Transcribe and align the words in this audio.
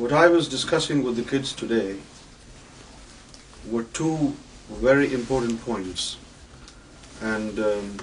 What 0.00 0.12
I 0.18 0.26
was 0.32 0.48
discussing 0.48 1.02
with 1.04 1.16
the 1.16 1.22
kids 1.22 1.52
today 1.52 1.98
were 3.70 3.82
two 3.96 4.34
very 4.84 5.12
important 5.12 5.60
points, 5.66 6.16
and 7.20 7.58
um, 7.58 7.98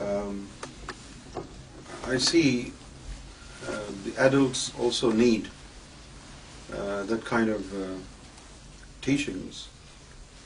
um, 0.00 0.48
I 2.06 2.16
see 2.16 2.72
uh, 3.68 3.90
the 4.06 4.14
adults 4.16 4.72
also 4.78 5.12
need 5.12 5.48
uh, 6.74 7.02
that 7.02 7.22
kind 7.26 7.50
of 7.50 7.70
uh, 7.74 7.98
teachings. 9.02 9.68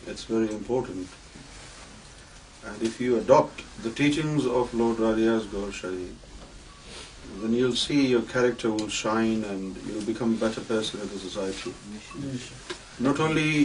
It's 0.08 0.24
very 0.24 0.50
important. 0.50 1.06
And 2.66 2.82
if 2.82 3.00
you 3.00 3.16
adopt 3.18 3.62
the 3.84 3.90
teachings 3.90 4.44
of 4.44 4.74
Lord 4.74 4.96
Radiya's 4.96 5.46
Gaur 5.46 5.70
Sharif, 5.70 6.10
when 7.42 7.54
you 7.56 7.70
see 7.84 7.94
you 7.98 8.20
character 8.32 8.68
not 13.04 13.20
only 13.20 13.64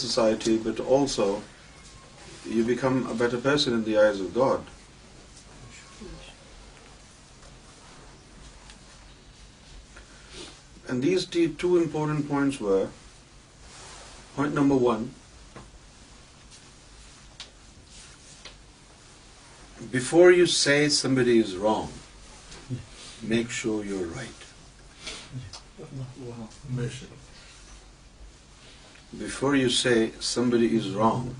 society 0.00 0.56
but 0.64 0.80
also 0.96 1.38
you 2.54 2.64
become 2.66 3.00
pleasing 3.42 3.80
God 4.36 4.68
these 11.02 11.26
two 11.58 11.76
important 11.76 12.28
points 12.28 12.60
number 14.58 14.82
one 14.82 15.06
Before 19.92 20.32
you 20.32 20.46
say 20.46 20.88
somebody 20.88 21.38
is 21.38 21.56
wrong, 21.56 21.90
make 23.22 23.48
sure 23.48 23.84
you're 23.84 24.10
right. 24.20 24.40
Before 29.16 29.54
you 29.54 29.70
say 29.70 30.10
somebody 30.18 30.76
is 30.76 30.90
wrong, 30.90 31.36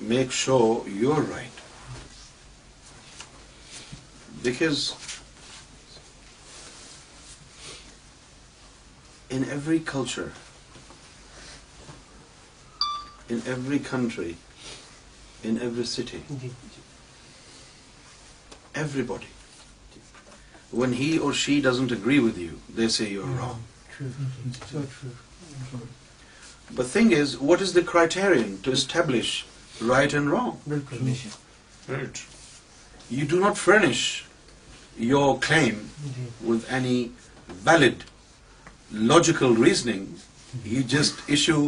make 0.00 0.30
sure 0.30 0.84
you're 0.88 1.26
right. 1.36 1.58
Because 4.44 4.94
in 9.28 9.42
every 9.42 9.80
culture, 9.80 10.32
in 13.28 13.42
every 13.44 13.80
country, 13.80 14.32
in 15.50 15.60
every 15.68 15.86
city. 15.92 16.22
Everybody. 18.84 19.30
When 20.82 20.94
he 21.00 21.08
or 21.26 21.32
she 21.40 21.54
doesn't 21.66 21.94
agree 21.96 22.18
with 22.26 22.38
you, 22.44 22.58
they 22.78 22.88
say 22.96 23.08
you're 23.16 23.32
wrong. 23.40 23.60
True. 23.96 24.10
So 24.70 24.84
true. 24.94 25.84
But 26.78 26.90
thing 26.92 27.12
is, 27.18 27.34
what 27.50 27.64
is 27.66 27.74
the 27.78 27.84
criterion 27.90 28.54
to 28.66 28.76
establish 28.78 29.32
right 29.94 30.16
and 30.20 30.32
wrong? 30.34 30.54
Right. 31.96 32.24
You 33.18 33.28
do 33.34 33.40
not 33.44 33.60
furnish 33.64 34.04
your 35.12 35.28
claim 35.46 35.84
with 36.52 36.68
any 36.80 36.98
valid 37.68 38.04
logical 39.14 39.56
reasoning. 39.60 40.12
You 40.74 40.86
just 40.98 41.26
issue 41.38 41.64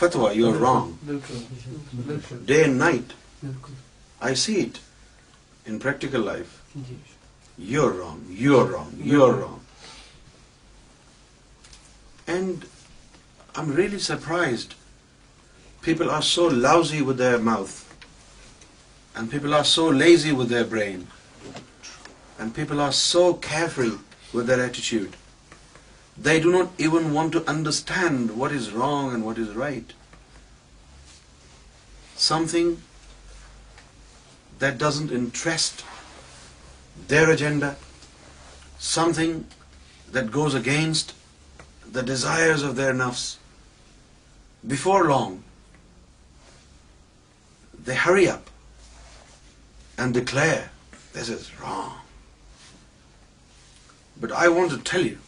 Fatwa, 0.00 0.34
you 0.34 0.48
are 0.48 0.58
wrong. 0.64 0.92
Day 2.52 2.64
and 2.64 2.78
night. 2.78 3.12
I 4.20 4.34
see 4.42 4.56
it 4.64 4.80
in 5.66 5.80
practical 5.86 6.28
life. 6.28 6.58
You 7.58 7.84
are 7.86 7.92
wrong, 7.92 8.20
you 8.44 8.58
are 8.60 8.66
wrong, 8.72 8.92
you 9.12 9.24
are 9.24 9.32
wrong. 9.32 9.60
And 12.26 12.66
I'm 13.56 13.74
really 13.80 14.02
surprised. 14.10 14.76
People 15.88 16.12
are 16.18 16.26
so 16.34 16.46
lousy 16.68 17.02
with 17.10 17.18
their 17.18 17.38
mouth. 17.52 17.76
And 19.14 19.30
people 19.30 19.58
are 19.62 19.68
so 19.72 19.88
lazy 19.88 20.32
with 20.32 20.48
their 20.48 20.68
brain. 20.76 21.08
And 22.38 22.54
people 22.60 22.80
are 22.80 22.92
so 22.92 23.32
carefree 23.34 23.98
with 24.38 24.52
their 24.52 24.64
attitude. 24.68 25.10
They 26.16 26.40
do 26.40 26.52
not 26.52 26.70
even 26.78 27.12
want 27.14 27.32
to 27.32 27.44
understand 27.48 28.36
what 28.36 28.52
is 28.52 28.70
wrong 28.70 29.14
and 29.14 29.24
what 29.24 29.38
is 29.38 29.50
right. 29.50 29.92
Something 32.16 32.82
that 34.58 34.78
doesn't 34.78 35.10
interest 35.10 35.84
their 37.08 37.30
agenda, 37.30 37.76
something 38.78 39.46
that 40.10 40.30
goes 40.30 40.54
against 40.54 41.14
the 41.90 42.02
desires 42.02 42.62
of 42.62 42.76
their 42.76 42.92
nafs. 42.92 43.38
Before 44.66 45.04
long, 45.08 45.42
they 47.86 47.94
hurry 47.94 48.28
up 48.28 48.50
and 49.98 50.14
declare, 50.14 50.70
this 51.12 51.28
is 51.30 51.58
wrong. 51.58 51.94
But 54.20 54.30
I 54.30 54.48
want 54.48 54.72
to 54.72 54.78
tell 54.78 55.04
you, 55.04 55.18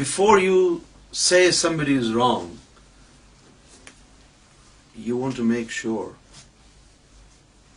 before 0.00 0.38
you 0.38 0.58
say 1.18 1.40
somebody 1.58 1.94
is 2.00 2.08
wrong, 2.16 2.44
you 5.06 5.16
want 5.20 5.36
to 5.36 5.44
make 5.50 5.70
sure 5.76 6.08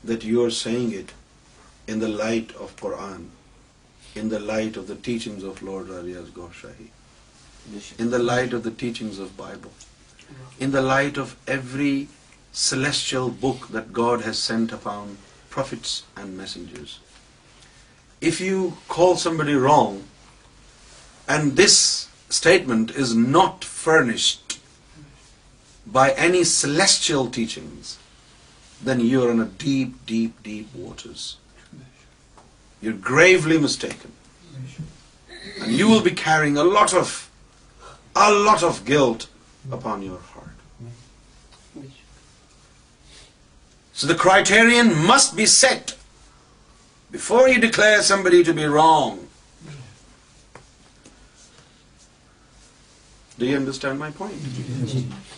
that 0.09 0.25
you 0.31 0.43
are 0.45 0.55
saying 0.57 0.91
it 0.99 1.13
in 1.93 2.03
the 2.03 2.11
light 2.19 2.51
of 2.65 2.75
Quran, 2.81 3.23
in 4.23 4.29
the 4.33 4.41
light 4.49 4.77
of 4.81 4.85
the 4.89 4.97
teachings 5.07 5.47
of 5.51 5.63
Lord 5.69 5.89
Riyaz 5.93 6.27
Ghaushahi, 6.35 6.89
in 8.05 8.11
the 8.15 8.19
light 8.31 8.53
of 8.57 8.61
the 8.67 8.73
teachings 8.81 9.17
of 9.25 9.31
Bible, 9.37 9.71
in 10.65 10.75
the 10.75 10.83
light 10.89 11.17
of 11.23 11.33
every 11.57 11.95
celestial 12.65 13.31
book 13.47 13.71
that 13.77 13.89
God 14.01 14.27
has 14.27 14.43
sent 14.51 14.75
upon 14.77 15.15
prophets 15.55 15.95
and 16.17 16.37
messengers. 16.43 16.99
If 18.33 18.43
you 18.49 18.61
call 18.93 19.17
somebody 19.21 19.57
wrong, 19.65 19.97
and 21.37 21.57
this 21.63 21.81
statement 22.37 22.93
is 23.03 23.11
not 23.33 23.65
furnished 23.77 24.57
by 25.97 26.05
any 26.27 26.43
celestial 26.53 27.29
teachings, 27.37 27.91
then 28.89 29.05
you're 29.11 29.31
in 29.31 29.43
a 29.45 29.49
deep, 29.63 29.97
deep, 30.11 30.43
deep 30.49 30.75
waters. 30.83 31.25
You're 32.81 33.01
gravely 33.07 33.57
mistaken. 33.67 34.13
And 35.61 35.81
you 35.81 35.89
will 35.89 36.03
be 36.07 36.15
carrying 36.23 36.57
a 36.57 36.65
lot 36.77 38.67
of 38.71 38.81
guilt 38.91 39.27
upon 39.79 40.03
your 40.09 40.19
heart. 40.19 40.27
So 43.93 44.07
the 44.13 44.21
criterion 44.21 44.93
must 45.07 45.35
be 45.41 45.49
set 45.57 45.95
before 47.17 47.43
you 47.49 47.59
declare 47.67 48.01
somebody 48.13 48.45
to 48.51 48.61
be 48.61 48.71
wrong. 48.77 49.09
Do 53.41 53.47
you 53.49 53.55
understand 53.57 53.97
my 53.99 54.09
point? 54.17 54.57
Yes. 54.87 55.37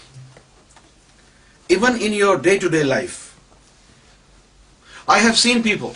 Even 1.73 1.97
in 2.05 2.15
your 2.21 2.31
day-to-day 2.45 2.83
life, 2.83 3.19
I 5.13 5.15
have 5.25 5.35
seen 5.41 5.61
people, 5.67 5.93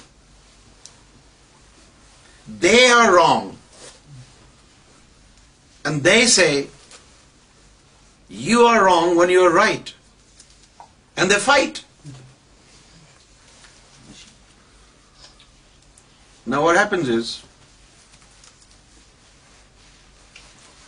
they 2.66 2.78
are 2.98 3.08
wrong, 3.14 3.50
and 5.84 6.08
they 6.10 6.20
say, 6.36 6.70
you 8.30 8.60
are 8.68 8.78
wrong 8.86 9.18
when 9.18 9.34
you 9.34 9.42
are 9.48 9.54
right, 9.56 9.92
and 11.18 11.32
they 11.32 11.40
fight. 11.48 11.82
Now 16.56 16.64
what 16.68 16.80
happens 16.84 17.12
is, 17.12 17.34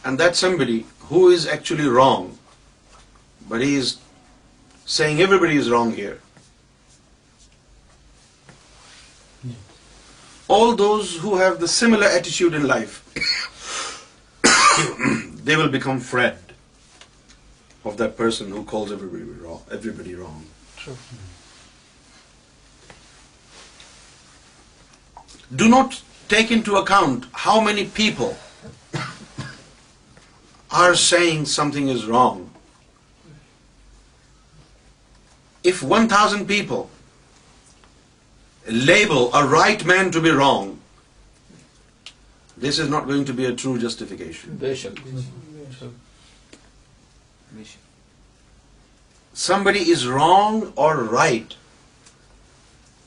and 0.06 0.26
that 0.26 0.42
somebody 0.46 0.80
who 1.10 1.28
is 1.36 1.48
actually 1.58 1.90
wrong, 1.98 2.26
but 3.52 3.62
he 3.62 3.76
is 3.76 3.94
saying 4.96 5.22
everybody 5.28 5.56
is 5.64 5.70
wrong 5.70 5.94
here. 6.00 6.18
Yes. 9.44 9.56
All 10.48 10.76
those 10.76 11.16
who 11.26 11.38
have 11.38 11.60
the 11.60 11.70
similar 11.76 12.10
attitude 12.20 12.60
in 12.60 12.68
life, 12.72 13.00
they 15.50 15.56
will 15.56 15.72
become 15.80 16.00
friend 16.00 16.54
of 17.86 17.98
that 17.98 18.16
person 18.18 18.52
who 18.58 18.64
calls 18.66 18.92
everybody 18.94 20.16
wrong. 20.20 20.44
True. 20.78 20.96
Do 25.56 25.68
not 25.70 26.04
take 26.30 26.52
into 26.52 26.78
account 26.82 27.26
how 27.46 27.60
many 27.72 27.88
people 27.98 28.38
are 30.70 30.96
saying 30.96 31.46
something 31.46 31.90
is 31.90 32.06
wrong. 32.06 32.50
If 35.64 35.82
1,000 35.84 36.48
people 36.48 36.90
label 38.68 39.34
a 39.34 39.46
right 39.46 39.84
man 39.84 40.12
to 40.12 40.22
be 40.22 40.30
wrong, 40.30 40.80
this 42.56 42.80
is 42.80 42.90
not 42.90 43.08
going 43.08 43.26
to 43.26 43.34
be 43.34 43.46
a 43.46 43.54
true 43.54 43.78
justification. 43.78 44.60
Somebody 49.34 49.90
is 49.92 50.08
wrong 50.08 50.74
or 50.76 51.04
right 51.04 51.56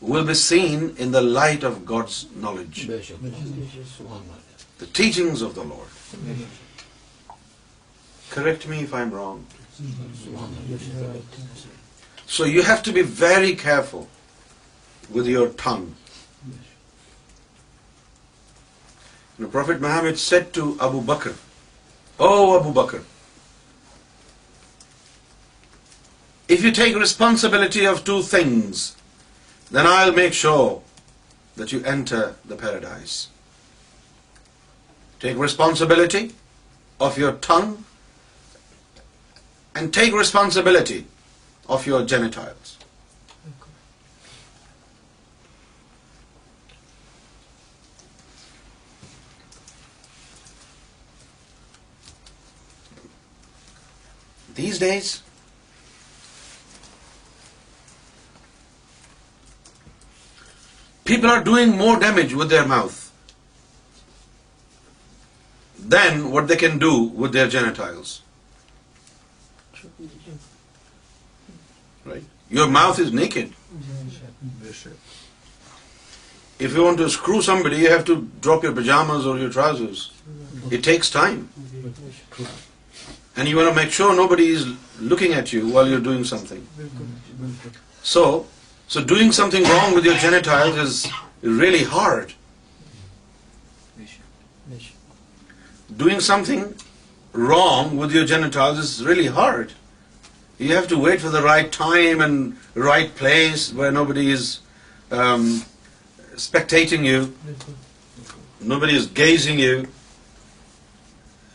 will 0.00 0.24
be 0.26 0.34
seen 0.34 0.96
in 0.98 1.12
the 1.12 1.20
light 1.20 1.62
of 1.62 1.86
God's 1.86 2.26
knowledge, 2.34 2.88
the 4.78 4.90
teachings 4.92 5.42
of 5.42 5.54
the 5.54 5.62
Lord. 5.62 6.46
So 8.34 8.42
you 12.48 12.62
have 12.68 12.74
to 12.84 12.92
be 12.92 13.02
very 13.18 13.52
cure 13.62 15.46
tongue 15.62 15.84
prophet 19.52 19.78
Muhammad 19.80 20.16
said 20.18 20.54
to 20.54 20.72
Abu 20.86 21.00
Bakr 21.12 21.30
O 22.24 22.28
Abu 22.56 22.70
Bakr 22.82 22.98
if 26.52 26.58
you 26.64 26.72
take 26.76 26.92
responsibility 27.00 27.86
of 27.86 27.96
two 28.06 28.16
things 28.30 28.76
then 29.74 29.86
I 29.86 30.00
will 30.10 30.14
make 30.22 30.32
sure 30.42 30.64
do 31.58 31.64
enter 31.84 32.22
the 32.50 32.56
paradise 32.60 33.10
take 35.20 35.34
responsibility 35.42 36.24
of 37.06 37.12
your 37.18 37.32
tongue 37.46 37.66
and 39.80 39.94
take 39.98 40.18
responsibility 40.18 40.98
of 41.68 41.86
your 41.86 42.04
genitals. 42.12 42.70
Okay. 43.50 43.70
These 54.62 54.82
days, 54.86 55.12
people 61.12 61.30
are 61.36 61.44
doing 61.52 61.78
more 61.84 61.94
damage 62.08 62.34
with 62.42 62.52
their 62.56 62.66
mouth 62.74 62.98
than 65.94 66.20
what 66.34 66.52
they 66.52 66.60
can 66.66 66.78
do 66.84 66.98
with 67.24 67.34
their 67.38 67.48
genitals. 67.56 68.10
Your 72.56 72.96
trousers 79.52 79.70
sure 83.90 84.14
nobody 84.28 84.54
looking 85.00 85.32
each 85.34 85.54
you 85.54 85.66
will 85.66 85.92
you 85.92 85.98
doing 86.02 86.24
something 86.48 86.82
so 88.12 88.42
so 88.88 89.00
doing 89.06 89.30
something 89.50 89.64
wrong 89.68 89.96
with 89.96 90.06
your 90.06 90.16
genital 90.22 90.48
high 90.48 90.72
really 91.60 91.84
hard 91.92 92.32
doing 95.98 96.20
something 96.46 96.72
wrong 97.32 97.96
with 97.96 98.12
your 98.12 98.24
genitals 98.24 98.78
is 98.78 99.04
really 99.04 99.26
hard. 99.26 99.72
You 100.58 100.74
have 100.76 100.86
to 100.88 100.98
wait 100.98 101.20
for 101.20 101.30
the 101.30 101.42
right 101.42 101.70
time 101.72 102.20
and 102.20 102.56
right 102.74 103.14
place 103.14 103.72
where 103.72 103.90
nobody 103.90 104.30
is 104.30 104.60
um, 105.10 105.64
spectating 106.34 107.04
you, 107.04 107.34
nobody 108.60 108.94
is 108.94 109.06
gazing 109.06 109.58
you 109.58 109.88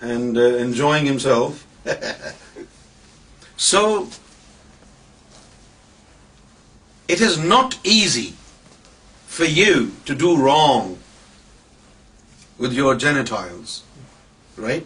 and 0.02 0.38
uh, 0.38 0.42
enjoying 0.42 1.06
himself. 1.06 1.66
So, 3.60 4.08
it 7.08 7.22
is 7.22 7.40
not 7.40 7.80
easy 7.84 8.36
for 9.26 9.46
you 9.46 9.94
to 10.06 10.14
do 10.14 10.38
wrong 10.38 11.00
with 12.60 12.72
your 12.74 12.94
genitals, 12.94 13.82
right? 14.58 14.86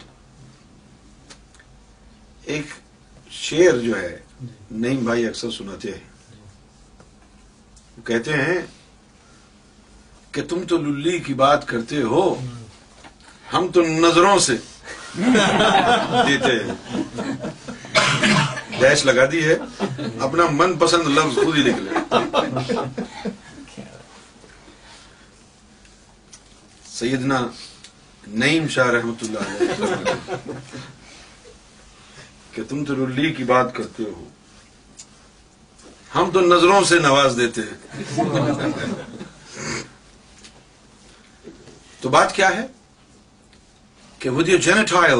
ایک 2.54 2.72
شیر 3.40 3.76
جو 3.82 3.98
ہے 4.00 4.08
نعیم 4.80 4.98
بھائی 5.04 5.22
اکثر 5.26 5.50
سناتے 5.56 5.90
ہیں 5.96 8.02
کہتے 8.06 8.32
ہیں 8.40 8.56
کہ 10.34 10.42
تم 10.50 10.58
تو 10.72 10.76
للی 10.86 11.18
کی 11.28 11.34
بات 11.44 11.60
کرتے 11.68 11.96
ہو 12.12 12.24
ہم 13.52 13.62
تو 13.76 13.80
نظروں 14.04 14.38
سے 14.48 14.56
دیتے 16.26 16.52
ہیں 16.52 16.68
ڈیش 18.80 18.98
لگا 19.06 19.24
دی 19.32 19.40
ہے 19.44 19.54
اپنا 20.28 20.44
من 20.60 20.70
پسند 20.84 21.04
لفظ 21.18 21.34
خود 21.44 21.54
ہی 21.58 21.62
نکلے 21.72 21.90
سیدنا 26.98 27.38
نعیم 28.44 28.64
شاہ 28.76 28.88
رحمت 28.96 29.18
اللہ 29.22 29.42
کہ 32.54 32.62
تم 32.68 32.80
تو 32.84 32.94
رلی 33.04 33.30
کی 33.34 33.44
بات 33.52 33.68
کرتے 33.74 34.02
ہو 34.04 34.24
ہم 36.14 36.30
تو 36.32 36.40
نظروں 36.46 36.80
سے 36.88 36.96
نواز 37.04 37.36
دیتے 37.36 37.60
ہیں 37.68 37.76
تو 42.00 42.06
بات 42.16 42.30
کیا 42.38 42.48
ہے 42.56 42.64
کہ 44.24 44.28
with 44.38 44.48
your 44.48 44.58
genital 44.66 44.88
I 45.00 45.14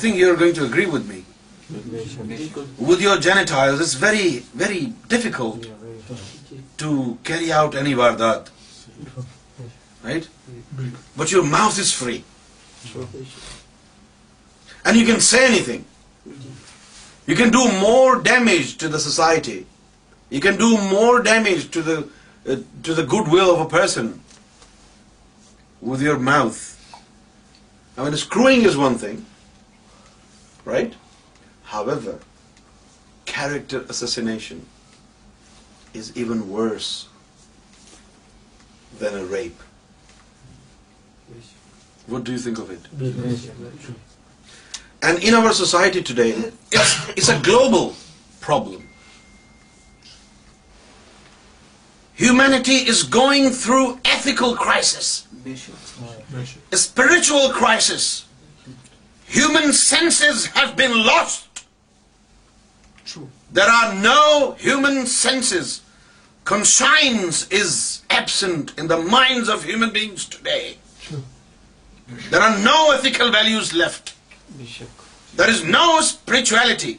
think 0.00 0.14
you 0.16 0.24
are 0.30 0.36
going 0.40 0.52
to 0.54 0.64
agree 0.64 0.84
with 0.94 1.04
me 1.12 1.20
with 2.88 2.98
your 3.02 3.18
vein 3.26 3.44
is 3.66 3.90
very 4.02 4.28
very 4.64 4.82
difficult 5.14 5.60
to 6.82 6.90
carry 7.30 7.48
out 7.60 7.72
any 7.82 7.94
واردات 8.02 8.42
right 10.04 10.24
but 11.16 11.26
your 11.32 11.42
mouth 11.54 11.74
is 11.78 11.90
free 12.02 12.18
and 14.88 15.00
you 15.00 15.06
can 15.08 15.24
say 15.28 15.40
anything. 15.48 15.82
You 17.30 17.36
can 17.40 17.50
do 17.56 17.64
more 17.80 18.12
damage 18.28 18.70
to 18.82 18.94
the 18.94 19.00
society. 19.06 19.58
You 20.36 20.40
can 20.46 20.58
do 20.62 20.68
more 20.92 21.18
damage 21.26 21.66
to 21.74 21.82
the 21.88 21.98
uh, 22.54 23.00
goodwill 23.16 23.52
of 23.56 23.60
a 23.64 23.68
person 23.74 24.08
with 25.90 26.06
your 26.06 26.16
mouth. 26.30 26.62
I 26.94 28.06
mean, 28.06 28.18
screwing 28.24 28.64
is 28.70 28.80
one 28.84 28.98
thing, 29.04 29.20
right? 30.72 30.98
However, 31.76 32.16
character 33.34 33.84
assassination 33.94 34.66
is 36.02 36.12
even 36.24 36.44
worse 36.56 36.92
than 39.04 39.22
a 39.22 39.24
rape. 39.36 39.64
What 42.12 42.28
do 42.28 42.38
you 42.38 42.44
think 42.50 42.60
of 42.66 42.76
it? 42.78 43.96
And 45.00 45.22
in 45.22 45.34
our 45.34 45.52
society 45.52 46.02
today, 46.02 46.30
it's 46.72 47.28
a 47.28 47.38
global 47.40 47.94
problem. 48.40 48.88
Humanity 52.14 52.78
is 52.92 53.04
going 53.04 53.50
through 53.50 54.00
ethical 54.04 54.56
crisis, 54.56 55.28
a 56.72 56.76
spiritual 56.76 57.50
crisis. 57.50 58.26
Human 59.26 59.72
senses 59.72 60.46
have 60.46 60.74
been 60.74 60.96
lost. 61.04 61.66
True. 63.04 63.28
There 63.52 63.70
are 63.70 63.94
no 63.94 64.56
human 64.58 65.06
senses. 65.06 65.82
Conscience 66.42 67.46
is 67.60 68.02
absent 68.10 68.72
in 68.76 68.88
the 68.88 68.96
minds 68.96 69.48
of 69.48 69.64
human 69.64 69.92
beings 69.92 70.24
today. 70.24 70.78
True. 71.00 71.22
There 72.30 72.40
are 72.40 72.58
no 72.58 72.90
ethical 72.98 73.30
values 73.30 73.72
left. 73.72 74.02
شکو 74.68 75.02
there 75.36 75.48
is 75.50 75.64
no 75.64 75.90
spirituality 76.00 76.92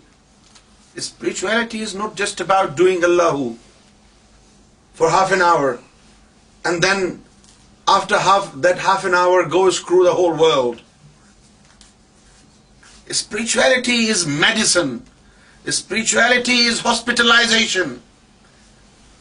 spirituality 1.01 1.81
is 1.83 1.95
not 1.95 2.15
just 2.17 2.41
about 2.41 2.69
doing 2.77 3.03
uh 3.03 3.53
for 4.97 5.09
half 5.11 5.31
an 5.31 5.41
hour 5.41 5.73
and 6.69 6.83
then 6.83 7.09
after 7.95 8.17
half 8.25 9.05
an 9.05 9.15
hour 9.15 9.43
goes 9.53 9.79
across 9.87 10.03
the 10.05 10.11
whole 10.21 10.39
world 10.39 10.81
spirituality 13.11 14.09
is 14.11 14.25
medicine 14.27 14.97
spirituality 15.67 16.67
is 16.67 16.85
hospitalization 16.85 17.95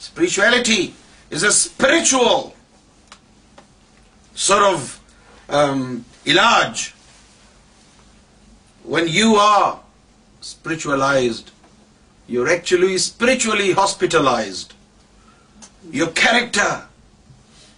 spirituality 0.01 0.81
is 1.33 1.45
a 1.45 1.49
spiritual 1.49 2.29
source 4.47 4.63
of 4.63 4.95
علاج 6.27 6.89
When 8.93 9.09
you 9.15 9.35
are 9.39 9.81
spiritualized, 10.51 11.51
you're 12.27 12.51
actually 12.53 12.99
spiritually 13.07 13.67
hospitalized. 13.81 14.73
Your 15.97 16.09
character 16.21 16.71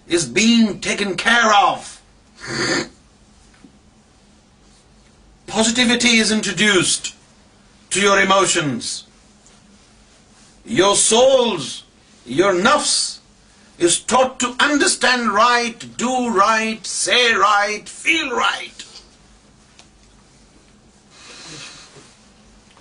is 0.07 0.29
being 0.39 0.69
taken 0.87 1.17
care 1.25 1.53
of. 1.57 1.89
Positivity 5.49 6.15
is 6.27 6.33
introduced 6.41 7.13
to 7.91 8.09
your 8.09 8.23
emotions. 8.29 8.95
Your 10.83 10.97
souls, 11.07 11.71
your 12.43 12.53
nafs 12.69 12.99
is 13.91 13.99
taught 13.99 14.39
to 14.47 14.57
understand 14.71 15.41
right, 15.45 15.87
do 16.05 16.19
right, 16.43 16.93
say 16.97 17.25
right, 17.47 17.99
feel 18.03 18.37
right. 18.43 18.69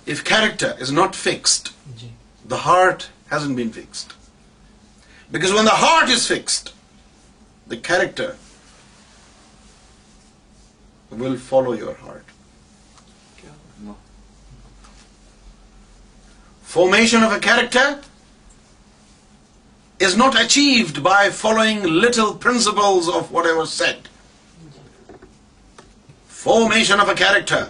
If 0.06 0.22
character 0.24 0.74
is 0.78 0.92
not 0.92 1.14
fixed, 1.14 1.72
the 2.44 2.62
heart 2.66 3.08
hasn't 3.28 3.56
been 3.56 3.70
fixed. 3.70 4.14
Because 5.30 5.54
when 5.54 5.66
the 5.66 5.78
heart 5.82 6.08
is 6.08 6.26
fixed, 6.26 6.72
the 7.66 7.76
character 7.76 8.36
will 11.10 11.36
follow 11.36 11.72
your 11.84 11.94
heart. 11.94 12.24
Formation 16.70 17.24
of 17.24 17.32
a 17.32 17.40
character 17.40 17.86
is 19.98 20.16
not 20.16 20.40
achieved 20.40 21.02
by 21.06 21.28
following 21.38 21.82
little 22.00 22.32
principles 22.32 23.08
of 23.08 23.32
whatever 23.32 23.66
said. 23.66 23.96
Formation 26.54 27.00
of 27.00 27.14
a 27.16 27.18
character 27.26 27.68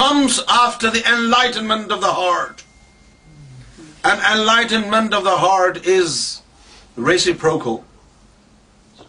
comes 0.00 0.36
after 0.56 0.88
the 0.92 1.00
enlightenment 1.12 1.90
of 1.94 2.00
the 2.02 2.12
heart. 2.20 2.60
And 4.10 4.22
enlightenment 4.32 5.12
of 5.16 5.24
the 5.26 5.34
heart 5.44 5.84
is 5.94 6.14
reciprocal 7.08 7.76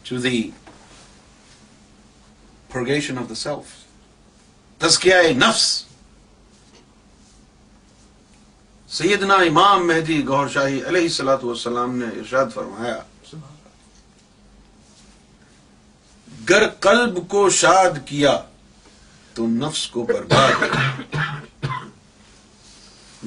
to 0.10 0.20
the 0.26 0.40
purgation 2.74 3.18
of 3.24 3.30
the 3.34 3.38
self. 3.48 3.72
Taskiya 4.86 5.34
nafs. 5.46 5.70
سیدنا 8.94 9.36
امام 9.48 9.86
مہدی 9.88 10.22
گور 10.28 10.48
شاہی 10.54 10.80
علیہ 10.88 11.02
السلات 11.10 11.44
والسلام 11.44 11.96
نے 11.98 12.06
ارشاد 12.22 12.48
فرمایا 12.54 12.96
گر 16.50 16.68
قلب 16.88 17.20
کو 17.32 17.50
شاد 17.58 18.00
کیا 18.06 18.36
تو 19.36 19.46
نفس 19.48 19.86
کو 19.90 20.04
برباد 20.06 21.16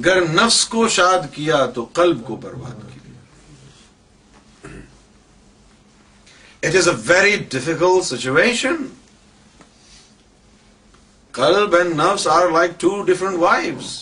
گر 0.05 0.21
نفس 0.35 0.65
کو 0.69 0.87
شاد 0.97 1.23
کیا 1.35 1.65
تو 1.75 1.85
قلب 1.99 2.25
کو 2.27 2.37
برباد 2.43 2.81
کیا 2.93 3.13
it 6.69 6.77
is 6.77 6.89
a 6.89 6.95
very 7.07 7.37
difficult 7.55 8.05
situation 8.07 8.85
club 11.41 11.75
and 11.77 11.95
نفس 12.01 12.27
are 12.33 12.51
like 12.51 12.71
two 12.81 13.01
different 13.13 13.39
wives 13.43 13.97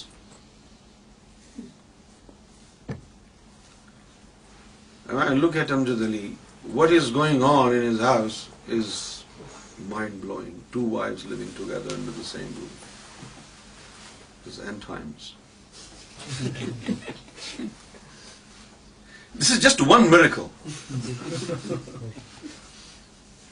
look 5.45 5.57
at 5.57 5.71
Amjad 5.73 6.03
Ali 6.03 6.35
what 6.75 6.91
is 7.01 7.13
going 7.15 7.43
on 7.47 7.73
ins 7.85 8.01
is 8.01 8.93
mind 9.89 10.21
blowing 10.23 10.61
two 10.73 10.81
wives 10.91 11.25
لوگ 11.31 11.39
together 11.57 11.97
the 12.07 12.13
same 12.27 12.49
grows 12.59 14.59
in 14.61 14.79
times 14.87 15.23
this 19.41 19.51
is 19.51 19.59
just 19.63 19.79
one 19.89 20.01
میرے 20.11 20.29
کو 20.35 20.45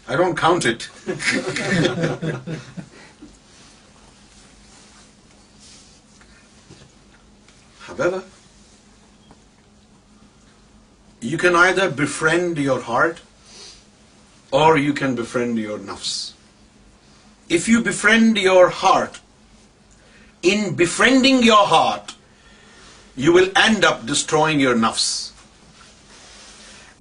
I 0.06 0.14
don't 0.16 0.34
count 0.40 0.62
it 0.66 0.80
can 11.40 11.54
I 11.56 11.72
the 11.74 11.86
bend 12.02 12.58
your 12.68 12.80
heart 12.88 13.16
اور 14.64 14.72
you 14.78 14.92
can 15.00 15.12
bend 15.32 15.58
your 15.58 15.78
نفس 15.94 16.12
if 17.56 17.68
you 17.68 17.80
befriend 17.82 18.38
your 18.38 18.66
heart 18.82 19.16
unfriending 20.50 21.44
your 21.44 21.62
heart 21.70 22.12
you 23.22 23.32
will 23.32 23.48
end 23.62 23.84
up 23.84 24.02
destroying 24.10 24.60
your 24.60 24.74
نفس 24.84 25.06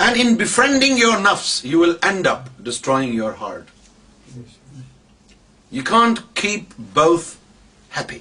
and 0.06 0.18
unfriending 0.24 0.98
your 0.98 1.20
نفس 1.32 1.52
you 1.66 1.80
will 1.80 1.94
end 2.10 2.28
up 2.28 2.48
destroying 2.70 3.14
your 3.20 3.34
heart 3.42 3.70
you 5.78 5.84
can't 5.90 6.20
keep 6.42 6.74
bluff 6.94 7.34
happy 7.98 8.18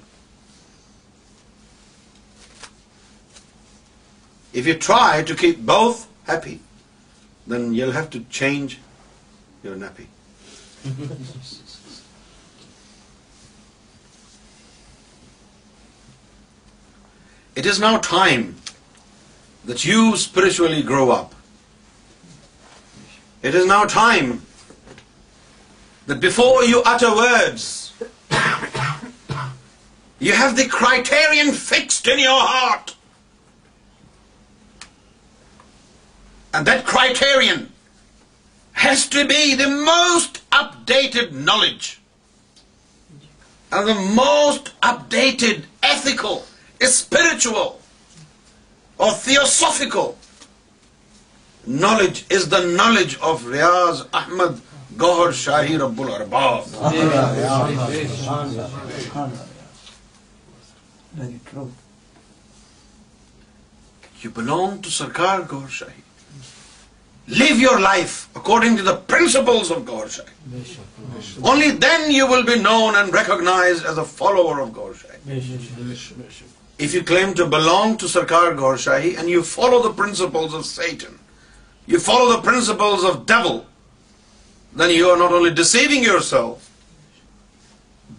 if 4.59 4.67
you 4.67 4.75
try 4.87 5.23
to 5.29 5.35
keep 5.41 5.59
bluff 5.73 6.05
happy 6.29 6.57
then 7.51 7.75
you 7.75 7.91
have 7.97 8.05
to 8.11 8.19
change 8.31 8.75
you 9.65 9.73
and 9.73 9.85
happy 9.85 10.05
It 17.61 17.67
is 17.71 17.81
now 17.83 17.97
time 17.99 18.43
that 19.69 19.85
you 19.85 20.00
spiritually 20.25 20.83
grow 20.91 21.07
up. 21.15 21.33
It 23.49 23.57
is 23.61 23.65
now 23.71 23.79
time 23.95 24.29
that 26.11 26.21
before 26.27 26.61
you 26.73 26.83
utter 26.91 27.11
words, 27.21 27.65
you 30.27 30.37
have 30.41 30.55
the 30.61 30.67
criterion 30.77 31.50
fixed 31.61 32.07
in 32.12 32.21
your 32.27 32.45
heart. 32.50 32.95
And 36.55 36.73
that 36.73 36.87
criterion 36.95 37.65
has 38.85 39.09
to 39.17 39.25
be 39.35 39.43
the 39.65 39.73
most 39.88 40.45
updated 40.62 41.33
knowledge 41.49 41.91
and 43.73 43.88
the 43.88 43.99
most 44.21 44.73
updated 44.93 45.69
ethical 45.95 46.37
spiritual 46.81 47.63
اور 49.07 49.11
philosophical 49.23 50.11
knowledge 51.81 52.23
is 52.35 52.49
the 52.51 52.59
knowledge 52.65 53.17
of 53.31 53.47
Riaz 53.53 54.03
Ahmed 54.21 54.61
Gohar 55.01 55.33
Shahi 55.45 55.75
احباب 55.75 56.63
you 64.25 64.31
belong 64.35 64.81
to 64.83 64.91
Sarkar 64.91 65.39
Gohar 65.51 65.69
Shahi 65.79 66.01
live 67.39 67.57
your 67.61 67.79
life 67.79 68.13
according 68.37 68.77
to 68.77 68.85
the 68.85 68.93
principles 69.15 69.71
of 69.73 69.79
Gohar 69.89 70.07
Shahi 70.13 71.43
only 71.49 71.71
then 71.85 72.11
you 72.13 72.27
will 72.29 72.43
be 72.53 72.55
known 72.61 72.75
and 72.97 73.15
recognised 73.17 73.85
as 73.87 73.99
a 73.99 74.05
follower 74.17 74.61
of 74.63 74.69
Gohar 74.77 74.95
Shahi 75.03 76.47
If 76.87 76.95
you 76.95 77.00
claim 77.07 77.33
to 77.38 77.47
belong 77.53 77.95
to 78.00 78.09
Sarkar 78.11 78.49
Ghaur 78.59 78.77
Shahi 78.83 79.09
and 79.21 79.33
you 79.35 79.43
follow 79.53 79.79
the 79.87 79.93
principles 80.00 80.55
of 80.59 80.67
Satan, 80.67 81.19
you 81.95 81.99
follow 82.05 82.29
the 82.33 82.43
principles 82.49 83.05
of 83.11 83.17
devil, 83.33 83.57
then 84.81 84.95
you 84.97 85.09
are 85.15 85.17
not 85.25 85.33
only 85.38 85.50
deceiving 85.61 86.05
yourself, 86.09 86.71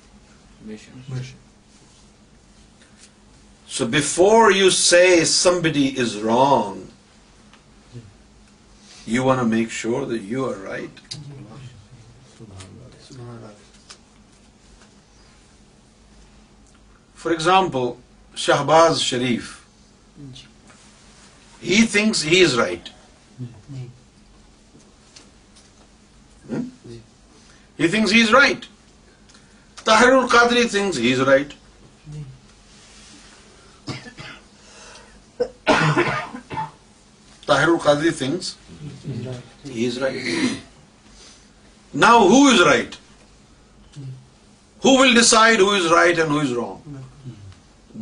So 3.76 3.87
before 3.94 4.50
you 4.62 4.73
say 4.80 5.12
somebody 5.35 5.87
is 6.06 6.18
wrong, 6.30 6.75
you 9.08 9.25
want 9.25 9.38
uh 9.38 9.46
make 9.46 9.70
sure 9.72 10.04
do 10.06 10.44
are 10.46 10.54
right 10.60 11.00
for 17.18 17.32
example 17.32 17.90
Shahbaz 18.44 19.00
Sharif 19.00 19.52
he 21.62 21.84
thinks 21.92 22.25
he 22.25 22.42
is 22.44 22.54
right 22.58 22.88
he 27.80 27.88
thinks 27.88 28.12
he 28.12 28.20
is 28.22 28.30
right 28.34 28.66
Tahir 29.84 30.12
al-Qadri 30.12 30.68
thinks 30.68 30.98
he's 30.98 31.20
right 31.28 31.52
Tahir 37.46 37.68
al-Qadri 37.68 38.10
thinks 38.18 38.54
He 39.06 39.18
is 39.23 39.26
right. 39.30 39.42
He 39.73 39.85
is 39.88 39.99
right. 40.04 40.62
Now 42.04 42.14
who 42.30 42.38
is 42.52 42.62
right? 42.68 42.96
Who 44.87 44.94
will 45.00 45.14
decide 45.18 45.62
who 45.64 45.75
is 45.80 45.87
right 45.92 46.23
and 46.25 46.35
who 46.37 46.40
is 46.46 46.54
wrong? 46.56 47.04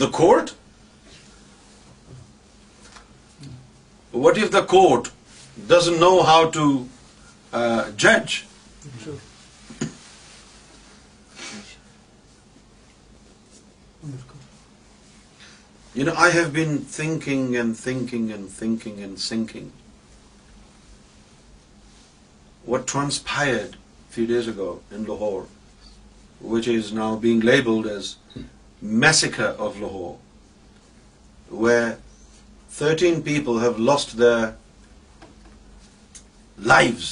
The 0.05 0.09
court? 0.21 0.55
What 4.25 4.43
if 4.47 4.51
the 4.57 4.65
court 4.73 5.13
doesn't 5.75 6.03
know 6.07 6.15
how 6.31 6.39
to 6.57 6.65
uh, 7.61 7.91
judge? 8.07 8.41
Sure. 9.05 9.17
You 15.97 16.05
know, 16.07 16.15
I 16.29 16.31
have 16.35 16.53
been 16.55 16.79
thinking 16.93 17.43
and 17.59 17.77
thinking 17.81 18.31
and 18.33 18.53
thinking 18.61 19.09
and 19.09 19.27
thinking 19.29 19.73
what transpired 22.69 23.21
three 23.25 24.25
days 24.27 24.49
ago 24.49 24.71
Lahore 24.91 25.43
which 26.53 26.69
is 26.69 26.93
now 26.95 27.17
being 27.21 27.43
labelled 27.45 27.87
as 27.91 28.15
massacre 29.03 29.41
of 29.41 29.77
Lahore 29.81 30.15
where 31.63 31.79
thirteen 32.77 33.21
people 33.25 33.61
have 33.63 33.73
lost 33.85 34.17
the 34.19 34.35
life 36.73 37.03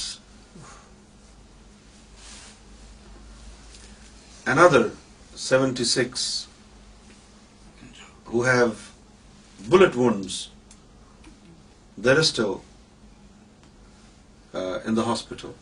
and 4.47 4.59
other 4.59 4.87
seventy 5.47 5.83
six 5.93 6.23
who 8.33 8.43
have 8.45 8.67
bullet 9.69 9.97
wounds 9.97 10.35
there 12.05 12.17
اسٹ 12.19 12.39
Uh, 14.61 14.79
in 14.85 14.93
the 14.93 15.03
hospital. 15.03 15.55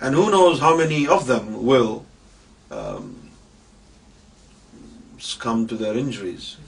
And 0.00 0.14
who 0.14 0.30
knows 0.30 0.58
how 0.58 0.74
many 0.74 1.06
of 1.06 1.26
them 1.26 1.66
will 1.66 2.06
um, 2.70 3.28
succumb 5.18 5.66
to 5.66 5.76
their 5.76 5.98
injuries. 5.98 6.56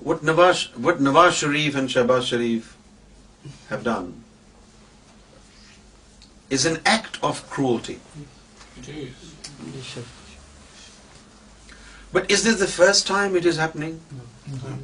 What 0.00 0.22
Nawaz 0.24 1.32
Sharif 1.42 1.74
and 1.74 1.90
Shehbaz 1.96 2.28
Sharif 2.32 2.74
have 3.68 3.84
done 3.84 4.24
is 6.48 6.64
an 6.64 6.80
act 6.86 7.22
of 7.22 7.42
cruelty. 7.50 7.98
But 12.16 12.34
is 12.36 12.44
this 12.48 12.56
the 12.64 12.70
first 12.76 13.06
time 13.10 13.36
it 13.42 13.46
is 13.52 13.60
happening? 13.64 14.00
No. 14.20 14.24
No. 14.56 14.74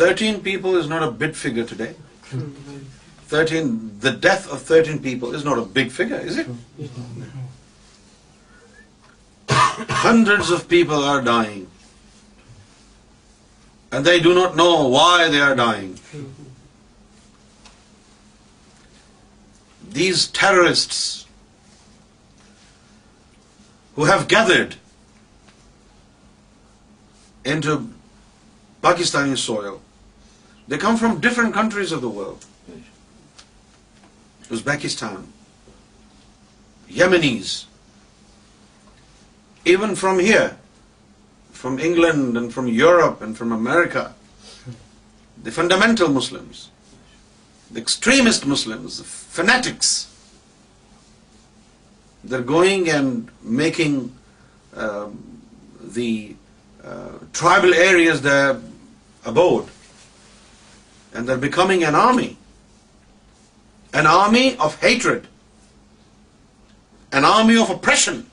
13 0.00 0.40
people 0.48 0.76
is 0.80 0.90
not 0.90 1.06
a 1.06 1.10
big 1.22 1.38
figure 1.44 1.64
today. 1.70 1.90
13, 2.32 3.72
the 4.04 4.12
death 4.26 4.46
of 4.52 4.62
13 4.74 5.00
people 5.08 5.34
is 5.40 5.48
not 5.48 5.64
a 5.64 5.64
big 5.80 5.90
figure, 6.00 6.20
is 6.32 6.38
it? 6.44 6.54
Hundreds 10.06 10.56
of 10.58 10.68
people 10.76 11.10
are 11.14 11.20
dying 11.34 11.58
and 13.96 14.10
they 14.10 14.18
do 14.26 14.34
not 14.40 14.60
know 14.60 14.74
why 14.94 15.14
they 15.34 15.40
are 15.46 15.54
dying. 15.60 15.94
These 20.00 20.26
terrorists 20.40 21.00
who 23.96 24.10
have 24.10 24.28
gathered 24.34 24.76
into 27.54 27.74
Pakistani 28.86 29.40
soil, 29.46 29.80
they 30.68 30.78
come 30.86 31.00
from 31.00 31.18
different 31.24 31.58
countries 31.62 31.96
of 31.98 32.06
the 32.06 32.12
world. 32.20 32.46
Uzbekistan, 34.58 35.20
Yemenis, 37.00 37.52
even 39.76 40.00
from 40.06 40.26
here, 40.30 40.48
from 41.62 41.78
England 41.86 42.38
and 42.40 42.54
from 42.56 42.68
Europe 42.80 43.24
and 43.26 43.38
from 43.40 43.52
America, 43.56 44.04
the 45.48 45.52
fundamental 45.56 46.14
Muslims, 46.18 46.62
the 47.70 47.80
extremist 47.86 48.46
Muslims, 48.52 48.98
the 49.02 49.08
fanatics, 49.08 49.90
they're 52.24 52.48
going 52.52 52.88
and 52.98 53.30
making 53.60 53.94
um, 54.84 55.18
the 55.98 56.10
uh, 56.84 56.94
tribal 57.32 57.74
areas 57.74 58.22
their 58.28 58.58
abode, 59.34 59.68
and 61.14 61.28
they're 61.28 61.46
becoming 61.50 61.84
an 61.92 62.00
army 62.06 62.28
of 63.92 64.80
hatred, 64.88 65.28
an 67.12 67.30
army 67.34 67.58
of 67.62 67.70
oppression, 67.70 68.24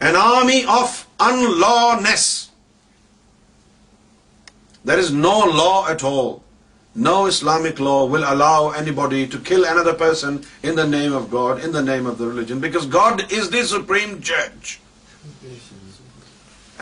an 0.00 0.20
army 0.24 0.64
of 0.78 0.96
unlawness. 1.28 2.28
There 4.90 5.02
is 5.06 5.10
no 5.24 5.34
law 5.62 5.88
at 5.88 6.04
all. 6.10 6.30
No 7.06 7.16
Islamic 7.30 7.80
law 7.86 7.98
will 8.12 8.24
allow 8.28 8.70
anybody 8.82 9.20
to 9.34 9.40
kill 9.50 9.64
another 9.64 9.94
person 10.04 10.38
in 10.70 10.80
the 10.80 10.86
name 10.94 11.12
of 11.18 11.28
God, 11.34 11.64
in 11.68 11.72
the 11.72 11.84
name 11.88 12.06
of 12.06 12.18
the 12.22 12.30
religion, 12.30 12.62
because 12.64 12.88
God 12.96 13.24
is 13.40 13.50
the 13.50 13.62
supreme 13.72 14.16
judge. 14.32 14.80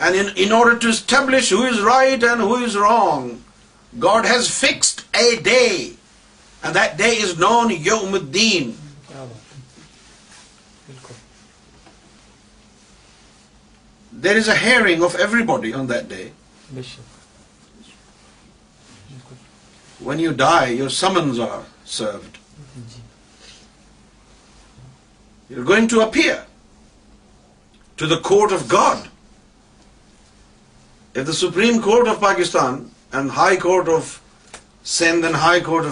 And 0.07 0.39
in 0.47 0.53
order 0.59 0.77
to 0.85 0.89
establish 0.93 1.49
who 1.49 1.61
is 1.69 1.81
right 1.85 2.27
and 2.33 2.41
who 2.41 2.63
is 2.69 2.77
wrong, 2.85 3.29
God 4.07 4.25
has 4.25 4.51
fixed 4.57 5.05
a 5.25 5.27
day, 5.49 5.93
and 6.63 6.81
that 6.81 7.01
day 7.05 7.15
is 7.27 7.39
known 7.47 7.79
Yawmuddin. 7.91 8.75
There 14.23 14.35
is 14.37 14.49
hearing 14.49 15.03
of 15.03 15.15
everybody 15.51 15.73
on 15.81 15.89
the 15.89 16.27
when 20.05 20.19
you 20.19 20.31
die 20.41 20.75
your 20.77 20.89
summons 20.97 21.39
are 21.49 21.61
served 21.97 22.37
you 25.49 25.63
going 25.67 25.87
to 25.91 26.01
appear 26.01 26.35
to 27.95 28.07
the 28.07 28.15
court 28.29 28.53
of 28.53 28.71
God 28.71 29.07
at 31.17 31.25
the 31.27 31.33
supreme 31.33 31.79
court 31.89 32.07
of 32.07 32.19
Pakistan 32.19 32.83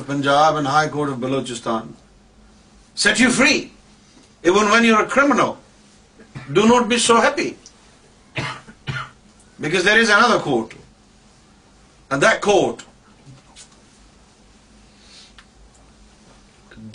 Punjab 0.08 0.56
Balochistan 1.22 1.92
set 3.04 3.20
you 3.22 3.30
free 3.38 3.58
even 4.42 4.72
when 4.72 4.86
you 4.86 4.96
are 4.98 5.04
کرو 5.16 5.56
happy 7.24 7.50
Because 9.66 9.86
there 9.86 10.02
is 10.06 10.10
another 10.16 10.34
court, 10.48 10.74
and 12.12 12.26
that 12.26 12.36
court 12.42 12.84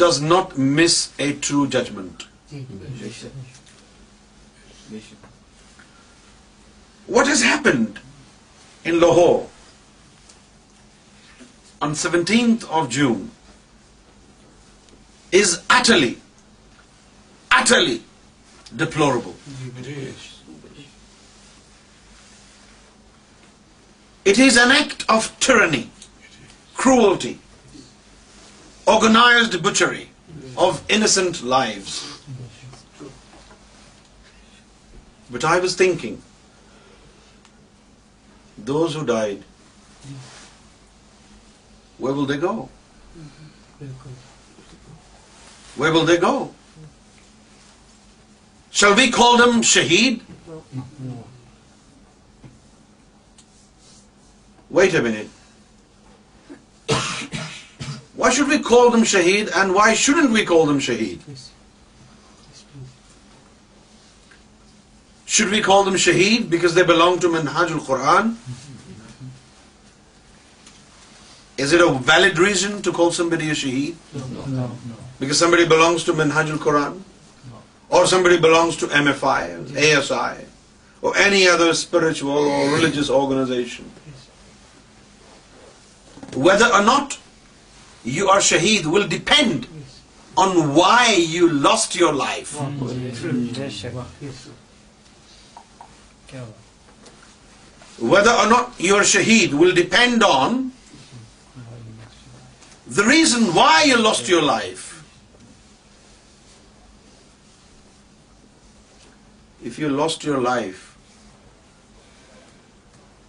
does 0.02 0.20
not 0.26 0.54
miss 0.76 1.00
a 1.26 1.28
true 1.48 1.64
judgment. 1.66 2.24
What 7.18 7.34
has 7.34 7.44
happened 7.48 8.00
in 8.84 9.02
Lahore 9.04 9.44
on 11.82 12.00
17th 12.06 12.72
of 12.80 12.90
June 12.98 13.30
is 15.40 15.54
utterly 15.80 17.94
deplorable. 18.84 20.16
It 24.30 24.38
is 24.42 24.56
an 24.62 24.72
act 24.72 25.04
of 25.12 25.28
tyranny, 25.40 25.82
cruelty, 26.74 27.32
organized 28.92 29.60
butchery 29.62 30.04
of 30.56 30.82
innocent 30.88 31.42
lives. 31.52 31.96
But 35.28 35.46
I 35.52 35.58
was 35.64 35.74
thinking, 35.74 36.22
those 38.72 38.94
who 38.94 39.04
died, 39.04 39.42
where 41.98 42.12
will 42.12 42.26
they 42.26 42.36
go? 42.36 42.56
Where 45.74 45.92
will 45.92 46.04
they 46.04 46.18
go? 46.28 46.36
Shall 48.70 48.94
we 48.94 49.10
call 49.10 49.36
them 49.44 49.62
shaheed? 49.62 51.18
What 54.74 54.94
why 58.16 58.34
should 58.34 58.48
be 58.48 58.56
call 58.68 58.92
them 58.92 59.04
shaheed 59.12 59.48
and 59.56 59.70
why 59.76 59.94
should 60.02 60.28
be 60.34 60.44
کو 60.50 60.64
شہید 60.86 61.30
should 65.34 65.48
be 65.50 65.60
call 65.66 65.84
them 65.90 65.96
shaheed 66.06 66.46
because 66.54 66.76
they 66.76 66.82
belong 66.92 67.16
to 67.22 67.28
Minhaj-ul 67.32 67.78
Quran 67.86 68.32
is 71.62 71.74
it 71.74 71.80
a 71.80 71.86
valid 72.06 72.38
reason 72.38 72.76
to 72.84 72.92
call 72.96 73.10
somebody 73.16 73.54
shaheed 73.60 74.16
because 75.20 75.38
somebody 75.38 75.64
belongs 75.74 76.04
to 76.04 76.14
Minhaj-ul 76.16 76.56
Quran 76.64 76.98
or 77.96 78.06
belongs 78.42 78.76
to 78.80 78.86
M 78.98 79.06
F 79.06 79.24
I 79.24 80.34
or 81.06 81.64
spiritual 81.70 82.44
religious 82.76 83.10
organisation 83.16 83.88
Whether 86.34 86.66
or 86.74 86.82
not 86.82 87.18
you 88.04 88.28
are 88.28 88.38
shaheed 88.38 88.86
will 88.86 89.06
depend 89.06 89.66
on 90.34 90.74
why 90.74 91.14
you 91.14 91.48
lost 91.50 91.94
your 91.94 92.12
life. 92.12 92.54
Whether 98.12 98.32
or 98.42 98.46
not 98.54 98.72
you 98.78 98.94
are 98.96 99.08
shaheed 99.16 99.52
will 99.52 99.74
depend 99.74 100.22
on 100.24 100.72
the 102.86 103.04
reason 103.04 103.52
why 103.54 103.82
you 103.82 103.98
lost 103.98 104.28
your 104.28 104.42
life. 104.42 104.88
If 109.62 109.78
you 109.78 109.90
lost 109.90 110.24
your 110.24 110.40
life 110.40 110.96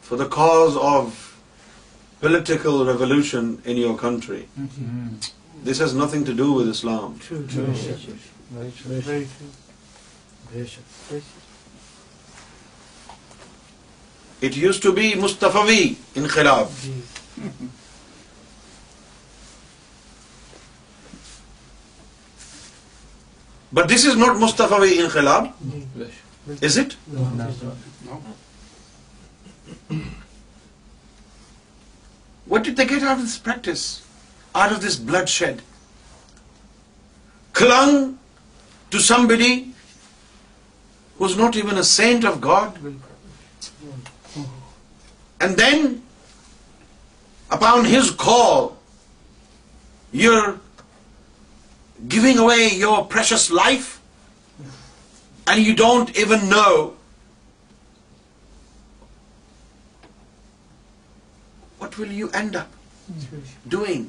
for 0.10 0.16
the 0.16 0.30
cause 0.30 0.78
of 0.78 1.20
political 2.24 2.82
revolution 2.88 3.52
in 3.72 3.78
your 3.78 3.96
country 4.02 4.42
this 5.66 5.82
has 5.82 5.96
nothing 5.96 6.24
to 6.26 6.32
do 6.38 6.46
with Islam 6.54 7.14
it 14.48 14.58
used 14.58 14.80
to 14.84 14.92
be 15.00 15.14
Mustafavi 15.24 15.84
inqilab 16.22 16.68
but 23.74 23.90
this 23.96 24.06
is 24.08 24.18
not 24.26 24.36
Mustafavi 24.48 24.98
inqilab 25.14 25.46
is 26.64 26.78
it 26.78 26.94
What 32.54 32.66
did 32.66 32.82
they 32.82 32.86
get 32.90 33.06
out 33.06 33.14
of 33.14 33.22
this 33.28 33.38
practice, 33.46 33.84
out 34.64 34.72
of 34.74 34.82
this 34.82 34.96
bloodshed? 35.12 35.62
Clung 37.60 37.96
to 38.96 39.02
somebody 39.06 39.54
who's 41.18 41.36
not 41.40 41.58
even 41.62 41.82
a 41.84 41.88
saint 41.92 42.28
of 42.32 42.38
God. 42.46 42.80
And 45.48 45.64
then, 45.64 45.88
upon 47.60 47.92
his 47.96 48.12
call, 48.28 48.70
you're 50.24 50.48
giving 52.18 52.46
away 52.46 52.62
your 52.84 52.98
precious 53.16 53.52
life, 53.64 53.90
and 55.48 55.64
you 55.64 55.80
don't 55.88 56.20
even 56.26 56.50
know 56.58 56.74
what 61.84 62.00
will 62.02 62.12
you 62.24 62.32
end 62.44 62.60
up 62.64 62.76
mm. 63.14 63.48
doing? 63.78 64.04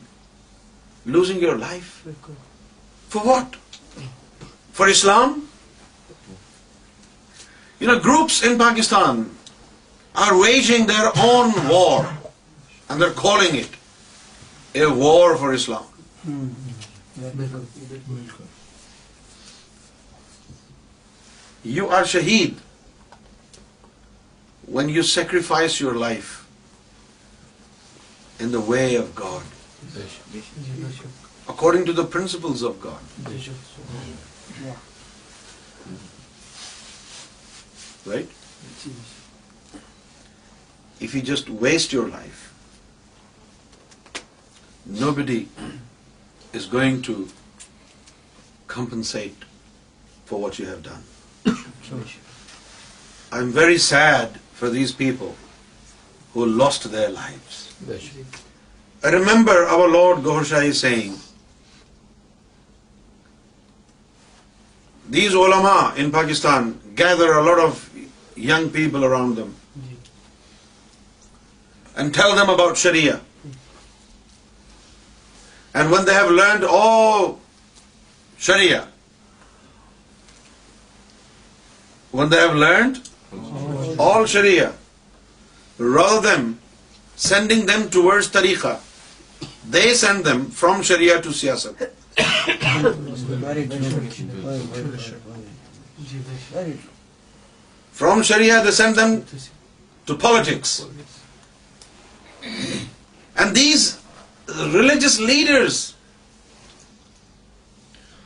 Losing 1.17 1.39
your 1.45 1.55
life? 1.63 1.89
For 3.15 3.23
what? 3.31 3.57
For 4.79 4.87
Islam? 4.91 5.35
You 7.81 7.89
know, 7.91 7.97
groups 8.05 8.37
in 8.51 8.55
Pakistan 8.63 9.19
are 10.27 10.31
waging 10.43 10.87
their 10.93 11.11
own 11.25 11.53
war, 11.73 11.99
and 12.89 12.95
they're 13.03 13.19
calling 13.21 13.59
it 13.61 13.77
a 14.85 14.87
war 15.03 15.27
for 15.43 15.51
Islam. 15.59 15.89
You 21.79 21.85
are 21.99 22.05
shaheed 22.15 22.51
when 24.79 24.95
you 24.95 25.07
sacrifice 25.17 25.79
your 25.87 25.95
life 26.11 26.33
in 28.39 28.53
the 28.53 28.61
way 28.61 28.95
of 28.97 29.15
God, 29.15 29.43
according 31.49 31.85
to 31.91 31.93
the 31.93 32.05
principles 32.17 32.63
of 32.63 32.81
God. 32.81 33.37
Right? 38.07 38.35
If 41.07 41.15
you 41.19 41.23
just 41.23 41.49
waste 41.67 41.93
your 41.93 42.09
life, 42.09 42.41
nobody 45.05 45.49
is 46.53 46.67
going 46.67 47.01
to 47.03 47.17
compensate 48.67 49.49
for 50.27 50.41
what 50.41 50.59
you 50.59 50.67
have 50.67 50.83
done. 50.93 51.03
I'm 53.33 53.51
very 53.63 53.79
sad 53.79 54.39
for 54.61 54.71
these 54.71 54.93
people 54.93 55.35
who 56.35 56.47
lost 56.47 56.91
their 56.93 57.09
lives. 57.21 57.51
Remember 57.89 59.59
our 59.63 59.89
Lord 59.93 60.25
Gohar 60.25 60.45
Shah 60.49 60.71
saying 60.81 61.15
these 65.15 65.35
ulama 65.37 65.75
in 66.03 66.11
Pakistan 66.11 66.71
gather 66.99 67.33
a 67.35 67.41
lot 67.47 67.59
of 67.67 67.83
young 68.39 68.69
people 68.73 69.05
around 69.05 69.37
them 69.37 69.51
and 71.97 72.15
tell 72.15 72.37
them 72.41 72.51
about 72.51 72.77
Sharia 72.85 73.17
and 75.75 75.93
when 75.93 76.07
they 76.07 76.15
have 76.15 76.31
learned 76.31 76.65
all 76.69 77.25
Sharia 78.47 78.81
when 82.13 82.31
they 82.31 82.41
have 82.41 82.53
learned 82.65 83.99
all 84.01 84.27
Sharia 84.37 84.69
rule 85.81 86.23
them 86.25 86.53
sending 87.23 87.67
them 87.67 87.87
toward 87.93 88.25
tariqa 88.33 88.77
they 89.73 89.83
send 89.95 90.25
them 90.27 90.45
from 90.59 90.83
Sharia 90.89 91.17
to 91.25 91.33
siyasat 91.41 91.83
from 97.99 98.23
Sharia 98.29 98.63
they 98.65 98.71
send 98.81 98.97
them 98.97 99.15
to 100.07 100.17
politics 100.27 100.81
and 102.45 103.55
these 103.57 103.91
religious 104.73 105.19
leaders 105.33 105.85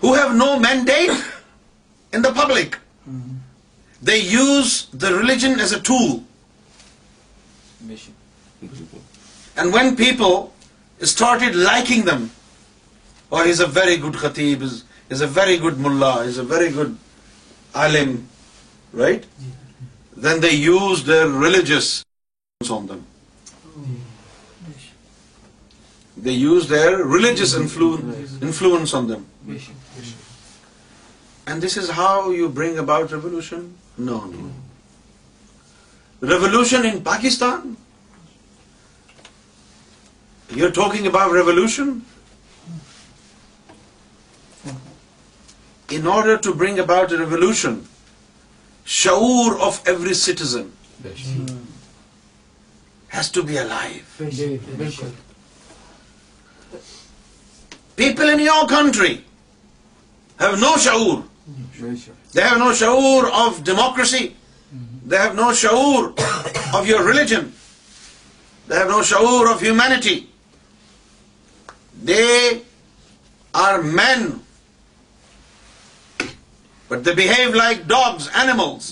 who 0.02 0.14
have 0.14 0.32
no 0.44 0.54
maintain 0.68 1.10
in 2.12 2.24
the 2.24 2.30
public 2.44 2.76
they 4.06 4.16
use 4.16 4.84
the 5.02 5.08
religion 5.20 5.60
as 5.60 5.72
a 5.74 5.80
tool 5.86 6.10
and 9.62 9.74
when 9.74 9.94
people 9.96 10.36
started 11.06 11.54
liking 11.68 12.02
them 12.08 12.24
or 13.38 13.46
is 13.46 13.60
a 13.60 13.66
very 13.74 14.00
good 14.02 14.16
خطیب 14.22 14.62
از 15.12 15.22
a 15.22 15.28
very 15.34 15.58
good 15.62 15.78
mullah 15.86 16.10
is 16.24 16.38
a 16.38 16.44
very 16.54 16.74
good 16.74 16.92
alim 17.84 18.14
right 18.98 19.26
then 20.24 20.42
they 20.42 20.50
use 20.52 21.02
religious 21.06 21.90
on 22.76 22.86
them 22.88 23.00
they 26.24 26.30
use 26.32 26.68
their 26.70 26.94
religious 27.14 27.54
them 28.92 29.20
and 31.46 31.64
this 31.64 31.78
is 31.78 31.90
how 31.96 32.30
you 32.32 32.48
bring 32.60 32.78
about 32.78 33.12
revolution 33.12 33.66
no 34.08 34.20
revolution 36.32 36.86
in 36.92 36.98
Pakistan 37.04 37.74
talking 40.56 41.06
about 41.06 41.32
revolution 41.34 41.88
in 45.96 46.06
order 46.12 46.36
to 46.44 46.52
bring 46.52 46.78
about 46.78 47.12
revolution 47.12 47.78
shaoor 49.02 49.54
of 49.66 49.80
every 49.88 50.14
citizen 50.20 50.68
has 53.16 53.30
to 53.32 53.42
be 53.48 53.58
a 53.58 53.64
life 53.68 54.22
people 57.96 58.30
in 58.30 58.40
your 58.40 58.68
country 58.68 59.14
have 60.40 60.56
no 60.56 60.74
shaoor 60.84 61.20
they 62.36 62.44
have 62.48 62.56
know 62.58 62.72
shaoor 62.78 63.28
of 63.46 63.58
democracy 63.64 64.26
they've 65.10 65.32
no 65.42 65.52
shaoor 65.62 66.08
of 66.74 66.88
your 66.88 67.06
religion 67.12 67.46
they've 68.70 68.88
no 68.90 69.02
shaoor 69.12 69.46
of 69.54 69.62
humanity 69.62 70.18
man 72.02 74.20
but 76.88 76.98
they 77.06 77.12
behave 77.12 77.52
like 77.54 77.78
dogs 77.88 78.28
animals 78.42 78.84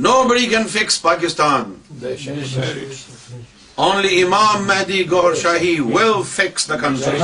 nobody 0.28 0.46
can 0.46 0.66
fix 0.72 1.00
Pakistan 1.02 1.74
only 3.86 4.22
Imam 4.22 4.64
Mahdi 4.66 5.02
Gohar 5.10 5.34
Shahi 5.42 5.74
will 5.80 6.22
fix 6.34 6.62
the 6.68 6.76
conflict 6.80 7.22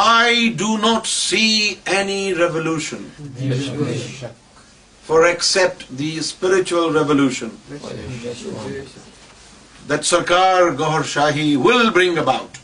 I 0.00 0.34
do 0.58 0.70
not 0.82 1.04
see 1.06 1.44
any 1.96 2.22
revolution 2.34 3.02
for 5.08 5.18
accept 5.26 5.84
the 6.00 6.10
spiritual 6.28 6.94
revolution 6.96 7.52
that 9.92 10.08
Sarkar 10.12 10.62
Gaur 10.82 11.00
Shahi 11.14 11.48
will 11.66 11.90
bring 11.98 12.18
about. 12.22 12.62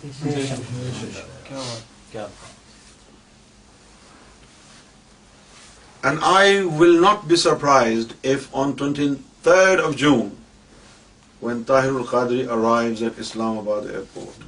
And 6.08 6.24
I 6.30 6.46
will 6.80 6.96
not 7.02 7.28
be 7.28 7.36
surprised 7.42 8.16
if 8.34 8.48
on 8.62 8.72
23rd 8.82 9.84
of 9.90 9.94
June, 10.02 10.26
when 11.44 11.62
Tahirul 11.70 12.08
Qadri 12.10 12.42
arrives 12.56 13.02
at 13.08 13.22
Islamabad 13.22 13.88
airport, 14.00 14.44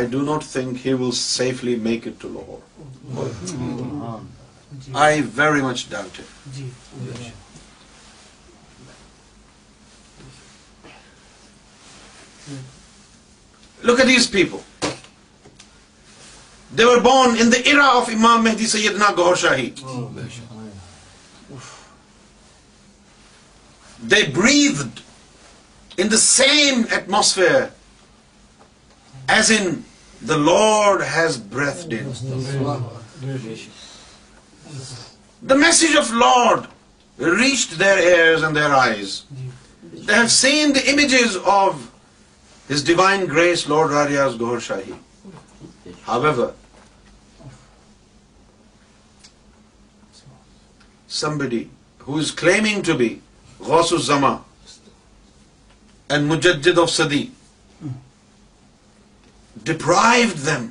I 0.00 0.04
do 0.14 0.20
not 0.28 0.44
think 0.52 0.84
he 0.84 0.94
will 1.02 1.16
safely 1.24 1.82
make 1.90 2.12
it 2.12 2.24
to 2.24 2.32
Lahore. 2.38 4.22
I 5.02 5.20
very 5.36 5.60
much 5.62 5.84
doubt 5.90 6.20
look 13.84 13.98
these 14.08 14.30
people 14.32 14.86
they were 16.78 16.96
born 17.02 17.36
in 17.40 17.52
the 17.52 17.56
era 17.64 17.86
of 17.96 18.08
Imam 18.14 18.42
Mahdi 18.44 18.66
Syedna 18.66 19.10
Gohar 19.16 19.36
Shahi 19.42 19.70
they 24.10 24.22
breathed 24.36 25.00
in 25.96 26.10
the 26.12 26.16
same 26.20 26.82
atmosphere 26.90 27.62
as 29.36 29.52
in 29.58 29.80
lord 30.46 31.02
his 31.16 31.36
breath 31.52 31.86
they 31.88 32.04
the 35.50 35.54
message 35.54 35.96
of 35.98 36.10
lord 36.22 37.22
reached 37.40 37.78
their 37.80 37.96
ears 37.98 38.44
and 38.44 38.56
their 38.56 38.72
eyes 38.78 39.20
they've 40.06 40.26
seen 40.38 40.74
the 40.74 40.80
images 40.92 41.36
of 41.56 41.74
his 42.70 42.84
divine 42.86 43.24
grace 43.34 43.66
lord 43.68 43.90
Riaz 43.92 44.38
Gohar 44.40 44.58
Shahi 44.66 44.92
however 46.08 46.46
somebody 51.38 51.64
who 52.06 52.18
is 52.18 52.32
claiming 52.36 52.82
to 52.86 52.94
be 52.98 53.14
غو 53.66 53.82
سما 54.06 54.36
and 56.10 56.32
much 56.32 56.48
of 56.82 56.90
city 56.90 57.24
deprive 59.64 60.28
them 60.46 60.66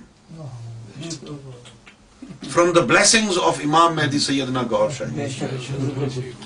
from 2.56 2.72
the 2.72 2.82
blessings 2.82 3.38
of 3.46 3.60
Imam 3.64 3.94
Mahdi 3.96 4.20
Syedna 4.26 4.62
Gohar 4.72 4.90
Syed 4.98 6.44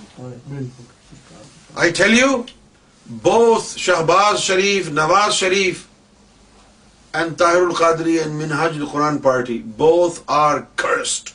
I 1.75 1.91
tell 1.97 2.17
you 2.19 2.31
both 3.23 3.77
Shehbaz 3.79 4.39
Sharif 4.41 4.89
Nawaz 4.99 5.33
Sharif 5.39 5.83
and 7.19 7.37
Tahir 7.39 7.61
Alqadri 7.65 8.17
and 8.19 8.43
القرآن 8.53 9.17
party 9.27 9.57
both 9.77 10.19
are 10.39 10.57
cursed 10.83 11.29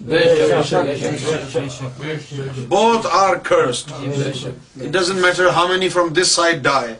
both 2.68 3.06
are 3.20 3.34
cursed 3.48 3.92
it 3.92 4.90
doesn't 4.98 5.20
matter 5.24 5.48
how 5.56 5.68
many 5.68 5.88
from 5.98 6.12
this 6.22 6.34
side 6.36 6.62
die 6.64 6.92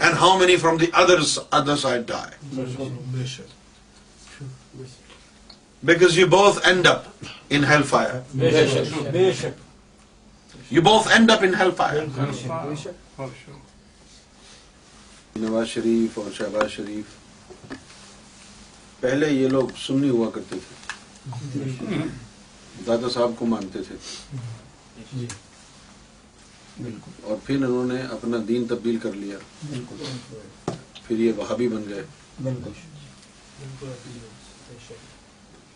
and 0.00 0.18
how 0.20 0.36
many 0.38 0.56
from 0.64 0.76
the 0.82 0.86
other 1.04 1.18
other 1.60 1.76
side 1.84 2.06
die 2.08 2.60
because 5.84 6.16
you 6.16 6.26
both 6.26 6.64
end 6.66 6.86
up 6.86 7.06
in 7.48 7.62
hellfire. 7.62 8.22
You 10.70 10.82
both 10.82 11.10
end 11.18 11.30
up 11.30 11.42
in 11.42 11.52
hellfire. 11.52 12.06
Nawaz 15.38 15.66
Sharif 15.68 16.16
اور 16.18 16.30
شہباز 16.36 16.70
شریف 16.70 17.70
پہلے 19.00 19.28
یہ 19.30 19.48
لوگ 19.48 19.68
سنی 19.84 20.08
ہوا 20.08 20.30
کرتے 20.34 20.56
تھے 20.68 21.98
دادا 22.86 23.08
صاحب 23.14 23.30
کو 23.38 23.46
مانتے 23.52 23.82
تھے 23.88 25.26
اور 27.22 27.36
پھر 27.44 27.54
انہوں 27.64 27.86
نے 27.92 28.00
اپنا 28.16 28.36
دین 28.48 28.64
تبدیل 28.70 28.98
کر 29.02 29.12
لیا 29.20 29.38
پھر 30.66 31.16
یہ 31.18 31.32
وہابی 31.36 31.68
بن 31.76 31.84
گئے 31.90 32.02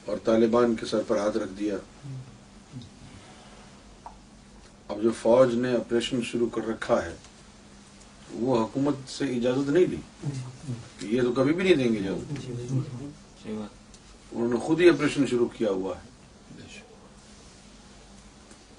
اور 0.06 0.16
طالبان 0.24 0.74
کے 0.80 0.86
سر 0.86 1.02
پر 1.06 1.18
ہاتھ 1.18 1.36
رکھ 1.36 1.52
دیا 1.58 1.76
اب 4.94 5.02
جو 5.02 5.10
فوج 5.20 5.54
نے 5.54 5.70
آپریشن 5.76 6.22
شروع 6.30 6.48
کر 6.54 6.66
رکھا 6.68 7.04
ہے 7.04 7.14
وہ 8.40 8.56
حکومت 8.62 9.08
سے 9.10 9.24
اجازت 9.36 9.68
نہیں 9.70 9.86
لی 9.90 11.16
یہ 11.16 11.22
تو 11.22 11.32
کبھی 11.36 11.52
بھی 11.54 11.64
نہیں 11.64 11.76
دیں 11.76 11.92
گے 11.92 12.00
جی، 12.00 12.54
جی، 12.56 12.78
جی، 13.44 13.50
انہوں 13.50 14.48
نے 14.52 14.56
خود 14.66 14.80
ہی 14.80 14.88
آپریشن 14.88 15.26
شروع 15.30 15.46
کیا 15.56 15.70
ہوا 15.80 15.94
ہے 15.98 16.02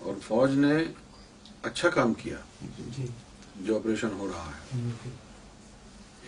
اور 0.09 0.15
فوج 0.27 0.57
نے 0.65 0.73
اچھا 1.69 1.89
کام 1.99 2.13
کیا 2.23 2.37
جو 3.67 3.75
آپریشن 3.75 4.11
ہو 4.17 4.27
رہا 4.33 4.49
ہے 4.55 4.81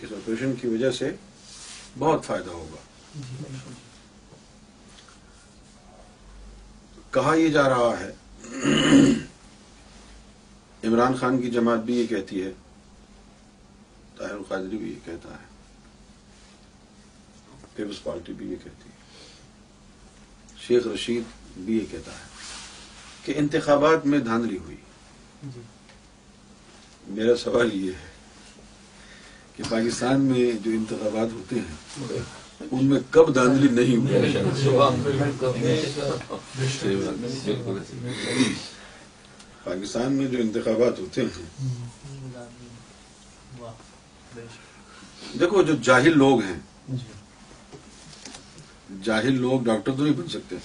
اس 0.02 0.12
آپریشن 0.12 0.54
کی 0.60 0.66
وجہ 0.74 0.90
سے 1.00 1.10
بہت 1.98 2.24
فائدہ 2.24 2.50
ہوگا 2.50 2.82
کہا 7.16 7.34
یہ 7.34 7.48
جا 7.52 7.68
رہا 7.68 7.92
ہے 8.00 8.10
عمران 10.86 11.14
خان 11.20 11.40
کی 11.42 11.50
جماعت 11.50 11.80
بھی 11.84 11.94
یہ 11.96 12.06
کہتی 12.06 12.42
ہے 12.44 12.50
طاہر 14.18 14.32
القادری 14.34 14.76
بھی 14.76 14.90
یہ 14.90 15.04
کہتا 15.04 15.32
ہے 15.40 15.46
پیپلس 17.74 18.02
پارٹی 18.04 18.32
بھی 18.38 18.46
یہ 18.50 18.56
کہتی 18.64 18.88
ہے 18.88 20.56
شیخ 20.66 20.86
رشید 20.94 21.56
بھی 21.64 21.76
یہ 21.78 21.84
کہتا 21.90 22.12
ہے 22.18 22.26
کہ 23.24 23.32
انتخابات 23.38 24.06
میں 24.12 24.18
دھاندلی 24.28 24.58
ہوئی 24.64 24.76
جی۔ 25.42 25.60
میرا 27.20 27.36
سوال 27.44 27.72
یہ 27.74 27.92
ہے 28.02 28.08
کہ 29.56 29.62
پاکستان 29.68 30.20
میں 30.32 30.50
جو 30.64 30.70
انتخابات 30.80 31.32
ہوتے 31.34 31.56
ہیں 31.58 32.20
ان 32.60 32.84
میں 32.84 32.98
کب 33.10 33.34
داندلی 33.34 33.68
نہیں 33.72 33.96
ہوئی 33.96 34.72
پاکستان 39.64 40.12
میں 40.12 40.26
جو 40.30 40.38
انتخابات 40.40 40.98
ہوتے 41.00 41.20
ہیں 41.22 41.66
دیکھو 45.40 45.62
جو 45.62 45.74
جاہل 45.84 46.18
لوگ 46.18 46.42
ہیں 46.42 46.96
جاہل 49.04 49.40
لوگ 49.40 49.60
ڈاکٹر 49.64 49.92
تو 49.96 50.02
نہیں 50.04 50.14
بن 50.16 50.28
سکتے 50.28 50.56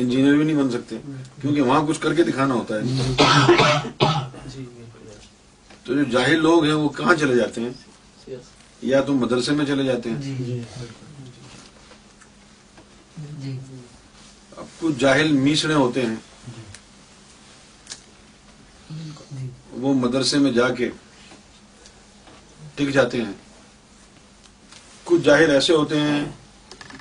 انجینئر 0.00 0.34
بھی 0.36 0.44
نہیں 0.44 0.62
بن 0.62 0.70
سکتے 0.70 0.96
کیونکہ 1.40 1.60
وہاں 1.60 1.82
کچھ 1.88 2.00
کر 2.00 2.14
کے 2.14 2.22
دکھانا 2.30 2.54
ہوتا 2.54 2.74
ہے 2.74 4.06
تو 5.84 5.94
جو 5.94 6.02
جاہل 6.10 6.42
لوگ 6.42 6.64
ہیں 6.64 6.72
وہ 6.72 6.88
کہاں 6.96 7.14
چلے 7.20 7.36
جاتے 7.36 7.60
ہیں 7.60 7.70
یا 8.86 9.00
تو 9.06 9.14
مدرسے 9.14 9.52
میں 9.52 9.64
چلے 9.66 9.84
جاتے 9.84 10.10
ہیں 10.10 10.16
جی، 10.22 10.34
جی، 10.38 10.60
جی۔ 13.44 13.54
اب 14.56 14.64
کچھ 14.80 14.94
جاہل 14.98 15.32
میسڑے 15.36 15.74
ہوتے 15.74 16.02
ہیں 16.06 16.14
وہ 19.80 19.92
مدرسے 19.94 20.38
میں 20.38 20.52
جا 20.52 20.68
کے 20.74 20.88
ٹک 22.74 22.92
جاتے 22.94 23.20
ہیں 23.22 23.32
کچھ 25.04 25.22
جاہل 25.24 25.50
ایسے 25.54 25.72
ہوتے 25.72 26.00
ہیں 26.00 26.24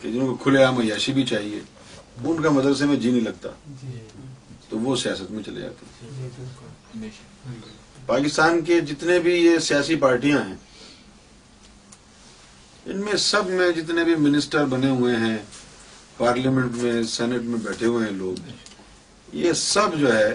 کہ 0.02 0.12
جنہوں 0.12 0.28
کو 0.28 0.36
کھلے 0.44 0.64
عام 0.64 0.78
عیاشی 0.80 1.14
بھی 1.14 1.26
چاہیے 1.32 1.60
ان 2.24 2.42
کا 2.44 2.50
مدرسے 2.50 2.86
میں 2.86 2.96
جی 3.00 3.12
نہیں 3.12 3.22
لگتا 3.22 3.50
تو 4.70 4.80
وہ 4.80 4.96
سیاست 5.04 5.32
میں 5.32 5.44
چلے 5.44 5.62
جاتے 5.62 6.08
ہیں 7.00 7.10
پاکستان 8.06 8.64
کے 8.66 8.80
جتنے 8.92 9.20
بھی 9.20 9.34
یہ 9.46 9.58
سیاسی 9.68 9.96
پارٹیاں 10.06 10.42
ہیں 10.48 10.56
ان 12.90 13.00
میں 13.06 13.16
سب 13.20 13.50
میں 13.60 13.70
جتنے 13.76 14.04
بھی 14.06 14.14
منسٹر 14.26 14.66
بنے 14.74 14.90
ہوئے 14.98 15.16
ہیں 15.24 15.38
پارلیمنٹ 16.18 16.76
میں 16.82 17.02
سینٹ 17.14 17.44
میں 17.52 17.58
بیٹھے 17.64 17.86
ہوئے 17.86 18.06
ہیں 18.08 18.14
لوگ 18.18 18.50
یہ 19.36 19.54
سب 19.62 19.96
جو 20.00 20.12
ہے 20.14 20.30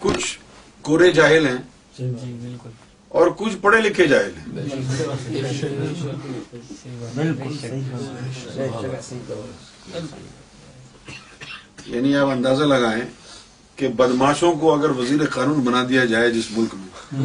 کچھ 0.00 0.26
کورے 0.88 1.10
جاہل 1.12 1.46
ہیں 1.46 1.56
جی، 1.98 2.04
جی، 2.20 2.54
اور 3.18 3.28
کچھ 3.36 3.56
پڑھے 3.60 3.80
لکھے 3.80 4.06
جاہل 4.12 4.30
ہیں 4.36 4.64
یعنی 11.86 12.16
آپ 12.16 12.28
اندازہ 12.36 12.64
لگائیں 12.74 13.02
کہ 13.76 13.88
بدماشوں 14.02 14.52
کو 14.60 14.72
اگر 14.74 14.90
وزیر 15.00 15.26
قانون 15.34 15.58
بنا 15.70 15.84
دیا 15.88 16.04
جائے 16.14 16.30
جس 16.38 16.50
ملک 16.56 16.74
میں 16.74 17.20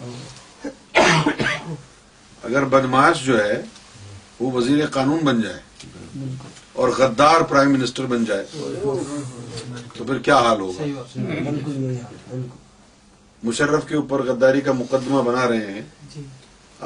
ہاں۔ 0.00 0.12
اگر 2.48 2.64
بدماش 2.72 3.20
جو 3.24 3.38
ہے 3.44 3.60
وہ 4.40 4.50
وزیر 4.52 4.86
قانون 4.92 5.24
بن 5.24 5.40
جائے 5.40 6.28
اور 6.82 6.88
غدار 6.98 7.40
پرائم 7.48 7.72
منسٹر 7.72 8.06
بن 8.12 8.24
جائے 8.24 8.44
تو 9.96 10.04
پھر 10.04 10.18
کیا 10.28 10.36
حال 10.46 10.60
ہوگا 10.60 11.22
مشرف 13.44 13.86
کے 13.88 13.96
اوپر 13.96 14.22
غداری 14.28 14.60
کا 14.60 14.72
مقدمہ 14.80 15.22
بنا 15.28 15.48
رہے 15.48 15.72
ہیں 15.72 16.22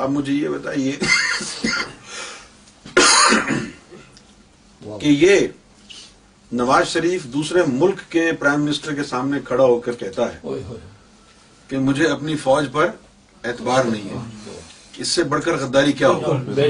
آپ 0.02 0.08
مجھے 0.10 0.32
یہ 0.32 0.48
بتائیے 0.48 0.92
کہ 5.00 5.06
یہ 5.08 5.46
نواز 6.60 6.86
شریف 6.88 7.24
دوسرے 7.32 7.62
ملک 7.68 8.00
کے 8.10 8.30
پرائم 8.38 8.64
منسٹر 8.64 8.94
کے 8.94 9.04
سامنے 9.04 9.38
کھڑا 9.44 9.64
ہو 9.64 9.78
کر 9.86 9.92
کہتا 10.02 10.26
ہے 10.34 10.56
کہ 11.68 11.78
مجھے 11.90 12.08
اپنی 12.16 12.36
فوج 12.48 12.66
پر 12.72 12.90
اعتبار 13.44 13.84
نہیں 13.84 14.08
ہے 14.10 14.43
اس 15.02 15.09
سے 15.09 15.22
بڑھ 15.30 15.42
کر 15.44 15.57
غداری 15.61 15.92
کیا 15.98 16.09
ہوگا 16.09 16.66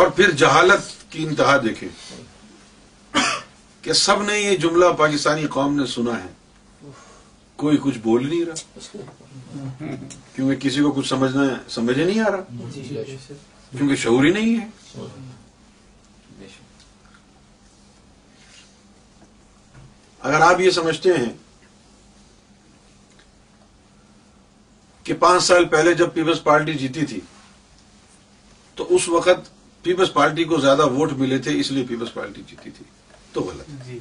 اور 0.00 0.06
پھر 0.16 0.30
جہالت 0.40 1.10
کی 1.12 1.24
انتہا 1.26 1.56
دیکھیں 1.64 1.88
کہ 3.82 3.92
سب 4.06 4.22
نے 4.22 4.38
یہ 4.38 4.56
جملہ 4.64 4.84
پاکستانی 4.98 5.46
قوم 5.56 5.76
نے 5.80 5.86
سنا 5.94 6.18
ہے 6.24 6.90
کوئی 7.62 7.76
کچھ 7.82 7.98
بول 8.02 8.28
نہیں 8.28 8.44
رہا 8.44 9.94
کیونکہ 10.34 10.54
کسی 10.68 10.82
کو 10.82 10.90
کچھ 10.92 11.08
سمجھنا 11.08 11.42
سمجھ 11.70 11.98
نہیں 11.98 12.20
آ 12.20 12.30
رہا 12.30 12.66
کیونکہ 13.78 14.08
ہی 14.16 14.30
نہیں 14.32 14.58
ہے 14.60 14.66
اگر 20.30 20.40
آپ 20.46 20.60
یہ 20.60 20.70
سمجھتے 20.70 21.12
ہیں 21.16 21.32
کہ 25.04 25.14
پانچ 25.20 25.42
سال 25.42 25.64
پہلے 25.68 25.94
جب 26.00 26.12
پیپلز 26.14 26.42
پارٹی 26.42 26.74
جیتی 26.80 27.04
تھی 27.12 27.20
تو 28.76 28.86
اس 28.96 29.08
وقت 29.08 29.50
پیپلز 29.82 30.12
پارٹی 30.12 30.44
کو 30.52 30.58
زیادہ 30.60 30.86
ووٹ 30.90 31.12
ملے 31.22 31.38
تھے 31.46 31.58
اس 31.60 31.70
لیے 31.70 31.84
پیپلز 31.88 32.12
پارٹی 32.14 32.42
جیتی 32.50 32.70
تھی 32.76 32.84
تو 33.32 33.40
غلط 33.44 33.84
جی۔ 33.88 33.98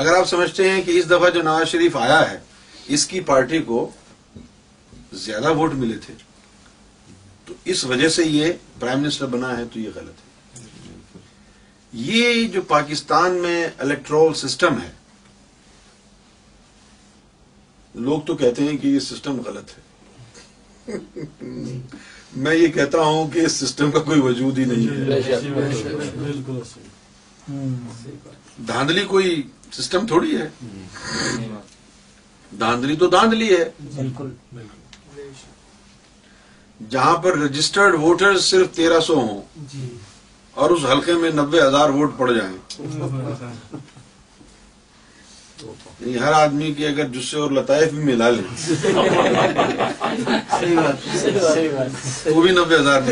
اگر 0.00 0.16
آپ 0.16 0.28
سمجھتے 0.28 0.70
ہیں 0.70 0.80
کہ 0.86 0.98
اس 0.98 1.06
دفعہ 1.10 1.28
جو 1.34 1.42
نواز 1.42 1.68
شریف 1.68 1.96
آیا 1.96 2.20
ہے 2.30 2.38
اس 2.96 3.06
کی 3.12 3.20
پارٹی 3.32 3.58
کو 3.68 3.90
زیادہ 5.24 5.52
ووٹ 5.56 5.74
ملے 5.84 5.96
تھے 6.06 6.14
تو 7.46 7.54
اس 7.74 7.84
وجہ 7.92 8.08
سے 8.16 8.24
یہ 8.24 8.52
پرائم 8.80 9.00
منسٹر 9.02 9.26
بنا 9.36 9.56
ہے 9.58 9.64
تو 9.72 9.78
یہ 9.80 9.88
غلط 9.94 10.20
ہے 10.24 10.60
یہ 12.12 12.42
جو 12.52 12.62
پاکستان 12.72 13.40
میں 13.42 13.56
الیکٹرول 13.86 14.34
سسٹم 14.42 14.80
ہے 14.82 14.90
لوگ 18.04 18.20
تو 18.26 18.34
کہتے 18.36 18.62
ہیں 18.64 18.76
کہ 18.78 18.86
یہ 18.86 18.98
سسٹم 19.00 19.40
غلط 19.46 19.70
ہے 19.76 20.96
میں 22.44 22.54
یہ 22.54 22.68
کہتا 22.72 23.00
ہوں 23.02 23.28
کہ 23.32 23.44
اس 23.46 23.52
سسٹم 23.64 23.90
کا 23.90 24.00
کوئی 24.08 24.20
وجود 24.20 24.58
ہی 24.58 24.64
نہیں 24.72 24.88
ہے 24.88 26.58
دھاندلی 28.68 29.04
کوئی 29.14 29.42
سسٹم 29.78 30.06
تھوڑی 30.06 30.36
ہے 30.36 30.46
دھاندلی 32.60 32.96
تو 32.96 33.06
دھاندلی 33.16 33.50
ہے 33.56 33.64
بالکل 33.94 34.30
جہاں 36.90 37.16
پر 37.22 37.38
رجسٹرڈ 37.38 37.94
ووٹر 38.02 38.38
صرف 38.52 38.74
تیرہ 38.76 38.98
سو 39.06 39.14
ہوں 39.20 39.40
جی۔ 39.72 39.86
اور 40.62 40.70
اس 40.70 40.84
حلقے 40.90 41.12
میں 41.20 41.30
نبے 41.34 41.60
ہزار 41.62 41.90
ووٹ 41.94 42.10
پڑ 42.18 42.30
جائیں 42.32 42.56
یعنی 46.00 46.18
ہر 46.20 46.32
آدمی 46.32 46.72
کی 46.76 46.86
اگر 46.86 47.06
جسے 47.12 47.36
اور 47.40 47.50
لطائف 47.50 47.92
بھی 47.92 48.02
ملا 48.04 48.28
لیں 48.30 48.72
وہ 52.34 52.42
بھی 52.42 52.50
نبے 52.50 52.76
ہزار 52.76 53.10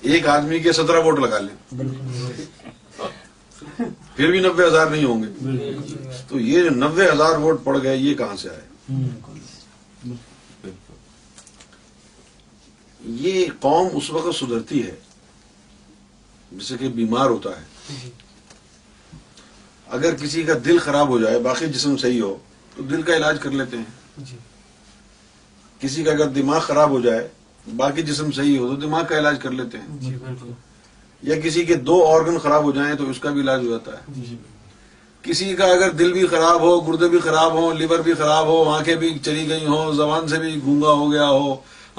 ایک 0.00 0.26
آدمی 0.28 0.58
کے 0.66 0.72
سترہ 0.78 1.00
ووٹ 1.04 1.20
لگا 1.20 1.38
لیں 1.38 1.78
پھر 4.16 4.30
بھی 4.30 4.40
نبے 4.40 4.66
ہزار 4.66 4.86
نہیں 4.86 5.04
ہوں 5.04 5.22
گے 5.22 5.94
تو 6.28 6.40
یہ 6.40 6.62
جو 6.62 6.70
نبے 6.76 7.10
ہزار 7.12 7.38
ووٹ 7.38 7.64
پڑ 7.64 7.78
گئے 7.82 7.96
یہ 7.96 8.14
کہاں 8.18 8.36
سے 8.42 8.48
آئے 8.48 10.04
یہ 13.26 13.44
قوم 13.60 13.88
اس 13.96 14.10
وقت 14.10 14.34
سدھرتی 14.36 14.82
ہے 14.86 14.94
جیسے 16.52 16.76
کہ 16.78 16.88
بیمار 16.98 17.30
ہوتا 17.30 17.50
ہے 17.60 18.10
اگر 19.94 20.14
کسی 20.20 20.42
کا 20.44 20.52
دل 20.64 20.78
خراب 20.84 21.08
ہو 21.08 21.18
جائے 21.20 21.38
باقی 21.40 21.66
جسم 21.72 21.96
صحیح 21.96 22.20
ہو 22.22 22.34
تو 22.76 22.82
دل 22.90 23.02
کا 23.08 23.16
علاج 23.16 23.38
کر 23.40 23.50
لیتے 23.50 23.76
ہیں 23.76 24.24
جی۔ 24.28 24.36
کسی 25.80 26.02
کا 26.04 26.10
اگر 26.12 26.28
دماغ 26.38 26.60
خراب 26.66 26.90
ہو 26.90 27.00
جائے 27.00 27.26
باقی 27.76 28.02
جسم 28.08 28.30
صحیح 28.32 28.58
ہو 28.58 28.66
تو 28.68 28.74
دماغ 28.86 29.04
کا 29.08 29.18
علاج 29.18 29.38
کر 29.42 29.50
لیتے 29.50 29.78
ہیں 29.78 29.96
جی، 30.00 30.16
یا 31.30 31.38
کسی 31.44 31.64
کے 31.64 31.74
دو 31.90 32.04
آرگن 32.08 32.38
خراب 32.42 32.62
ہو 32.64 32.72
جائیں 32.72 32.94
تو 32.96 33.08
اس 33.10 33.18
کا 33.20 33.30
بھی 33.32 33.40
علاج 33.40 33.64
ہو 33.66 33.70
جاتا 33.70 33.92
ہے 33.98 34.12
جی، 34.16 34.36
کسی 35.22 35.54
کا 35.56 35.64
اگر 35.76 35.90
دل 35.98 36.12
بھی 36.12 36.26
خراب 36.34 36.60
ہو 36.62 36.78
گردے 36.90 37.08
بھی 37.14 37.18
خراب 37.24 37.52
ہو 37.56 37.70
لیور 37.78 37.98
بھی 38.08 38.12
خراب 38.18 38.46
ہو 38.46 38.62
آنکھیں 38.76 38.94
بھی 39.04 39.16
چلی 39.24 39.48
گئی 39.48 39.66
ہو 39.66 39.90
زبان 39.96 40.28
سے 40.28 40.38
بھی 40.38 40.54
گونگا 40.64 40.90
ہو 40.92 41.10
گیا 41.12 41.28
ہو 41.28 41.54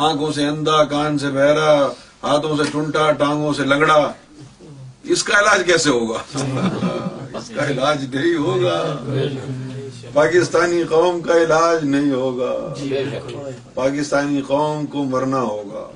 آنکھوں 0.09 0.31
سے 0.33 0.45
اندھا 0.47 0.83
کان 0.89 1.17
سے 1.19 1.29
بہرا 1.35 1.71
ہاتھوں 2.23 2.55
سے 2.57 2.63
ٹونٹا 2.71 3.11
ٹانگوں 3.19 3.53
سے 3.57 3.63
لگڑا 3.65 4.01
اس 5.13 5.23
کا 5.23 5.39
علاج 5.39 5.61
کیسے 5.65 5.89
ہوگا 5.89 6.23
اس 7.37 7.49
کا 7.55 7.67
علاج 7.69 8.03
نہیں 8.15 8.35
ہوگا 8.45 8.77
پاکستانی 10.13 10.83
قوم 10.89 11.19
کا 11.21 11.37
علاج 11.43 11.83
نہیں 11.85 12.11
ہوگا 12.11 12.51
جی، 12.81 12.93
پاکستانی 13.73 14.41
قوم 14.47 14.85
کو 14.93 15.03
مرنا 15.11 15.41
ہوگا 15.41 15.87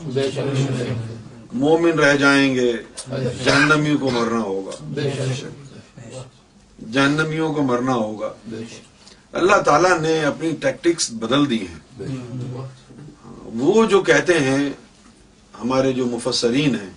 مومن 1.63 1.99
رہ 1.99 2.15
جائیں 2.17 2.53
گے 2.55 2.71
جہنمیوں 3.45 3.97
کو 3.99 4.09
مرنا 4.17 4.41
ہوگا 4.43 5.05
جہنمیوں 6.93 7.51
کو 7.53 7.63
مرنا 7.63 7.93
ہوگا 7.93 8.31
اللہ 9.41 9.61
تعالیٰ 9.65 9.97
نے 10.01 10.13
اپنی 10.25 10.51
ٹیکٹکس 10.61 11.11
بدل 11.19 11.49
دی 11.49 11.59
ہیں 11.67 12.07
وہ 13.59 13.85
جو 13.93 14.01
کہتے 14.11 14.39
ہیں 14.47 14.63
ہمارے 15.61 15.91
جو 15.93 16.05
مفسرین 16.11 16.75
ہیں 16.79 16.89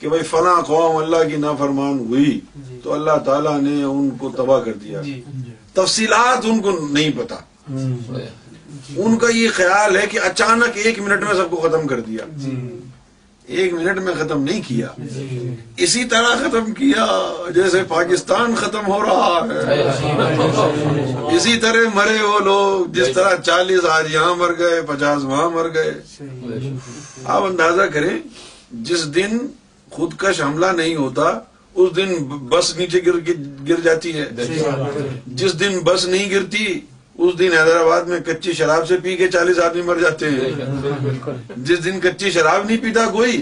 کہ 0.00 0.08
بھائی 0.08 0.22
فلاں 0.30 0.60
قوم 0.66 0.96
اللہ 0.96 1.28
کی 1.28 1.36
نافرمان 1.40 1.58
فرمان 1.58 1.98
ہوئی 2.14 2.38
جی۔ 2.68 2.78
تو 2.82 2.92
اللہ 2.92 3.18
تعالیٰ 3.26 3.58
نے 3.66 3.82
ان 3.82 4.10
کو 4.20 4.30
تباہ 4.36 4.60
کر 4.64 4.72
دیا 4.84 5.00
جی۔ 5.02 5.20
تفصیلات 5.74 6.46
ان 6.50 6.60
کو 6.62 6.70
نہیں 6.92 7.10
پتا 7.18 7.36
جی۔ 7.68 8.24
ان 9.04 9.16
کا 9.18 9.26
یہ 9.34 9.48
خیال 9.56 9.96
ہے 9.96 10.06
کہ 10.10 10.18
اچانک 10.30 10.76
ایک 10.84 10.98
منٹ 11.02 11.22
میں 11.26 11.34
سب 11.34 11.50
کو 11.50 11.56
ختم 11.68 11.86
کر 11.86 12.00
دیا 12.08 12.24
ایک 13.56 13.72
منٹ 13.74 13.98
میں 14.04 14.12
ختم 14.18 14.42
نہیں 14.42 14.60
کیا 14.66 14.86
اسی 15.84 16.04
طرح 16.10 16.34
ختم 16.42 16.72
کیا 16.74 17.06
جیسے 17.54 17.82
پاکستان 17.88 18.54
ختم 18.60 18.86
ہو 18.92 19.00
رہا 19.02 19.40
ہے 19.66 19.80
اسی 21.36 21.56
طرح 21.64 21.94
مرے 21.94 22.20
وہ 22.22 22.38
لوگ 22.50 22.84
جس 22.98 23.14
طرح 23.14 23.34
چالیس 23.44 23.84
آج 23.96 24.12
یہاں 24.14 24.34
مر 24.42 24.52
گئے 24.58 24.80
پچاس 24.92 25.24
وہاں 25.30 25.48
مر 25.54 25.72
گئے 25.74 25.92
آپ 27.24 27.44
اندازہ 27.44 27.86
کریں 27.94 28.16
جس 28.90 29.06
دن 29.14 29.38
خود 29.96 30.14
کش 30.20 30.40
حملہ 30.42 30.70
نہیں 30.76 30.94
ہوتا 30.96 31.26
اس 31.82 31.94
دن 31.96 32.12
بس 32.48 32.74
نیچے 32.76 33.00
گر 33.68 33.80
جاتی 33.84 34.12
ہے 34.18 34.24
جس 35.42 35.58
دن 35.60 35.78
بس 35.88 36.06
نہیں 36.08 36.30
گرتی 36.30 36.64
اس 37.24 37.38
دن 37.38 37.52
حیدرآباد 37.56 38.08
میں 38.12 38.18
کچی 38.26 38.52
شراب 38.60 38.86
سے 38.88 38.96
پی 39.02 39.16
کے 39.16 39.28
چالیس 39.36 39.58
آدمی 39.66 39.82
مر 39.90 39.98
جاتے 40.04 40.30
ہیں 40.30 40.50
جس 41.68 41.84
دن 41.84 42.00
کچی 42.02 42.30
شراب 42.38 42.66
نہیں 42.66 42.82
پیتا 42.84 43.06
کوئی 43.18 43.40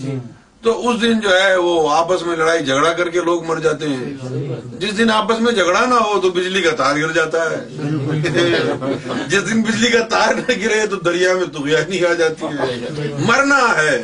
جی۔ 0.00 0.18
تو 0.62 0.72
اس 0.88 1.00
دن 1.02 1.20
جو 1.24 1.28
ہے 1.40 1.54
وہ 1.64 1.72
آپس 1.96 2.22
میں 2.26 2.34
لڑائی 2.36 2.64
جھگڑا 2.64 2.92
کر 2.96 3.08
کے 3.10 3.20
لوگ 3.28 3.44
مر 3.50 3.58
جاتے 3.66 3.88
ہیں 3.88 4.08
جس 4.80 4.96
دن 4.98 5.10
آپس 5.10 5.40
میں 5.44 5.52
جھگڑا 5.52 5.84
نہ 5.92 6.00
ہو 6.08 6.20
تو 6.24 6.30
بجلی 6.38 6.62
کا 6.62 6.74
تار 6.80 6.96
گر 7.02 7.12
جاتا 7.20 7.44
ہے 7.50 7.60
جس 8.24 9.48
دن 9.50 9.62
بجلی 9.68 9.90
کا 9.94 10.02
تار 10.14 10.34
نہ 10.40 10.52
گرے 10.64 10.86
تو 10.90 10.96
دریا 11.10 11.32
میں 11.40 11.46
تغیانی 11.54 12.04
آ 12.10 12.12
جاتی 12.22 12.46
ہے 12.58 13.08
مرنا 13.28 13.62
ہے 13.80 13.94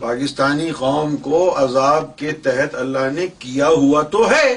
پاکستانی 0.00 0.70
قوم 0.78 1.16
کو 1.28 1.42
عذاب 1.64 2.16
کے 2.18 2.32
تحت 2.46 2.74
اللہ 2.84 3.10
نے 3.14 3.26
کیا 3.44 3.68
ہوا 3.76 4.02
تو 4.14 4.28
ہے 4.30 4.56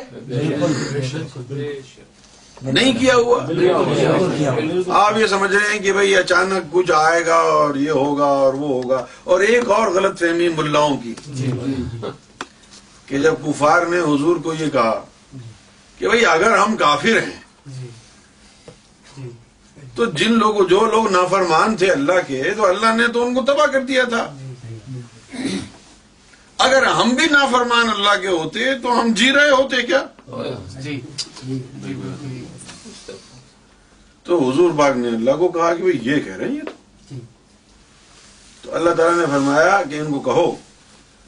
نہیں 2.62 2.92
کیا 3.00 3.16
ہوا 3.16 3.40
آپ 5.04 5.18
یہ 5.20 5.26
سمجھ 5.30 5.52
رہے 5.52 5.72
ہیں 5.72 5.80
کہ 5.84 5.94
بھئی 5.94 6.16
اچانک 6.18 6.72
کچھ 6.74 6.92
آئے 6.96 7.26
گا 7.26 7.36
اور 7.56 7.76
یہ 7.86 7.90
ہوگا 8.02 8.28
اور 8.44 8.54
وہ 8.54 8.68
ہوگا 8.68 9.06
اور 9.34 9.42
ایک 9.48 9.70
اور 9.78 9.92
غلط 9.96 10.20
فہمی 10.20 10.48
ملاؤں 10.58 10.98
کی 11.04 11.14
کہ 13.08 13.18
جب 13.20 13.34
کفار 13.46 13.86
نے 13.90 14.00
حضور 14.14 14.38
کو 14.44 14.54
یہ 14.60 14.70
کہا 14.74 15.00
کہ 15.98 16.08
بھئی 16.10 16.26
اگر 16.36 16.58
ہم 16.58 16.76
کافر 16.78 17.20
ہیں 17.28 17.42
تو 19.96 20.06
جن 20.20 20.38
لوگوں 20.40 20.66
جو 20.70 20.80
لوگ 20.92 21.10
نافرمان 21.12 21.76
تھے 21.78 21.90
اللہ 21.92 22.20
کے 22.28 22.42
تو 22.58 22.66
اللہ 22.66 22.96
نے 22.98 23.08
تو 23.14 23.26
ان 23.26 23.34
کو 23.36 23.42
تباہ 23.52 23.66
کر 23.72 23.82
دیا 23.90 24.04
تھا 24.14 24.24
اگر 26.66 26.84
ہم 27.00 27.10
بھی 27.16 27.26
نافرمان 27.32 27.90
اللہ 27.90 28.16
کے 28.22 28.28
ہوتے 28.28 28.74
تو 28.84 29.00
ہم 29.00 29.12
جی 29.22 29.32
رہے 29.36 29.50
ہوتے 29.50 29.82
کیا 29.88 30.04
جی۔ 30.84 31.00
تو 34.28 34.38
حضور 34.50 34.72
باغ 34.80 34.98
نے 34.98 35.08
اللہ 35.16 35.36
کو 35.40 35.48
کہا 35.58 35.74
کہ 35.76 35.92
یہ 36.10 36.20
کہہ 36.28 36.36
رہے 36.38 36.48
ہیں 36.48 37.10
جی۔ 37.10 37.20
تو 38.62 38.74
اللہ 38.76 38.90
تعالیٰ 39.00 39.18
نے 39.20 39.26
فرمایا 39.32 39.82
کہ 39.90 40.00
ان 40.00 40.12
کو 40.14 40.20
کہو 40.32 40.50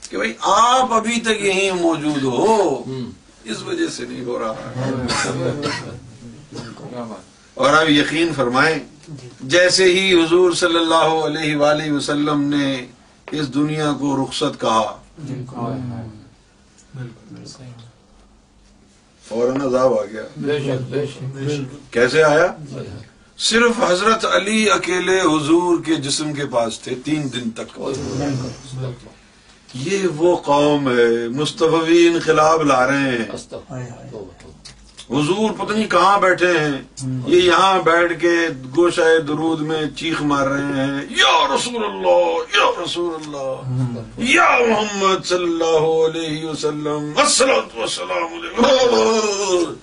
کہ 0.10 0.18
بھائی 0.18 0.34
آپ 0.56 0.94
ابھی 1.02 1.20
تک 1.28 1.42
یہی 1.46 1.70
موجود 1.84 2.24
ہو 2.34 2.84
اس 3.44 3.64
وجہ 3.64 3.88
سے 3.98 4.06
نہیں 4.10 4.26
ہو 4.26 4.40
رہا 4.40 5.34
اور 7.64 7.74
آپ 7.74 7.90
یقین 7.90 8.32
فرمائیں 8.36 8.78
جیسے 9.52 9.84
ہی 9.94 10.04
حضور 10.14 10.52
صلی 10.62 10.76
اللہ 10.78 11.04
علیہ 11.28 11.56
وآلہ 11.58 11.92
وسلم 11.92 12.42
نے 12.54 12.66
اس 13.40 13.54
دنیا 13.54 13.92
کو 14.00 14.16
رخصت 14.24 14.60
کہا 14.62 14.98
فوراً 19.28 19.62
عذاب 19.68 19.94
آ 20.00 20.04
گیا 20.12 20.76
کیسے 21.92 22.24
آیا 22.24 22.52
صرف 23.52 23.80
حضرت 23.90 24.26
علی 24.36 24.70
اکیلے 24.72 25.20
حضور 25.22 25.82
کے 25.86 25.96
جسم 26.10 26.34
کے 26.34 26.46
پاس 26.58 26.80
تھے 26.80 26.96
تین 27.06 27.32
دن 27.34 27.50
تک 27.62 27.80
یہ 29.88 30.06
وہ 30.18 30.36
قوم 30.52 30.90
ہے 30.98 31.08
مصطفی 31.42 32.08
انقلاب 32.08 32.62
لا 32.66 32.86
رہے 32.88 33.18
ہیں 33.18 34.24
حضور 35.10 35.52
پتہ 35.58 35.74
نہیں 35.74 35.90
کہاں 35.90 36.18
بیٹھے 36.20 36.48
ہیں 36.60 36.80
یہ 37.32 37.42
یہاں 37.42 37.82
بیٹھ 37.86 38.14
کے 38.22 38.30
گوشہ 38.78 39.02
درود 39.28 39.62
میں 39.68 39.82
چیخ 39.98 40.22
مار 40.32 40.48
رہے 40.48 40.82
ہیں 40.86 40.98
یا 41.18 41.34
رسول 41.54 41.84
اللہ 41.90 42.56
یا 42.58 42.66
رسول 42.84 43.12
اللہ 43.22 43.54
یا 44.34 44.50
محمد 44.70 45.20
صلی 45.26 45.44
اللہ 45.54 45.88
علیہ 46.06 46.46
وسلم 46.46 47.02
السلام 47.24 49.82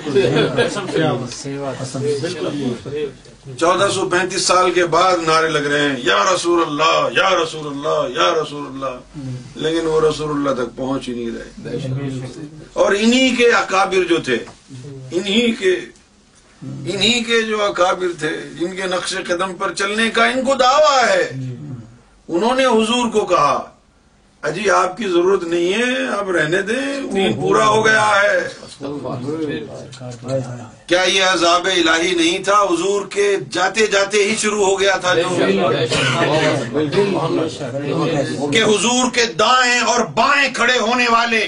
چودہ 3.59 3.87
سو 3.93 4.07
پینتیس 4.09 4.45
سال 4.47 4.69
کے 4.77 4.85
بعد 4.95 5.27
نعرے 5.27 5.49
لگ 5.49 5.65
رہے 5.73 5.81
ہیں 5.81 5.95
یا 6.03 6.15
رسول 6.33 6.61
اللہ 6.65 6.93
یا 7.17 7.29
رسول 7.41 7.67
اللہ 7.71 8.15
یا 8.19 8.29
رسول 8.41 8.65
اللہ 8.69 9.21
لیکن 9.65 9.87
وہ 9.87 9.99
رسول 10.09 10.29
اللہ 10.37 10.61
تک 10.61 10.75
پہنچ 10.77 11.09
ہی 11.09 11.13
نہیں 11.13 11.35
رہے 11.35 12.47
اور 12.85 12.95
انہی 12.99 13.29
کے 13.37 13.49
اکابر 13.59 14.03
جو 14.09 14.17
تھے 14.29 14.37
انہی 14.89 15.51
کے 15.59 15.75
انہی 16.61 17.23
کے 17.23 17.41
جو 17.49 17.61
اکابر 17.63 18.17
تھے 18.19 18.29
جن 18.59 18.75
کے 18.75 18.87
نقش 18.95 19.15
قدم 19.27 19.53
پر 19.59 19.73
چلنے 19.83 20.09
کا 20.17 20.25
ان 20.31 20.43
کو 20.45 20.53
دعویٰ 20.59 20.97
ہے 21.13 21.27
جی۔ 21.31 21.53
انہوں 22.35 22.55
نے 22.55 22.65
حضور 22.65 23.09
کو 23.13 23.25
کہا 23.33 23.55
اجی 24.45 24.69
آپ 24.69 24.91
کی 24.97 25.07
ضرورت 25.11 25.43
نہیں 25.43 25.73
ہے 25.73 26.07
آپ 26.15 26.27
رہنے 26.35 26.61
دیں 26.65 27.13
دین 27.13 27.35
پورا 27.39 27.65
ہو 27.67 27.85
گیا 27.85 28.03
ہے 28.21 30.39
کیا 30.87 31.01
یہ 31.13 31.23
عذاب 31.29 31.67
الہی 31.71 32.11
نہیں 32.17 32.43
تھا 32.47 32.59
حضور 32.71 33.05
کے 33.15 33.25
جاتے 33.55 33.85
جاتے 33.93 34.17
ہی 34.29 34.35
شروع 34.41 34.65
ہو 34.65 34.79
گیا 34.79 34.95
تھا 35.05 35.13
کہ 38.51 38.61
حضور 38.71 39.11
کے 39.15 39.25
دائیں 39.39 39.79
اور 39.95 40.05
بائیں 40.21 40.53
کھڑے 40.59 40.77
ہونے 40.79 41.05
والے 41.13 41.43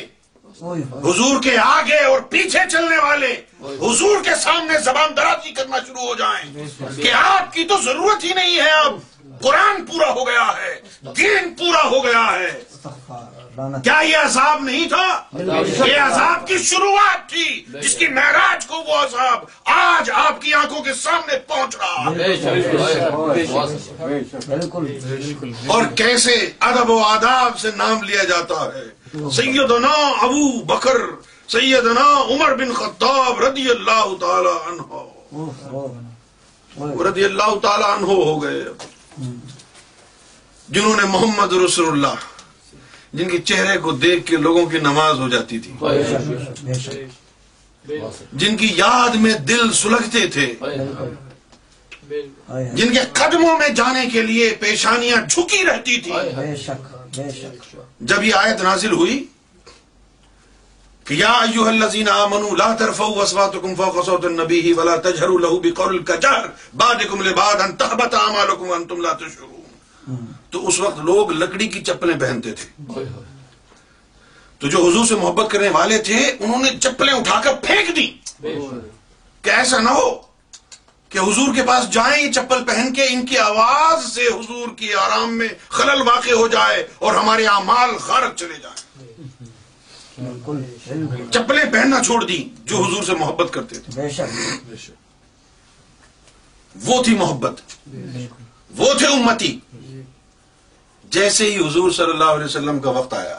حضور 0.61 1.41
کے 1.43 1.55
آگے 1.65 2.03
اور 2.05 2.19
پیچھے 2.29 2.59
چلنے 2.71 2.97
والے 3.03 3.33
حضور 3.83 4.23
کے 4.23 4.35
سامنے 4.45 4.79
زبان 4.87 5.11
درازی 5.17 5.53
کرنا 5.59 5.77
شروع 5.87 6.07
ہو 6.07 6.15
جائیں 6.23 6.95
کہ 7.01 7.11
آپ 7.23 7.53
کی 7.53 7.63
تو 7.73 7.77
ضرورت 7.83 8.23
ہی 8.23 8.33
نہیں 8.41 8.57
ہے 8.59 8.71
اب 8.85 8.97
قرآن 9.41 9.85
پورا 9.85 10.09
ہو 10.13 10.25
گیا 10.27 10.47
ہے 10.63 10.73
دین 11.17 11.53
پورا 11.57 11.85
ہو 11.89 12.03
گیا 12.03 12.25
ہے 12.39 12.47
کیا 13.83 13.99
یہ 14.07 14.17
عذاب 14.17 14.63
نہیں 14.63 14.87
تھا 14.87 15.39
یہ 15.87 15.99
عذاب 15.99 16.47
کی 16.47 16.57
شروعات 16.63 17.29
تھی 17.29 17.63
جس 17.81 17.95
کی 17.97 18.07
معراج 18.15 18.65
کو 18.67 18.81
وہ 18.87 18.95
عذاب 19.03 19.43
آج 19.75 20.11
آپ 20.25 20.41
کی 20.41 20.53
آنکھوں 20.61 20.81
کے 20.83 20.93
سامنے 21.01 21.37
پہنچ 21.51 21.75
رہا 21.75 22.05
اور 25.75 25.83
کیسے 25.95 26.33
ادب 26.69 26.89
و 26.91 26.97
آداب 27.05 27.57
سے 27.59 27.71
نام 27.77 28.03
لیا 28.03 28.23
جاتا 28.29 28.63
ہے 28.75 29.29
سیدنا 29.41 29.93
ابو 30.27 30.61
بکر 30.73 30.97
سیدنا 31.57 32.07
عمر 32.29 32.53
بن 32.63 32.73
خطاب 32.73 33.43
رضی 33.43 33.69
اللہ 33.75 34.05
تعالی 34.21 34.55
عنہ 34.69 35.05
رضی 37.09 37.23
اللہ 37.25 37.53
تعالی 37.61 37.83
عنہ 37.97 38.05
ہو 38.13 38.41
گئے 38.43 38.61
جنہوں 40.75 40.95
نے 40.95 41.03
محمد 41.11 41.53
رسول 41.63 41.87
اللہ 41.91 42.15
جن 43.17 43.29
کے 43.29 43.37
چہرے 43.49 43.77
کو 43.83 43.91
دیکھ 44.01 44.25
کے 44.25 44.37
لوگوں 44.47 44.65
کی 44.71 44.79
نماز 44.79 45.19
ہو 45.19 45.27
جاتی 45.29 45.59
تھی 45.59 45.71
جن 48.43 48.57
کی 48.57 48.69
یاد 48.77 49.15
میں 49.23 49.33
دل 49.51 49.71
سلگتے 49.79 50.25
تھے 50.35 50.45
جن 52.09 52.93
کے 52.93 52.99
قدموں 53.19 53.57
میں 53.59 53.69
جانے 53.79 54.05
کے 54.13 54.21
لیے 54.27 54.49
پیشانیاں 54.59 55.21
جھکی 55.29 55.63
رہتی 55.71 55.99
تھی 56.07 56.13
جب 58.11 58.23
یہ 58.23 58.33
آیت 58.43 58.63
نازل 58.69 58.91
ہوئی 59.01 59.17
کہ 61.07 61.13
یا 61.23 61.31
ایوہ 61.41 61.67
الذین 61.69 62.07
آمنوا 62.13 62.55
لا 62.57 62.73
ترفعوا 62.79 63.21
اصواتکم 63.23 63.75
فوق 63.81 64.05
صوت 64.05 64.25
النبی 64.31 64.63
ولا 64.81 64.95
تجہروا 65.09 65.39
له 65.47 65.59
بقول 65.65 65.95
الكجار 65.95 66.49
بعدکم 66.85 67.23
لبعد 67.27 67.61
ان 67.67 67.77
تحبت 67.83 68.13
اعمالکم 68.23 68.69
وانتم 68.73 69.01
لا 69.05 69.13
تشعرون 69.21 69.56
تو 70.51 70.67
اس 70.67 70.79
وقت 70.79 70.97
لوگ 71.07 71.31
لکڑی 71.41 71.67
کی 71.75 71.81
چپلیں 71.89 72.19
پہنتے 72.19 72.51
تھے 72.61 72.93
تو 74.59 74.67
جو 74.75 74.85
حضور 74.87 75.05
سے 75.05 75.15
محبت 75.21 75.51
کرنے 75.51 75.69
والے 75.73 75.97
تھے 76.09 76.19
انہوں 76.39 76.61
نے 76.63 76.69
چپلیں 76.81 77.13
اٹھا 77.13 77.39
کر 77.43 77.55
پھینک 77.65 77.95
دی 77.95 78.05
کہ 78.43 79.49
ایسا 79.57 79.79
نہ 79.81 79.89
ہو 79.97 80.09
کہ 81.09 81.17
حضور 81.19 81.53
کے 81.55 81.63
پاس 81.67 81.89
جائیں 81.93 82.15
یہ 82.23 82.31
چپل 82.37 82.63
پہن 82.67 82.93
کے 82.93 83.03
ان 83.09 83.25
کی 83.25 83.37
آواز 83.43 84.03
سے 84.13 84.21
حضور 84.27 84.73
کی 84.77 84.93
آرام 85.01 85.37
میں 85.37 85.47
خلل 85.77 86.01
واقع 86.07 86.31
ہو 86.35 86.47
جائے 86.55 86.83
اور 87.07 87.15
ہمارے 87.15 87.45
اعمال 87.51 87.89
مال 87.89 87.97
خارج 88.07 88.35
چلے 88.39 88.57
جائیں 88.63 88.85
چپلیں 91.31 91.63
پہننا 91.73 91.99
چھوڑ 92.05 92.23
دی 92.25 92.43
جو 92.71 92.77
حضور 92.83 93.03
سے 93.09 93.15
محبت 93.19 93.53
کرتے 93.53 93.79
تھے 93.79 94.07
وہ 96.85 97.01
تھی 97.03 97.15
محبت 97.17 97.61
وہ 98.77 98.93
تھے 98.97 99.07
امتی 99.07 99.57
جیسے 101.15 101.45
ہی 101.51 101.57
حضور 101.57 101.91
صلی 101.97 102.11
اللہ 102.11 102.31
علیہ 102.35 102.45
وسلم 102.45 102.79
کا 102.79 102.89
وقت 102.97 103.13
آیا 103.13 103.37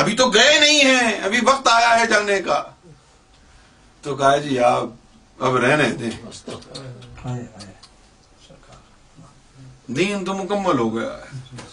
ابھی 0.00 0.16
تو 0.16 0.28
گئے 0.30 0.58
نہیں 0.60 0.92
ہیں 0.92 1.12
ابھی 1.24 1.38
وقت 1.46 1.68
آیا 1.72 1.98
ہے 2.00 2.06
جانے 2.06 2.40
کا 2.46 2.62
تو 4.02 4.14
کہا 4.16 4.36
جی 4.46 4.58
آپ 4.72 5.42
اب 5.44 5.56
رہنے 5.64 5.88
دیں 6.00 6.10
دین 9.96 10.24
تو 10.24 10.34
مکمل 10.34 10.78
ہو 10.78 10.94
گیا 10.96 11.16
ہے 11.16 11.64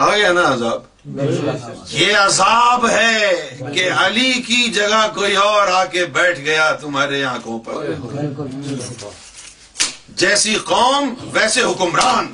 آ 0.00 0.10
گیا 0.16 0.32
نا 0.32 0.42
عذاب 0.52 1.86
یہ 1.92 2.16
عذاب 2.16 2.88
ہے 2.88 3.70
کہ 3.74 3.90
علی 4.04 4.32
کی 4.46 4.62
جگہ 4.74 5.06
کوئی 5.14 5.34
اور 5.44 5.68
آ 5.72 5.84
کے 5.92 6.04
بیٹھ 6.18 6.40
گیا 6.50 6.70
تمہارے 6.80 7.24
آنکھوں 7.34 7.58
پر 7.64 7.84
جیسی 10.18 10.54
قوم 10.68 11.12
ویسے 11.32 11.62
حکمران 11.62 12.26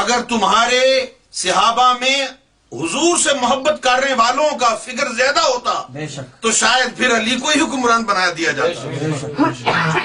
اگر 0.00 0.22
تمہارے 0.28 0.80
صحابہ 1.42 1.86
میں 2.00 2.16
حضور 2.80 3.16
سے 3.22 3.34
محبت 3.42 3.82
کرنے 3.82 4.14
والوں 4.18 4.58
کا 4.58 4.74
فکر 4.84 5.12
زیادہ 5.16 5.44
ہوتا 5.46 6.20
تو 6.40 6.50
شاید 6.60 6.96
پھر 6.98 7.16
علی 7.16 7.38
کو 7.44 7.48
ہی 7.54 7.60
حکمران 7.60 8.04
بنا 8.12 8.26
دیا 8.38 8.52
جاتا 8.60 10.02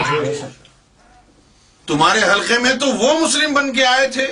تمہارے 1.92 2.20
حلقے 2.32 2.58
میں 2.68 2.74
تو 2.84 2.88
وہ 3.04 3.14
مسلم 3.26 3.54
بن 3.54 3.72
کے 3.74 3.86
آئے 3.86 4.08
تھے 4.18 4.26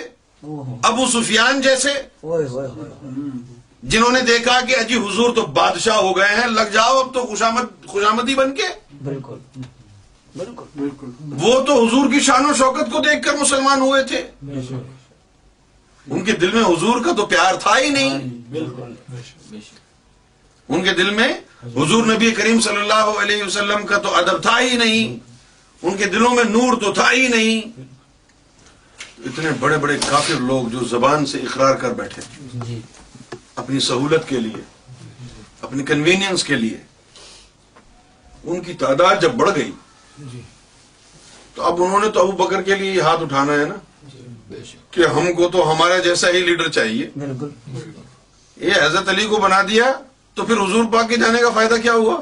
ابو 0.92 1.06
سفیان 1.14 1.62
جیسے 1.62 1.94
جنہوں 2.22 4.12
نے 4.12 4.22
دیکھا 4.28 4.60
کہ 4.68 4.76
اجی 4.80 4.96
حضور 5.08 5.36
تو 5.36 5.46
بادشاہ 5.64 5.98
ہو 6.04 6.16
گئے 6.18 6.36
ہیں 6.42 6.48
لگ 6.60 6.70
جاؤ 6.74 7.00
اب 7.00 7.14
تو 7.14 7.26
خوشامد 7.26 7.86
خوشامدی 7.94 8.36
بن 8.42 8.54
کے 8.62 8.74
بالکل 9.10 9.66
بالکل 10.38 10.66
بالکل 10.76 11.44
وہ 11.44 11.60
تو 11.68 11.74
حضور 11.86 12.10
کی 12.12 12.20
شان 12.28 12.46
و 12.50 12.54
شوکت 12.58 12.92
کو 12.92 13.00
دیکھ 13.08 13.24
کر 13.26 13.38
مسلمان 13.42 13.82
ہوئے 13.82 14.04
تھے 14.12 14.22
ان 16.08 16.24
کے 16.26 16.32
دل 16.42 16.52
میں 16.54 16.64
حضور 16.64 17.04
کا 17.06 17.12
تو 17.20 17.26
پیار 17.36 17.56
تھا 17.64 17.78
ہی 17.80 17.90
نہیں 17.96 18.28
بالکل 18.56 19.62
ان 20.76 20.84
کے 20.84 20.94
دل 20.96 21.10
میں 21.20 21.28
حضور 21.76 22.06
نبی 22.14 22.30
کریم 22.40 22.60
صلی 22.62 22.82
اللہ 22.82 23.12
علیہ 23.24 23.44
وسلم 23.44 23.86
کا 23.92 23.98
تو 24.08 24.16
ادب 24.22 24.42
تھا 24.48 24.60
ہی 24.60 24.78
نہیں 24.84 25.16
ان 25.88 25.98
کے 25.98 26.06
دلوں 26.18 26.36
میں 26.40 26.44
نور 26.50 26.80
تو 26.82 26.92
تھا 27.00 27.12
ہی 27.12 27.28
نہیں 27.36 27.80
اتنے 29.30 29.52
بڑے 29.60 29.78
بڑے 29.86 29.98
کافر 30.10 30.40
لوگ 30.52 30.68
جو 30.78 30.84
زبان 30.90 31.26
سے 31.34 31.38
اقرار 31.50 31.76
کر 31.84 31.94
بیٹھے 32.04 32.22
اپنی 33.64 33.80
سہولت 33.90 34.28
کے 34.30 34.40
لیے 34.46 34.62
اپنی 35.68 35.84
کنوینئنس 35.92 36.44
کے 36.52 36.56
لیے 36.56 36.78
ان 38.52 38.62
کی 38.66 38.74
تعداد 38.86 39.22
جب 39.22 39.32
بڑھ 39.44 39.50
گئی 39.56 39.72
جی۔ 40.32 40.42
تو 41.56 41.64
اب 41.66 41.82
انہوں 41.84 42.00
نے 42.02 42.10
تو 42.12 42.22
ابو 42.28 42.32
بکر 42.44 42.62
کے 42.64 42.76
لیے 42.76 43.02
ہاتھ 43.02 43.22
اٹھانا 43.22 43.54
ہے 43.60 43.66
نا 43.66 43.76
جی۔ 44.14 44.72
کہ 44.92 45.06
ہم 45.16 45.32
کو 45.38 45.48
تو 45.54 45.72
ہمارا 45.72 45.98
جیسا 46.04 46.30
ہی 46.34 46.40
لیڈر 46.46 46.70
چاہیے 46.78 47.08
یہ 48.58 48.74
حضرت 48.84 49.10
علی 49.10 49.26
کو 49.30 49.40
بنا 49.42 49.62
دیا 49.70 49.92
تو 50.36 50.46
پھر 50.46 50.58
حضور 50.58 50.86
پاک 50.94 51.10
کے 51.10 51.18
جانے 51.22 51.40
کا 51.42 51.50
فائدہ 51.56 51.76
کیا 51.82 51.94
ہوا 51.94 52.16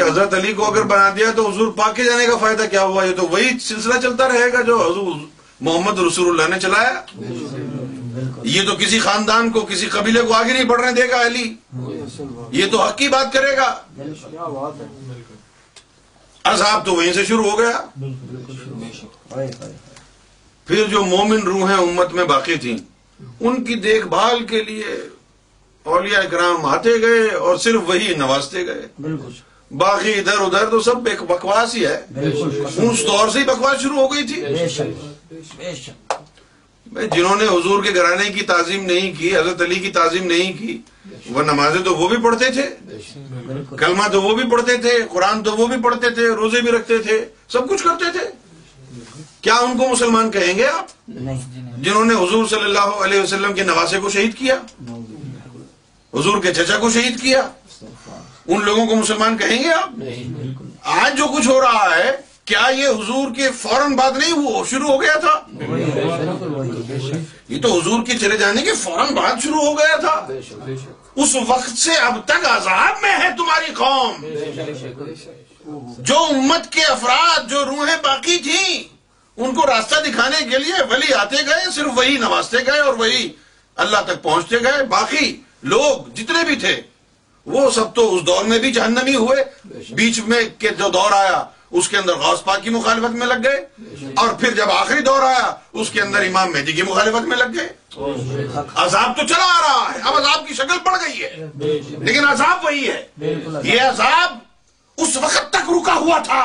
حضرت 0.00 0.34
علی 0.34 0.52
کو 0.58 0.64
اگر 0.70 0.82
بنا 0.86 1.08
دیا 1.16 1.30
تو 1.36 1.48
حضور 1.48 1.72
پاک 1.76 1.96
کے 1.96 2.04
جانے 2.04 2.26
کا 2.26 2.36
فائدہ 2.40 2.64
کیا 2.70 2.82
ہوا 2.84 3.04
یہ 3.04 3.14
تو 3.16 3.26
وہی 3.32 3.58
سلسلہ 3.68 4.00
چلتا 4.02 4.28
رہے 4.28 4.52
گا 4.52 4.60
جو 4.68 4.76
حضور 4.84 5.14
محمد 5.60 5.98
رسول 6.06 6.28
اللہ 6.40 6.54
نے 6.54 6.60
چلایا 6.60 6.94
یہ 8.44 8.62
تو 8.70 8.74
کسی 8.78 8.98
خاندان 9.00 9.48
کو 9.52 9.60
کسی 9.70 9.86
قبیلے 9.92 10.20
کو 10.28 10.34
آگے 10.34 10.52
نہیں 10.52 10.64
بڑھنے 10.68 10.92
دے 11.00 11.08
گا 11.10 11.20
علی 11.26 11.52
یہ 12.60 12.66
تو 12.72 12.82
حق 12.82 12.96
کی 12.98 13.08
بات 13.14 13.32
کرے 13.32 13.56
گا 13.56 13.70
تو 16.84 16.94
وہیں 16.94 17.12
سے 17.12 17.24
شروع 17.24 17.50
ہو 17.50 17.58
گیا 17.58 19.40
پھر 20.66 20.84
جو 20.90 21.04
مومن 21.04 21.40
روحیں 21.46 21.76
امت 21.76 22.12
میں 22.18 22.24
باقی 22.34 22.54
تھیں 22.66 22.76
ان 23.40 23.64
کی 23.64 23.74
دیکھ 23.88 24.06
بھال 24.14 24.44
کے 24.50 24.62
لیے 24.68 24.94
اولیاء 25.94 26.20
اکرام 26.22 26.64
آتے 26.74 26.90
گئے 27.00 27.28
اور 27.46 27.56
صرف 27.64 27.80
وہی 27.88 28.14
نوازتے 28.18 28.66
گئے 28.66 28.86
بالکل 29.02 29.32
باقی 29.82 30.12
ادھر 30.18 30.40
ادھر 30.44 30.68
تو 30.70 30.80
سب 30.88 31.00
بکواس 31.28 31.74
ہی 31.74 31.84
ہے 31.86 32.30
اس 32.88 33.06
دور 33.06 33.28
سے 33.32 33.38
ہی 33.38 33.44
بکواس 33.44 33.82
شروع 33.82 33.96
ہو 33.96 34.06
گئی 34.12 34.26
تھی 34.26 34.42
جنہوں 37.14 37.36
نے 37.36 37.44
حضور 37.46 37.82
کے 37.84 37.90
گھرانے 37.94 38.28
کی 38.32 38.42
تعظیم 38.46 38.84
نہیں 38.86 39.12
کی 39.18 39.34
حضرت 39.36 39.62
علی 39.62 39.74
کی 39.80 39.90
تعظیم 39.92 40.26
نہیں 40.26 40.52
کی 40.58 40.76
وہ 41.34 41.42
نمازیں 41.42 41.80
تو 41.84 41.94
وہ 41.96 42.08
بھی 42.08 42.16
پڑھتے 42.24 42.50
تھے 42.52 42.62
کلمہ 43.78 44.06
تو 44.12 44.22
وہ 44.22 44.34
بھی 44.36 44.42
پڑھتے 44.50 44.76
تھے 44.82 44.90
قرآن 45.12 45.42
تو 45.42 45.52
وہ 45.56 45.66
بھی 45.66 45.76
پڑھتے 45.82 46.10
تھے 46.14 46.26
روزے 46.40 46.60
بھی 46.62 46.70
رکھتے 46.72 46.98
تھے 47.06 47.18
سب 47.52 47.68
کچھ 47.70 47.84
کرتے 47.84 48.10
تھے 48.18 48.26
کیا 49.42 49.54
ان 49.64 49.76
کو 49.78 49.88
مسلمان 49.88 50.30
کہیں 50.30 50.56
گے 50.58 50.66
آپ 50.66 50.92
جنہوں 51.08 52.04
نے 52.04 52.14
حضور 52.22 52.44
صلی 52.50 52.64
اللہ 52.64 53.02
علیہ 53.04 53.20
وسلم 53.22 53.54
کے 53.54 53.64
نوازے 53.64 54.00
کو 54.00 54.10
شہید 54.10 54.34
کیا 54.38 54.56
حضور 56.14 56.42
کے 56.42 56.52
چچا 56.54 56.78
کو 56.80 56.90
شہید 56.90 57.20
کیا 57.22 57.40
ان 57.42 58.64
لوگوں 58.64 58.86
کو 58.86 58.94
مسلمان 58.94 59.36
کہیں 59.38 59.62
گے 59.62 59.72
آپ 59.72 60.88
آج 61.04 61.16
جو 61.18 61.26
کچھ 61.36 61.46
ہو 61.48 61.60
رہا 61.60 61.84
ہے 61.96 62.10
کیا 62.50 62.64
یہ 62.76 62.88
حضور 63.00 63.26
کے 63.36 63.46
فوراً 63.60 63.92
بعد 63.96 64.14
نہیں 64.18 64.34
شروع 64.70 64.88
ہو 64.88 64.94
گیا 65.02 65.16
تھا 65.18 65.34
یہ 67.48 67.58
تو 67.62 67.68
حضور 67.78 67.98
کے 68.06 68.14
چلے 68.18 68.36
جانے 68.38 68.60
کے 68.62 68.72
فوراً 68.80 69.12
بعد 69.14 69.36
شروع 69.42 69.62
ہو 69.66 69.72
گیا 69.78 69.96
تھا 70.00 70.16
اس 71.24 71.30
وقت 71.48 71.74
سے 71.84 71.92
اب 72.08 72.14
تک 72.28 72.40
عذاب 72.50 72.94
میں 73.02 73.14
ہے 73.22 73.28
تمہاری 73.38 73.70
قوم 73.76 74.14
جو 76.10 76.18
امت 76.34 76.64
کے 76.72 76.82
افراد 76.94 77.40
جو 77.50 77.58
روحیں 77.70 77.96
باقی 78.04 78.36
تھیں 78.50 78.72
ان 78.74 79.50
کو 79.54 79.62
راستہ 79.66 79.96
دکھانے 80.08 80.40
کے 80.50 80.56
لیے 80.64 80.76
ولی 80.90 81.10
آتے 81.20 81.36
گئے 81.46 81.70
صرف 81.74 81.90
وہی 81.96 82.14
نوازتے 82.26 82.58
گئے 82.66 82.80
اور 82.80 82.94
وہی 82.98 83.24
اللہ 83.84 84.00
تک 84.06 84.16
پہنچتے 84.22 84.56
گئے 84.64 84.78
باقی 84.96 85.26
لوگ 85.74 85.92
جتنے 86.20 86.40
بھی 86.46 86.56
تھے 86.66 86.76
وہ 87.54 87.62
سب 87.76 87.86
تو 87.94 88.02
اس 88.14 88.20
دور 88.26 88.44
میں 88.48 88.58
بھی 88.58 88.70
جہنمی 88.72 89.14
ہوئے 89.14 89.42
بیچ 89.96 90.16
میں 90.26 90.42
کے 90.58 90.68
جو 90.78 90.88
دور 90.92 91.12
آیا 91.12 91.38
اس 91.78 91.88
کے 91.88 91.96
اندر 91.96 92.14
غوث 92.22 92.42
پاک 92.44 92.62
کی 92.62 92.70
مخالفت 92.70 93.14
میں 93.18 93.26
لگ 93.26 93.40
گئے 93.44 94.08
اور 94.22 94.28
پھر 94.40 94.52
جب 94.56 94.70
آخری 94.72 95.00
دور 95.06 95.22
آیا 95.28 95.50
اس 95.82 95.88
کے 95.90 96.00
اندر 96.00 96.26
امام 96.26 96.52
مہدی 96.52 96.72
کی 96.72 96.82
مخالفت 96.90 97.26
میں 97.28 97.36
لگ 97.36 97.54
گئے 97.54 98.52
عذاب 98.84 99.16
تو 99.16 99.26
چلا 99.32 99.46
آ 99.54 99.60
رہا 99.62 99.94
ہے 99.94 100.00
اب 100.02 100.16
عذاب 100.16 100.46
کی 100.48 100.54
شکل 100.54 100.78
پڑ 100.84 100.92
گئی 101.06 101.22
ہے 101.22 101.30
لیکن 101.60 102.28
عذاب 102.28 102.64
وہی 102.64 102.86
ہے 102.88 103.34
یہ 103.72 103.80
عذاب 103.88 104.38
اس 105.06 105.16
وقت 105.26 105.52
تک 105.56 105.70
رکا 105.76 105.94
ہوا 106.04 106.18
تھا 106.30 106.44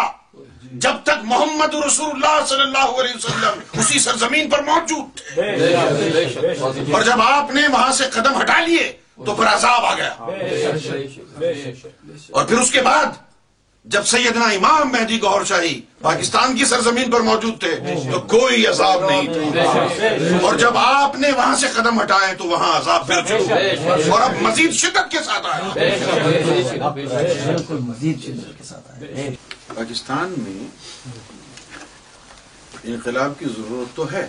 جب 0.87 0.97
تک 1.11 1.23
محمد 1.35 1.75
رسول 1.85 2.09
اللہ 2.15 2.41
صلی 2.49 2.61
اللہ 2.61 2.99
علیہ 3.03 3.15
وسلم 3.15 3.79
اسی 3.79 3.99
سرزمین 4.09 4.49
پر 4.49 4.63
موجود 4.73 5.19
تھے 5.21 6.53
اور 6.65 7.09
جب 7.11 7.21
آپ 7.29 7.53
نے 7.55 7.67
وہاں 7.77 7.91
سے 8.01 8.09
قدم 8.17 8.41
ہٹا 8.41 8.59
لیے 8.65 8.91
تو 9.25 9.35
پھر 9.35 9.47
عذاب 9.53 9.85
آ 9.85 9.93
گیا 9.97 10.11
اور 12.31 12.45
پھر 12.45 12.57
اس 12.59 12.71
کے 12.71 12.81
بعد 12.81 13.27
جب 13.93 14.03
سیدنا 14.05 14.45
امام 14.53 14.91
مہدی 14.91 15.17
گور 15.21 15.43
شاہی 15.47 15.79
پاکستان 16.01 16.55
کی 16.55 16.65
سرزمین 16.65 17.11
پر 17.11 17.21
موجود 17.27 17.59
تھے 17.59 17.75
تو 18.11 18.19
کوئی 18.37 18.65
عذاب 18.67 19.05
نہیں 19.09 19.51
تھا 19.51 20.37
اور 20.47 20.55
جب 20.59 20.77
آپ 20.77 21.15
نے 21.19 21.29
وہاں 21.37 21.55
سے 21.59 21.67
قدم 21.75 22.01
ہٹائے 22.01 22.33
تو 22.39 22.43
وہاں 22.47 22.75
عذاب 22.79 23.07
پھر 23.07 23.21
چکے 23.27 24.09
اور 24.11 24.21
اب 24.21 24.41
مزید 24.41 24.73
شدت 24.81 25.11
کے 25.11 25.17
ساتھ 25.25 25.47
آئے 25.47 26.45
پاکستان 29.75 30.33
میں 30.43 30.67
انقلاب 32.91 33.33
کی 33.39 33.45
ضرورت 33.57 33.95
تو 33.95 34.05
ہے 34.11 34.27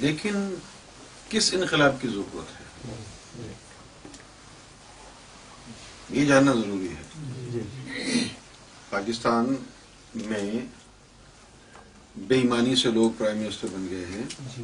لیکن 0.00 0.48
کس 1.28 1.52
انقلاب 1.54 1.94
کی 2.00 2.08
ضرورت 2.08 2.60
ہے 2.60 3.44
یہ 6.18 6.24
جاننا 6.26 6.52
ضروری 6.54 6.88
ہے 6.88 7.40
جی۔ 7.52 8.22
پاکستان 8.90 9.54
میں 10.24 10.50
بے 12.28 12.36
ایمانی 12.40 12.76
سے 12.82 12.90
لوگ 12.90 13.10
پرائم 13.18 13.38
منسٹر 13.38 13.68
بن 13.72 13.86
گئے 13.90 14.04
ہیں 14.10 14.22
جی۔ 14.56 14.62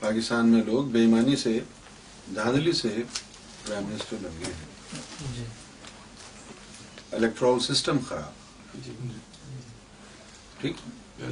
پاکستان 0.00 0.48
میں 0.52 0.62
لوگ 0.64 0.86
بے 0.94 1.00
ایمانی 1.00 1.36
سے 1.44 1.58
دھاندلی 2.34 2.72
سے 2.80 2.94
پرائم 3.66 3.84
منسٹر 3.90 4.16
بن 4.22 4.42
گئے 4.44 4.52
ہیں 4.54 5.30
جی۔ 5.36 5.44
الیکٹرول 7.16 7.60
سسٹم 7.68 7.98
خراب 8.08 8.42
ٹھیک 10.64 11.22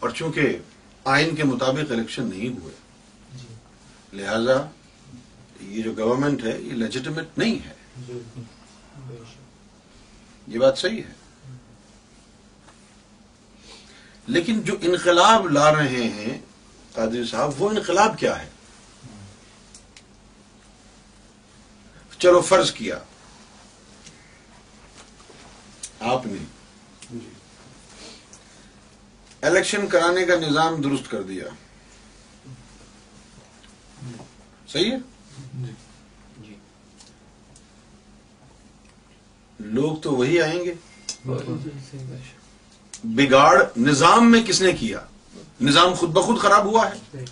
اور 0.00 0.10
چونکہ 0.18 0.56
آئین 1.14 1.34
کے 1.36 1.44
مطابق 1.50 1.92
الیکشن 1.92 2.26
نہیں 2.28 2.58
ہوئے 2.60 2.74
جی۔ 3.42 3.46
لہذا 4.18 4.56
یہ 5.60 5.82
جو 5.82 5.92
گورنمنٹ 5.98 6.44
ہے 6.44 6.56
یہ 6.62 6.72
لیجیٹمیٹ 6.82 7.38
نہیں 7.42 7.58
ہے 7.66 9.24
یہ 10.54 10.58
بات 10.64 10.78
صحیح 10.78 11.02
ہے 11.02 11.14
لیکن 14.36 14.60
جو 14.70 14.74
انقلاب 14.90 15.48
لا 15.58 15.70
رہے 15.76 16.08
ہیں 16.18 16.38
قادری 16.94 17.24
صاحب 17.30 17.62
وہ 17.62 17.68
انقلاب 17.70 18.18
کیا 18.18 18.38
ہے 18.42 18.48
چلو 22.18 22.40
فرض 22.50 22.72
کیا 22.80 22.98
آپ 26.12 26.26
نے 26.26 26.38
الیکشن 29.46 29.86
کرانے 29.92 30.24
کا 30.28 30.34
نظام 30.46 30.80
درست 30.82 31.10
کر 31.10 31.22
دیا 31.30 31.48
صحیح 34.72 34.90
ہے 34.92 34.96
جی۔ 35.66 35.72
جی۔ 36.46 36.54
لوگ 39.78 39.94
تو 40.06 40.14
وہی 40.20 40.40
آئیں 40.42 40.64
گے 40.64 40.72
بگاڑ 43.20 43.54
نظام 43.86 44.30
میں 44.30 44.42
کس 44.46 44.60
نے 44.62 44.72
کیا 44.80 44.98
نظام 45.68 45.92
خود 46.00 46.10
بخود 46.16 46.40
خراب 46.40 46.64
ہوا 46.72 46.84
ہے 46.90 47.22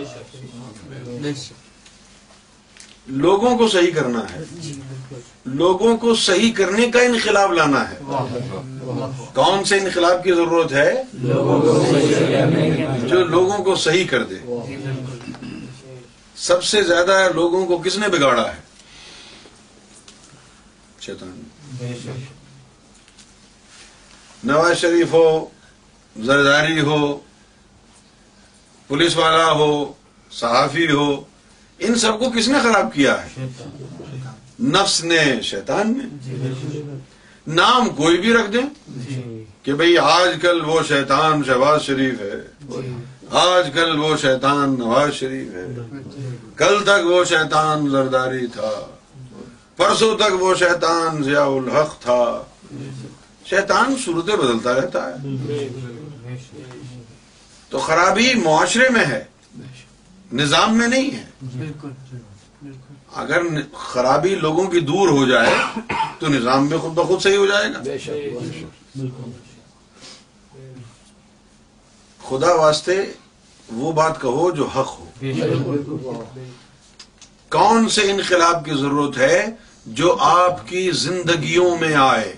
لوگوں 3.21 3.51
کو 3.57 3.67
صحیح 3.67 3.91
کرنا 3.95 4.21
ہے 4.33 4.39
لوگوں 5.61 5.91
کو 6.01 6.13
صحیح 6.23 6.51
کرنے 6.57 6.85
کا 6.91 6.99
انقلاب 7.09 7.51
لانا 7.53 7.81
ہے 7.89 7.95
کون 9.35 9.63
سے 9.71 9.75
انقلاب 9.79 10.23
کی 10.23 10.31
ضرورت 10.33 10.71
ہے 10.71 11.03
جو 13.09 13.23
لوگوں 13.31 13.63
کو 13.63 13.75
صحیح 13.85 14.05
کر 14.09 14.21
دے 14.33 14.37
سب 16.47 16.59
سے 16.63 16.81
زیادہ 16.83 17.17
لوگوں 17.35 17.65
کو 17.67 17.77
کس 17.85 17.95
نے 18.03 18.07
بگاڑا 18.17 18.45
ہے 18.53 18.59
چیتان 20.99 21.31
نواز 24.49 24.73
شریف 24.81 25.09
ہو 25.13 25.23
زرداری 26.25 26.79
ہو 26.81 26.97
پولیس 28.87 29.13
والا 29.17 29.47
ہو 29.59 29.69
صحافی 30.39 30.87
ہو 30.91 31.07
ان 31.85 31.95
سب 31.99 32.19
کو 32.19 32.29
کس 32.35 32.47
نے 32.47 32.59
خراب 32.63 32.93
کیا 32.93 33.15
ہے 33.25 33.47
نفس 34.73 35.03
نے 35.03 35.17
شیطان 35.43 35.91
نے 35.97 36.07
جی، 36.25 36.81
نام 37.59 37.89
کوئی 37.95 38.17
بھی 38.21 38.33
رکھ 38.33 38.51
دیں 38.53 38.61
جی۔ 39.09 39.43
کہ 39.63 39.73
بھئی 39.79 39.97
آج 39.97 40.35
کل 40.41 40.61
وہ 40.65 40.79
شیطان 40.87 41.43
شہباز 41.47 41.81
شریف 41.85 42.19
ہے 42.19 42.39
جی۔ 42.81 42.93
آج 43.41 43.69
کل 43.73 43.99
وہ 43.99 44.15
شیطان 44.21 44.73
نواز 44.79 45.11
شریف 45.15 45.53
ہے 45.55 45.65
کل 46.57 46.81
تک 46.85 47.05
وہ 47.09 47.23
شیطان 47.29 47.89
زرداری 47.89 48.45
تھا 48.53 48.71
پرسوں 49.77 50.15
تک 50.17 50.41
وہ 50.41 50.53
شیطان 50.59 51.21
ضیاء 51.23 51.45
الحق 51.57 52.01
تھا 52.01 52.21
شیطان 53.49 53.95
صورتیں 54.05 54.35
بدلتا 54.35 54.73
رہتا 54.79 55.05
ہے 55.07 55.67
تو 57.69 57.79
خرابی 57.85 58.33
معاشرے 58.45 58.89
میں 58.93 59.05
ہے 59.05 59.23
نظام 60.39 60.77
میں 60.77 60.87
نہیں 60.87 61.09
ہے 61.17 61.23
بالکل 61.57 62.17
اگر 63.21 63.41
خرابی 63.77 64.35
لوگوں 64.41 64.63
کی 64.73 64.79
دور 64.89 65.09
ہو 65.09 65.25
جائے 65.29 65.53
تو 66.19 66.27
نظام 66.27 66.67
میں 66.69 66.77
خود 66.81 66.91
بخود 66.97 67.21
صحیح 67.23 67.37
ہو 67.37 67.45
جائے 67.45 67.71
گا 67.73 69.05
خدا 72.29 72.53
واسطے 72.61 72.95
وہ 73.81 73.91
بات 74.01 74.21
کہو 74.21 74.49
جو 74.55 74.67
حق 74.75 74.93
ہو 74.99 75.77
کون 77.57 77.89
سے 77.95 78.01
انقلاب 78.11 78.63
کی 78.65 78.73
ضرورت 78.81 79.17
ہے 79.17 79.43
جو 79.99 80.11
آپ 80.23 80.67
کی 80.67 80.89
زندگیوں 80.95 81.69
میں 81.79 81.93
آئے 81.99 82.33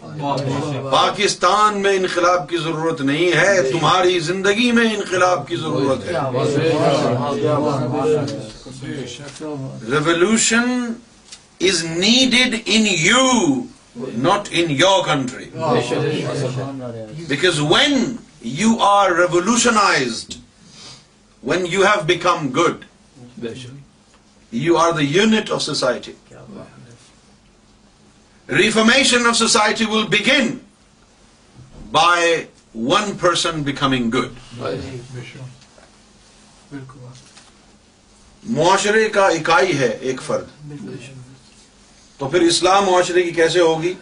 پاکستان 0.91 1.81
میں 1.81 1.91
انقلاب 1.97 2.47
کی 2.49 2.57
ضرورت 2.63 3.01
نہیں 3.09 3.31
ہے 3.39 3.61
تمہاری 3.71 4.19
زندگی 4.27 4.71
میں 4.77 4.85
انقلاب 4.95 5.47
کی 5.47 5.55
ضرورت 5.63 6.05
ہے 6.05 6.69
revolution 9.91 10.69
is 11.69 11.83
needed 11.97 12.55
in 12.65 12.87
you 12.89 14.07
not 14.29 14.47
in 14.61 14.71
your 14.81 15.03
country 15.07 15.49
because 17.27 17.59
when 17.75 18.03
you 18.61 18.73
are 18.93 19.11
revolutionised 19.19 20.33
when 21.51 21.65
you 21.71 21.81
have 21.85 22.03
become 22.15 22.49
good 22.55 23.47
you 24.65 24.77
are 24.77 24.91
the 24.91 25.01
unit 25.19 25.51
of 25.51 25.61
society 25.63 26.11
reformation 28.49 29.25
of 29.27 29.35
society 29.37 29.85
will 29.91 30.05
begin 30.11 30.47
by 31.91 32.33
one 32.75 33.11
person 33.19 33.61
becoming 33.63 34.09
good 34.15 34.61
معاشرے 38.57 39.07
کا 39.09 39.25
اکائی 39.35 39.77
ہے 39.79 39.89
ایک 40.01 40.21
فرد 40.21 40.73
تو 42.17 42.27
پھر 42.29 42.41
اسلام 42.41 42.83
معاشرے 42.85 43.23
کی 43.23 43.31
کیسے 43.31 43.59
ہوگی 43.59 43.93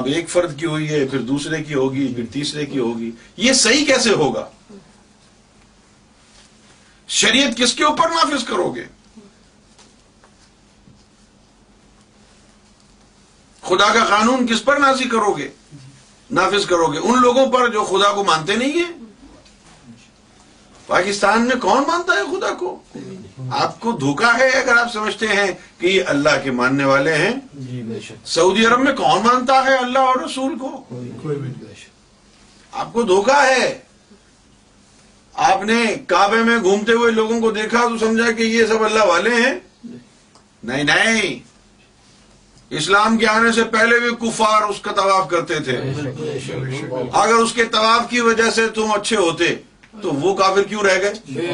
اب 0.00 0.06
ایک 0.14 0.28
فرد 0.30 0.58
کی 0.58 0.66
ہوئی 0.66 0.88
ہے 0.88 1.04
پھر 1.10 1.18
دوسرے 1.32 1.62
کی 1.64 1.74
ہوگی 1.74 2.12
پھر 2.14 2.24
تیسرے 2.32 2.66
کی 2.66 2.78
ہوگی 2.78 3.10
یہ 3.36 3.52
صحیح 3.62 3.84
کیسے 3.86 4.10
ہوگا 4.22 4.48
شریعت 7.22 7.56
کس 7.58 7.72
کے 7.74 7.84
اوپر 7.84 8.10
نافذ 8.14 8.44
کرو 8.46 8.70
گے 8.74 8.84
خدا 13.68 13.88
کا 13.94 14.04
قانون 14.16 14.46
کس 14.46 14.64
پر 14.64 14.76
نازی 14.84 15.04
کرو 15.14 15.32
گے 15.38 15.48
نافذ 16.36 16.64
کرو 16.72 16.86
گے 16.92 16.98
ان 17.08 17.20
لوگوں 17.26 17.46
پر 17.52 17.68
جو 17.76 17.82
خدا 17.90 18.10
کو 18.16 18.24
مانتے 18.30 18.54
نہیں 18.62 18.78
ہیں 18.78 18.92
پاکستان 20.86 21.46
میں 21.46 21.56
کون 21.62 21.82
مانتا 21.88 22.12
ہے 22.18 22.22
خدا 22.32 22.52
کو 22.60 22.70
آپ 23.64 23.78
کو 23.80 23.92
دھوکا 24.04 24.30
ہے 24.38 24.48
اگر 24.60 24.76
آپ 24.82 24.92
سمجھتے 24.92 25.26
ہیں 25.38 25.50
کہ 25.80 25.86
یہ 25.86 26.12
اللہ 26.12 26.38
کے 26.44 26.50
ماننے 26.60 26.84
والے 26.90 27.14
ہیں 27.22 27.32
جی، 27.66 27.82
سعودی 28.36 28.64
عرب 28.66 28.80
میں 28.86 28.92
کون 29.02 29.20
مانتا 29.26 29.58
ہے 29.64 29.76
اللہ 29.82 30.08
اور 30.12 30.16
رسول 30.24 30.58
کو 30.64 30.70
آپ 32.84 32.92
کو 32.92 33.02
دھوکا 33.12 33.42
ہے 33.46 33.66
آپ 35.50 35.62
نے 35.72 35.76
کعبے 36.14 36.42
میں 36.48 36.56
گھومتے 36.70 36.92
ہوئے 37.00 37.10
لوگوں 37.20 37.40
کو 37.40 37.50
دیکھا 37.60 37.86
تو 37.88 37.98
سمجھا 38.06 38.30
کہ 38.40 38.48
یہ 38.56 38.66
سب 38.72 38.82
اللہ 38.90 39.06
والے 39.12 39.34
ہیں 39.42 39.54
نہیں 40.70 40.84
نہیں 40.84 41.40
اسلام 42.76 43.16
کے 43.18 43.26
آنے 43.26 43.50
سے 43.58 43.62
پہلے 43.72 43.98
بھی 44.00 44.08
کفار 44.26 44.62
اس 44.70 44.80
کا 44.82 44.92
طواف 44.96 45.28
کرتے 45.28 45.58
تھے 45.68 45.76
اگر 45.76 47.34
اس 47.42 47.52
کے 47.54 47.64
طواف 47.76 48.08
کی 48.10 48.20
وجہ 48.26 48.50
سے 48.54 48.66
تم 48.74 48.90
اچھے 48.94 49.16
ہوتے 49.16 49.54
تو 50.02 50.10
وہ 50.22 50.34
کافر 50.40 50.62
کیوں 50.72 50.82
رہ 50.84 50.98
گئے 51.02 51.46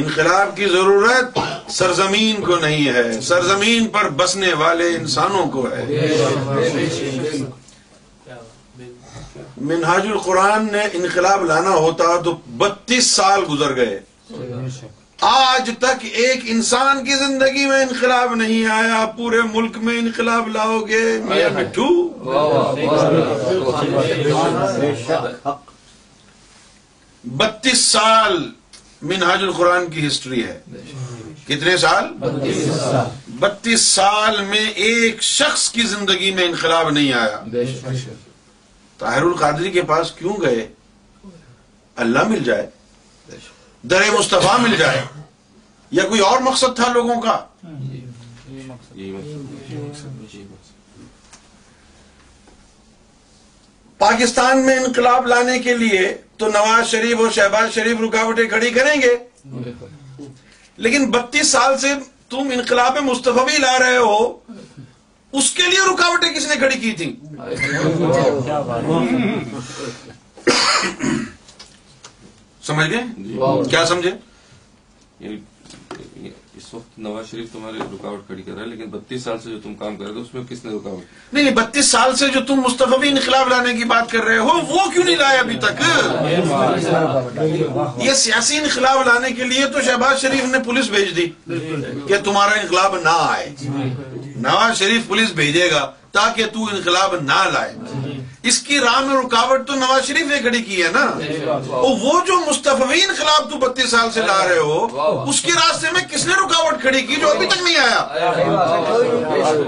انقلاب 0.00 0.56
کی 0.56 0.64
ضرورت 0.72 1.38
سرزمین 1.72 2.40
کو 2.46 2.56
نہیں 2.62 2.92
ہے 2.94 3.20
سرزمین 3.28 3.86
پر 3.96 4.08
بسنے 4.16 4.52
والے 4.62 4.88
انسانوں 4.96 5.46
کو 5.52 5.66
ہے 5.74 5.84
منہاج 9.70 10.06
القرآن 10.06 10.66
نے 10.72 10.82
انقلاب 11.00 11.44
لانا 11.44 11.74
ہوتا 11.84 12.16
تو 12.24 12.36
بتیس 12.56 13.10
سال 13.10 13.44
گزر 13.50 13.76
گئے 13.76 13.98
آج 15.26 15.70
تک 15.80 16.04
ایک 16.12 16.40
انسان 16.50 17.04
کی 17.04 17.14
زندگی 17.18 17.64
میں 17.66 17.80
انقلاب 17.82 18.34
نہیں 18.34 18.66
آیا 18.70 19.04
پورے 19.16 19.40
ملک 19.52 19.76
میں 19.86 19.96
انقلاب 19.98 20.48
لاؤ 20.56 20.78
گے 20.88 21.04
بتیس 27.36 27.80
سال 27.84 28.36
من 29.02 29.22
القرآن 29.30 29.90
کی 29.90 30.06
ہسٹری 30.06 30.44
ہے 30.44 30.58
کتنے 31.48 31.76
سال 31.76 32.12
بتیس 33.40 33.82
سال 33.84 34.42
میں 34.48 34.66
ایک 34.86 35.22
شخص 35.32 35.68
کی 35.72 35.82
زندگی 35.96 36.30
میں 36.34 36.44
انقلاب 36.48 36.90
نہیں 36.90 37.12
آیا 37.12 37.42
طاہر 38.98 39.22
القادری 39.22 39.70
کے 39.70 39.82
پاس 39.94 40.12
کیوں 40.18 40.36
گئے 40.42 40.66
اللہ 42.06 42.28
مل 42.28 42.42
جائے 42.44 42.66
در 43.88 44.10
مصطفیٰ 44.18 44.58
مل 44.60 44.76
جائے 44.76 45.02
یا 45.98 46.04
کوئی 46.08 46.20
اور 46.20 46.40
مقصد 46.42 46.74
تھا 46.76 46.90
لوگوں 46.92 47.20
کا 47.22 47.36
پاکستان 53.98 54.64
میں 54.66 54.76
انقلاب 54.78 55.26
لانے 55.26 55.58
کے 55.58 55.74
لیے 55.76 56.02
تو 56.38 56.48
نواز 56.50 56.86
شریف 56.90 57.20
اور 57.20 57.30
شہباز 57.34 57.72
شریف 57.74 58.00
رکاوٹیں 58.00 58.46
کھڑی 58.48 58.70
کریں 58.70 59.00
گے 59.02 59.14
لیکن 60.86 61.10
بتیس 61.10 61.50
سال 61.52 61.76
سے 61.78 61.92
تم 62.30 62.50
انقلاب 62.54 62.98
مصطفیٰ 63.04 63.44
بھی 63.48 63.56
لا 63.62 63.78
رہے 63.78 63.96
ہو 63.96 64.18
اس 65.38 65.50
کے 65.54 65.62
لیے 65.70 65.78
رکاوٹیں 65.92 66.30
کس 66.34 66.46
نے 66.48 66.56
کھڑی 66.58 66.78
کی 66.82 66.92
تھی 66.98 67.12
سمجھ 72.68 72.90
گئے 72.90 73.62
کیا 73.70 73.84
سمجھے 73.92 74.10
یعنی 75.20 75.36
اس 76.58 76.64
وقت 76.74 76.98
نواز 77.04 77.26
شریف 77.30 77.52
تمہاری 77.52 77.96
کھڑی 78.26 78.42
کر 78.42 78.52
رہا 78.52 78.60
ہے 78.62 78.66
لیکن 78.66 78.90
بتیس 78.92 79.22
سال 79.24 79.38
سے 79.42 79.50
جو 79.50 79.58
تم 79.64 79.74
کام 79.82 79.96
کر 79.96 80.08
رہے 80.12 80.20
اس 80.20 80.32
میں 80.34 80.42
کس 80.48 80.64
نے 80.64 80.72
رکاوٹ 80.74 81.32
نہیں 81.34 81.44
نہیں 81.44 81.54
بتیس 81.58 81.90
سال 81.90 82.14
سے 82.22 82.28
جو 82.34 82.40
تم 82.50 82.60
انقلاب 83.10 83.48
لانے 83.50 83.74
کی 83.78 83.84
بات 83.92 84.10
کر 84.12 84.24
رہے 84.28 84.38
ہو 84.48 84.56
وہ 84.72 84.86
کیوں 84.94 85.04
نہیں 85.04 85.16
لائے 85.22 85.38
ابھی 85.38 85.56
تک 85.66 85.82
یہ 88.06 88.12
سیاسی 88.24 88.58
انقلاب 88.62 89.04
لانے 89.10 89.30
کے 89.40 89.44
لیے 89.54 89.66
تو 89.76 89.80
شہباز 89.90 90.20
شریف 90.26 90.50
نے 90.54 90.58
پولیس 90.66 90.90
بھیج 90.96 91.16
دی 91.16 91.26
کہ 92.08 92.20
تمہارا 92.30 92.58
انقلاب 92.60 92.96
نہ 93.04 93.16
آئے 93.28 93.48
جی، 93.60 93.68
جی، 93.82 93.90
جی، 94.24 94.34
نواز 94.48 94.78
شریف 94.82 95.06
پولیس 95.14 95.32
بھیجے 95.42 95.70
گا 95.76 95.84
تاکہ 96.18 96.46
تو 96.52 96.68
انقلاب 96.72 97.16
نہ 97.30 97.40
لائے 97.54 98.18
اس 98.48 98.58
کی 98.66 98.78
راہ 98.80 98.98
میں 99.06 99.14
رکاوٹ 99.16 99.66
تو 99.66 99.74
نواز 99.80 100.04
شریف 100.08 100.26
نے 100.32 100.38
کھڑی 100.42 100.62
کی 100.68 100.82
ہے 100.82 100.88
نا 100.92 101.04
وہ 102.04 102.12
جو 102.26 102.36
خلاف 102.60 103.42
تو 103.50 103.58
بتیس 103.64 103.90
سال 103.90 104.10
سے 104.14 104.20
لا 104.28 104.36
رہے 104.48 104.58
ہو 104.58 105.24
اس 105.30 105.40
کے 105.46 105.52
راستے 105.56 105.90
میں 105.94 106.02
کس 106.12 106.26
نے 106.26 106.34
رکاوٹ 106.44 106.80
کھڑی 106.82 107.02
کی 107.08 107.16
جو 107.22 107.30
ابھی 107.30 107.46
تک 107.46 107.62
نہیں 107.62 107.76
آیا 107.78 109.60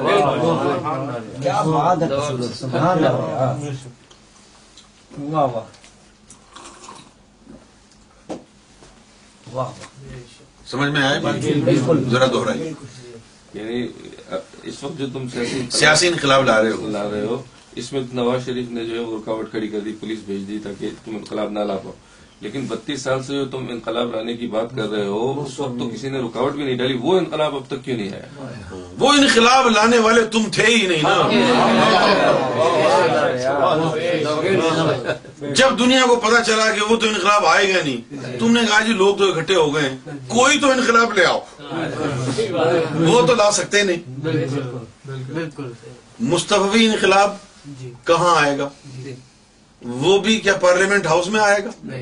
سمجھ 10.75 10.91
میں 10.99 11.03
آئے 11.03 11.79
ذرا 12.11 12.27
دوہرائی 12.33 12.73
یعنی 13.55 13.87
اس 14.71 14.83
وقت 14.85 14.99
جو 14.99 15.07
تم 15.13 15.27
سیاسی 15.79 16.09
انقلاب 16.09 16.45
لا 16.49 16.61
رہے 16.63 16.91
لا 16.99 17.03
رہے 17.11 17.25
ہو 17.27 17.43
اس 17.79 17.93
میں 17.93 18.01
نواز 18.13 18.45
شریف 18.47 18.71
نے 18.71 18.85
جو 18.85 18.95
ہے 18.95 19.01
وہ 19.01 19.17
رکاوٹ 19.17 19.51
کھڑی 19.51 19.69
کر 19.69 19.81
دی 19.81 19.93
پولیس 20.01 20.19
بھیج 20.27 20.47
دی 20.49 20.59
تاکہ 20.63 20.91
تم 21.05 21.17
انقلاب 21.17 21.51
نہ 21.51 21.59
لا 21.69 21.77
پاؤ 21.83 21.93
لیکن 22.41 22.65
بتیس 22.69 23.03
سال 23.03 23.23
سے 23.23 23.33
جو 23.33 23.45
تم 23.51 23.67
انقلاب 23.71 24.15
لانے 24.15 24.35
کی 24.37 24.47
بات 24.55 24.71
کر 24.77 24.89
رہے 24.91 25.07
ہو 25.07 25.45
اس 25.47 25.59
وقت 25.61 25.79
تو 25.79 25.89
کسی 25.89 26.09
نے 26.11 26.19
رکاوٹ 26.23 26.53
بھی 26.55 26.63
نہیں 26.65 26.77
ڈالی 26.77 26.97
وہ 27.01 27.19
انقلاب 27.19 27.55
اب 27.57 27.67
تک 27.69 27.85
کیوں 27.85 27.97
نہیں 27.97 28.13
آیا 28.15 28.77
وہ 28.99 29.13
انقلاب 29.19 29.69
لانے 29.75 29.99
والے 30.07 30.23
تم 30.33 30.49
تھے 30.55 30.67
ہی 30.67 30.87
نہیں 30.87 31.05
جب 35.57 35.79
دنیا 35.79 36.01
کو 36.09 36.17
پتا 36.27 36.43
چلا 36.47 36.71
کہ 36.75 36.91
وہ 36.93 36.97
تو 36.97 37.09
انقلاب 37.09 37.47
آئے 37.47 37.73
گا 37.75 37.81
نہیں 37.85 38.37
تم 38.39 38.53
نے 38.53 38.61
کہا 38.69 38.81
جی 38.87 38.93
لوگ 39.03 39.15
تو 39.17 39.31
اکٹھے 39.33 39.55
ہو 39.57 39.75
گئے 39.75 39.91
کوئی 40.35 40.59
تو 40.61 40.71
انقلاب 40.71 41.17
لے 41.19 41.25
آؤ 41.27 41.39
وہ 43.11 43.21
تو 43.27 43.35
لا 43.43 43.51
سکتے 43.61 43.83
نہیں 43.93 44.29
مستفی 46.33 46.87
انقلاب 46.87 47.37
کہاں 48.07 48.35
آئے 48.43 48.57
گا 48.59 48.69
وہ 50.03 50.19
بھی 50.25 50.39
کیا 50.41 50.55
پارلیمنٹ 50.61 51.07
ہاؤس 51.07 51.27
میں 51.35 51.41
آئے 51.41 51.59
گا 51.65 51.95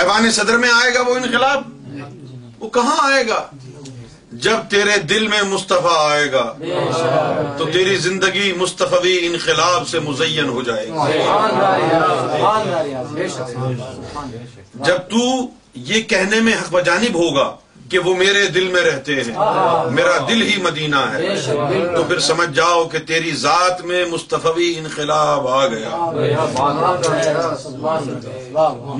ایوان 0.00 0.30
صدر 0.36 0.58
میں 0.58 0.70
آئے 0.74 0.94
گا 0.94 1.00
وہ 1.08 1.14
انقلاب 1.16 1.70
وہ 2.62 2.68
کہاں 2.78 2.96
آئے 3.10 3.26
گا 3.28 3.46
جب 4.46 4.60
تیرے 4.70 4.96
دل 5.10 5.26
میں 5.28 5.42
مصطفیٰ 5.48 5.96
آئے 6.10 6.30
گا 6.32 6.42
تو 7.58 7.64
تیری 7.72 7.96
زندگی 8.06 8.52
مصطفی 8.58 9.16
انقلاب 9.26 9.86
سے 9.88 9.98
مزین 10.06 10.48
ہو 10.54 10.62
جائے 10.68 10.88
گا 10.88 12.62
جب 14.86 14.96
تو 15.10 15.22
یہ 15.92 16.02
کہنے 16.14 16.40
میں 16.48 16.52
حق 16.60 16.72
بجانب 16.72 17.14
ہوگا 17.22 17.52
کہ 17.90 17.98
وہ 18.04 18.14
میرے 18.16 18.46
دل 18.54 18.66
میں 18.72 18.82
رہتے 18.82 19.14
ہیں 19.14 19.34
میرا 19.96 20.16
دل 20.28 20.42
ہی 20.42 20.60
مدینہ 20.62 21.00
ہے 21.12 21.26
تو 21.96 22.02
پھر 22.08 22.18
سمجھ 22.26 22.48
جاؤ 22.56 22.84
کہ 22.92 22.98
تیری 23.10 23.30
ذات 23.40 23.84
میں 23.90 24.04
مصطفی 24.10 24.72
انقلاب 24.78 25.48
آ 25.48 25.66
گیا 25.74 26.44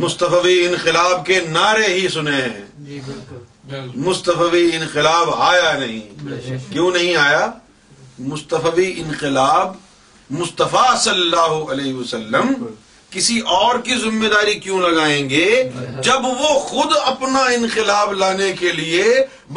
مصطفی 0.05 0.59
انقلاب 0.67 1.25
کے 1.27 1.41
نعرے 1.53 1.87
ہی 1.95 2.07
سنے 2.15 2.35
ہیں 2.43 3.01
مصطفی 4.09 4.69
انقلاب 4.77 5.29
آیا 5.51 5.73
نہیں 5.79 6.59
کیوں 6.73 6.91
نہیں 6.99 7.17
آیا 7.27 7.47
مصطفی 8.33 8.93
انقلاب 9.07 9.73
مصطفیٰ 10.31 10.97
صلی 10.99 11.21
اللہ 11.21 11.73
علیہ 11.73 11.95
وسلم 11.95 12.53
کسی 13.15 13.39
اور 13.57 13.79
کی 13.87 13.95
ذمہ 14.05 14.29
داری 14.31 14.55
کیوں 14.65 14.79
لگائیں 14.81 15.29
گے 15.31 15.47
جب 16.07 16.25
وہ 16.27 16.49
خود 16.71 16.93
اپنا 17.13 17.43
انقلاب 17.57 18.13
لانے 18.23 18.51
کے 18.59 18.73
لیے 18.81 19.05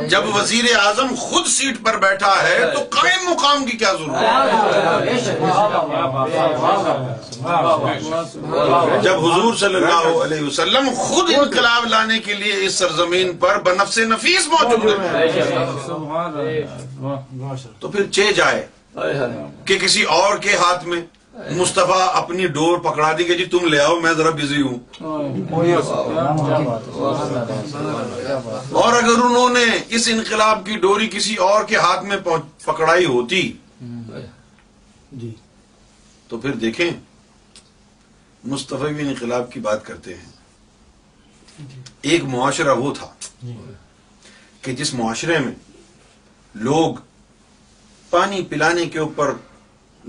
جب 0.10 0.24
وزیر 0.36 0.66
اعظم 0.80 1.14
خود 1.20 1.46
سیٹ 1.48 1.82
پر 1.86 1.98
بیٹھا 2.02 2.34
ہے 2.48 2.58
تو 2.74 2.80
قائم 3.00 3.30
مقام 3.30 3.66
کی 3.66 3.78
کیا 3.78 3.92
ضرورت 4.00 4.44
جب 9.04 9.26
حضور 9.26 9.54
صلی 9.60 9.76
اللہ 9.76 10.24
علیہ 10.24 10.42
وسلم 10.46 10.90
خود 10.98 11.34
انقلاب 11.38 11.86
لانے 11.90 12.20
کے 12.26 12.34
لیے 12.34 12.66
اس 12.66 12.76
سرزمین 12.80 13.36
پر 13.44 13.60
بنفس 13.66 13.98
نفیس 14.14 14.48
موجود 14.52 14.96
تو 17.80 17.88
پھر 17.92 18.08
چے 18.12 18.32
جائے 18.38 18.66
کہ 19.66 19.78
کسی 19.82 20.04
اور 20.22 20.38
کے 20.42 20.56
ہاتھ 20.64 20.86
میں 20.88 21.02
مصطفیٰ 21.56 22.06
اپنی 22.18 22.46
ڈور 22.54 22.78
پکڑا 22.84 23.12
دی 23.18 23.24
کہ 23.24 23.34
جی 23.38 23.44
تم 23.54 23.66
لے 23.72 23.80
آؤ 23.80 24.00
میں 24.02 24.12
ذرا 24.18 24.30
بزی 24.38 24.62
ہوں 24.62 25.04
اور 28.72 28.94
اگر 28.94 29.24
انہوں 29.26 29.50
نے 29.54 29.66
اس 29.96 30.08
انقلاب 30.12 30.66
کی 30.66 30.78
ڈوری 30.86 31.08
کسی 31.14 31.36
اور 31.50 31.64
کے 31.68 31.76
ہاتھ 31.86 32.06
میں 32.06 32.18
پکڑائی 32.64 33.06
ہوتی 33.06 33.42
جی۔ 35.24 35.30
تو 36.28 36.38
پھر 36.42 36.54
دیکھیں 36.64 36.90
مصطفیٰ 38.54 38.92
بھی 38.94 39.08
انقلاب 39.08 39.52
کی 39.52 39.60
بات 39.68 39.86
کرتے 39.86 40.14
ہیں 40.16 40.32
جی۔ 41.68 41.82
ایک 42.14 42.24
معاشرہ 42.36 42.74
وہ 42.80 42.94
تھا 43.00 43.08
جی۔ 43.44 43.54
کہ 44.62 44.74
جس 44.76 44.94
معاشرے 44.94 45.40
میں 45.46 45.54
لوگ 46.70 46.96
پانی 48.10 48.42
پلانے 48.50 48.86
کے 48.92 49.00
اوپر 49.00 49.34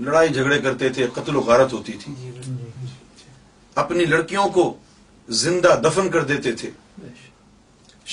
لڑائی 0.05 0.29
جھگڑے 0.33 0.59
کرتے 0.61 0.89
تھے 0.97 1.07
قتل 1.13 1.35
و 1.35 1.39
غارت 1.47 1.73
ہوتی 1.73 1.93
تھی 2.03 2.13
جی، 2.21 2.31
جی، 2.45 2.51
جی، 3.19 3.25
اپنی 3.81 4.05
لڑکیوں 4.13 4.47
کو 4.57 4.63
زندہ 5.43 5.75
دفن 5.85 6.09
کر 6.11 6.23
دیتے 6.31 6.51
تھے 6.61 6.69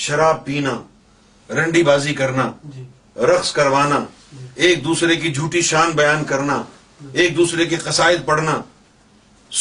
شراب 0.05 0.43
پینا 0.45 0.73
رنڈی 1.57 1.83
بازی 1.83 2.13
کرنا 2.13 2.51
رقص 3.33 3.51
کروانا 3.59 4.03
ایک 4.65 4.83
دوسرے 4.83 5.15
کی 5.23 5.33
جھوٹی 5.33 5.61
شان 5.71 5.91
بیان 6.01 6.23
کرنا 6.33 6.61
ایک 7.21 7.35
دوسرے 7.37 7.65
کے 7.71 7.75
قصائد 7.83 8.25
پڑھنا 8.25 8.61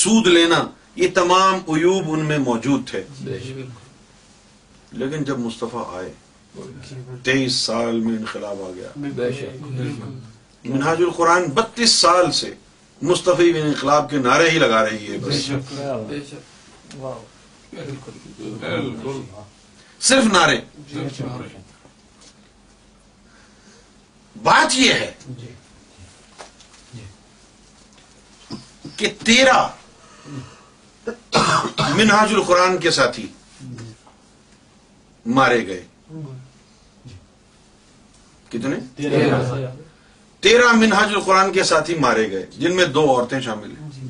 سود 0.02 0.26
لینا 0.36 0.62
یہ 1.02 1.08
تمام 1.14 1.58
عیوب 1.74 2.12
ان 2.12 2.24
میں 2.26 2.38
موجود 2.48 2.86
تھے 2.88 3.02
لیکن 5.00 5.24
جب 5.30 5.38
مصطفیٰ 5.48 5.84
آئے 5.98 6.12
تیئیس 7.24 7.54
سال 7.66 8.00
میں 8.00 8.16
انقلاب 8.16 8.62
آ 8.66 8.70
گیا 8.76 9.52
منہاج 10.68 11.02
القرآن 11.06 11.44
بتیس 11.54 11.92
سال 12.00 12.30
سے 12.40 12.52
مصطفی 13.10 13.52
بن 13.52 13.66
انقلاب 13.66 14.08
کے 14.10 14.18
نعرے 14.18 14.48
ہی 14.50 14.58
لگا 14.58 14.82
رہی 14.84 15.12
ہے 15.12 15.18
بس 15.22 15.46
صرف 20.08 20.24
نعرے 20.32 20.56
جی، 20.92 21.02
بات 24.42 24.74
یہ 24.78 24.92
ہے 24.92 25.10
جی۔ 25.28 25.46
جی۔ 26.94 27.02
کہ 28.96 29.08
تیرہ 29.24 29.66
منہاج 31.96 32.32
القرآن 32.34 32.76
کے 32.84 32.90
ساتھی 32.98 33.26
مارے 35.38 35.66
گئے 35.66 35.82
کتنے 38.50 38.76
تیرہ 40.46 40.72
منہج 40.80 41.14
القرآن 41.14 41.50
کے 41.52 41.62
ساتھی 41.68 41.94
مارے 42.02 42.30
گئے 42.32 42.44
جن 42.58 42.74
میں 42.80 42.84
دو 42.96 43.00
عورتیں 43.10 43.40
شامل 43.44 43.70
ہیں 43.78 43.88
جی۔ 43.94 44.08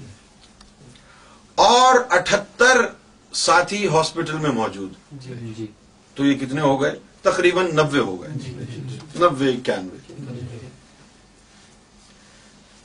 اور 1.66 1.98
اٹھتر 2.16 2.80
ساتھی 3.42 3.86
ہاسپٹل 3.94 4.38
میں 4.42 4.50
موجود 4.58 4.92
جی۔ 5.24 5.34
جی۔ 5.58 5.66
تو 6.14 6.26
یہ 6.26 6.34
کتنے 6.42 6.60
ہو 6.66 6.74
گئے 6.82 6.98
تقریباً 7.28 7.70
نبے 7.78 7.98
ہو 8.08 8.20
گئے 8.22 8.30
نبے 9.20 9.48
اکیانوے 9.52 10.04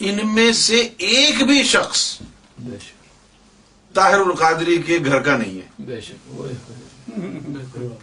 ان 0.10 0.20
میں 0.36 0.52
سے 0.62 0.80
ایک 1.12 1.44
بھی 1.48 1.62
شخص 1.76 2.04
طاہر 4.00 4.20
القادری 4.28 4.82
کے 4.86 4.98
گھر 5.06 5.20
کا 5.28 5.36
نہیں 5.38 5.60
ہے 5.60 6.00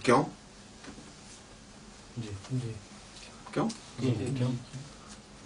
کیوں 0.02 0.22
کیوں 3.54 3.68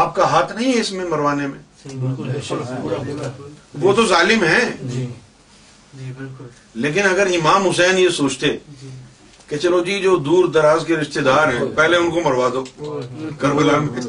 آپ 0.00 0.14
کا 0.16 0.26
ہاتھ 0.30 0.52
نہیں 0.56 0.72
ہے 0.74 0.80
اس 0.80 0.90
میں 0.92 1.04
مروانے 1.08 1.46
میں 1.46 1.98
وہ 3.80 3.92
تو 3.96 4.04
ظالم 4.12 4.42
ہیں 4.44 4.64
جی۔ 4.92 5.06
جی، 5.94 6.12
لیکن 6.84 7.06
اگر 7.06 7.26
امام 7.38 7.66
حسین 7.68 7.98
یہ 7.98 8.08
سوچتے 8.18 8.48
جی۔ 8.82 8.88
کہ 9.48 9.56
چلو 9.64 9.80
جی 9.84 9.98
جو 10.02 10.14
دور 10.28 10.44
دراز 10.54 10.84
کے 10.86 10.96
رشتہ 10.96 11.20
دار 11.26 11.48
ہیں 11.54 11.64
پہلے 11.76 11.96
ان 11.96 12.10
کو 12.10 12.20
مروا 12.24 12.48
دو 12.54 12.64
میں 13.58 14.04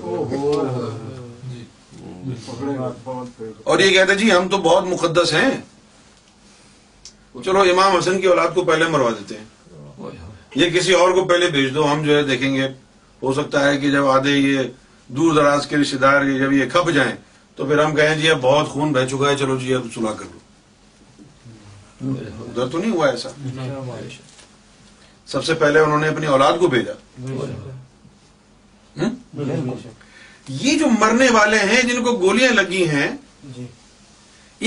اور 3.64 3.80
یہ 3.80 3.90
کہتے 3.96 4.16
جی 4.22 4.32
ہم 4.32 4.48
تو 4.52 4.58
بہت 4.68 4.86
مقدس 4.92 5.34
ہیں 5.40 5.50
چلو 7.46 7.62
امام 7.72 7.96
حسن 7.96 8.22
کی 8.22 8.28
اولاد 8.28 8.56
کو 8.56 8.64
پہلے 8.70 8.88
مروا 8.96 9.10
دیتے 9.20 9.38
ہیں 9.38 10.14
یہ 10.64 10.70
کسی 10.78 10.94
اور 11.02 11.12
کو 11.20 11.24
پہلے 11.34 11.48
بھیج 11.58 11.74
دو 11.76 11.92
ہم 11.92 12.04
جو 12.06 12.16
ہے 12.18 12.22
دیکھیں 12.32 12.54
گے 12.56 12.68
ہو 13.24 13.34
سکتا 13.42 13.68
ہے 13.68 13.78
کہ 13.84 13.92
جب 13.92 14.08
آدھے 14.16 14.38
یہ 14.38 14.62
دور 15.08 15.34
دراز 15.36 15.68
کے 15.68 15.78
رشتے 15.78 15.98
دار 15.98 16.24
جب 16.40 16.52
یہ 16.54 16.70
کھپ 16.72 16.90
جائیں 16.96 17.16
تو 17.56 17.66
پھر 17.66 17.84
ہم 17.84 17.96
کہیں 17.96 18.16
جی 18.22 18.30
اب 18.30 18.40
بہت 18.42 18.68
خون 18.70 18.92
بہ 18.94 19.04
چکا 19.12 19.30
ہے 19.30 19.38
چلو 19.40 19.56
جی 19.62 19.74
اب 19.74 19.86
سلا 19.96 20.14
کر 20.20 20.26
لو 22.02 22.12
ادھر 22.46 22.68
تو 22.72 22.78
نہیں 22.78 22.92
ہوا 22.92 23.08
ایسا 23.10 23.30
سب 25.32 25.46
سے 25.46 25.54
پہلے 25.60 25.80
انہوں 25.80 26.00
نے 26.00 26.08
اپنی 26.08 26.26
اولاد 26.28 26.54
کو 26.60 26.68
بھیجا 26.68 26.94
یہ 30.64 30.78
جو 30.80 30.88
مرنے 31.00 31.30
والے 31.34 31.58
ہیں 31.72 31.82
جن 31.88 32.04
کو 32.04 32.12
گولیاں 32.20 32.52
لگی 32.54 32.88
ہیں 32.90 33.10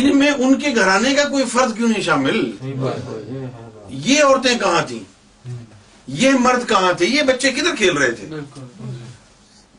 ان 0.01 0.17
میں 0.19 0.31
ان 0.31 0.59
کے 0.61 0.75
گھرانے 0.75 1.13
کا 1.15 1.29
کوئی 1.29 1.45
فرد 1.53 1.77
کیوں 1.77 1.89
نہیں 1.89 2.03
شامل 2.03 2.37
یہ 4.07 4.23
عورتیں 4.23 4.59
کہاں 4.59 4.83
تھیں 4.89 5.03
یہ 6.23 6.31
مرد 6.41 6.69
کہاں 6.69 6.93
تھے 6.99 7.07
یہ 7.07 7.23
بچے 7.27 7.51
کدھر 7.53 7.77
کھیل 7.77 7.97
رہے 7.99 8.11
تھے 8.23 8.27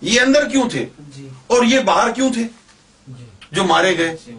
یہ 0.01 0.19
اندر 0.21 0.47
کیوں 0.49 0.69
تھے 0.69 0.85
جی۔ 1.15 1.27
اور 1.55 1.63
یہ 1.65 1.79
باہر 1.85 2.11
کیوں 2.15 2.31
تھے 2.33 2.43
جی۔ 3.07 3.25
جو 3.51 3.63
مارے 3.73 3.97
گئے 3.97 4.15
جی۔ 4.25 4.35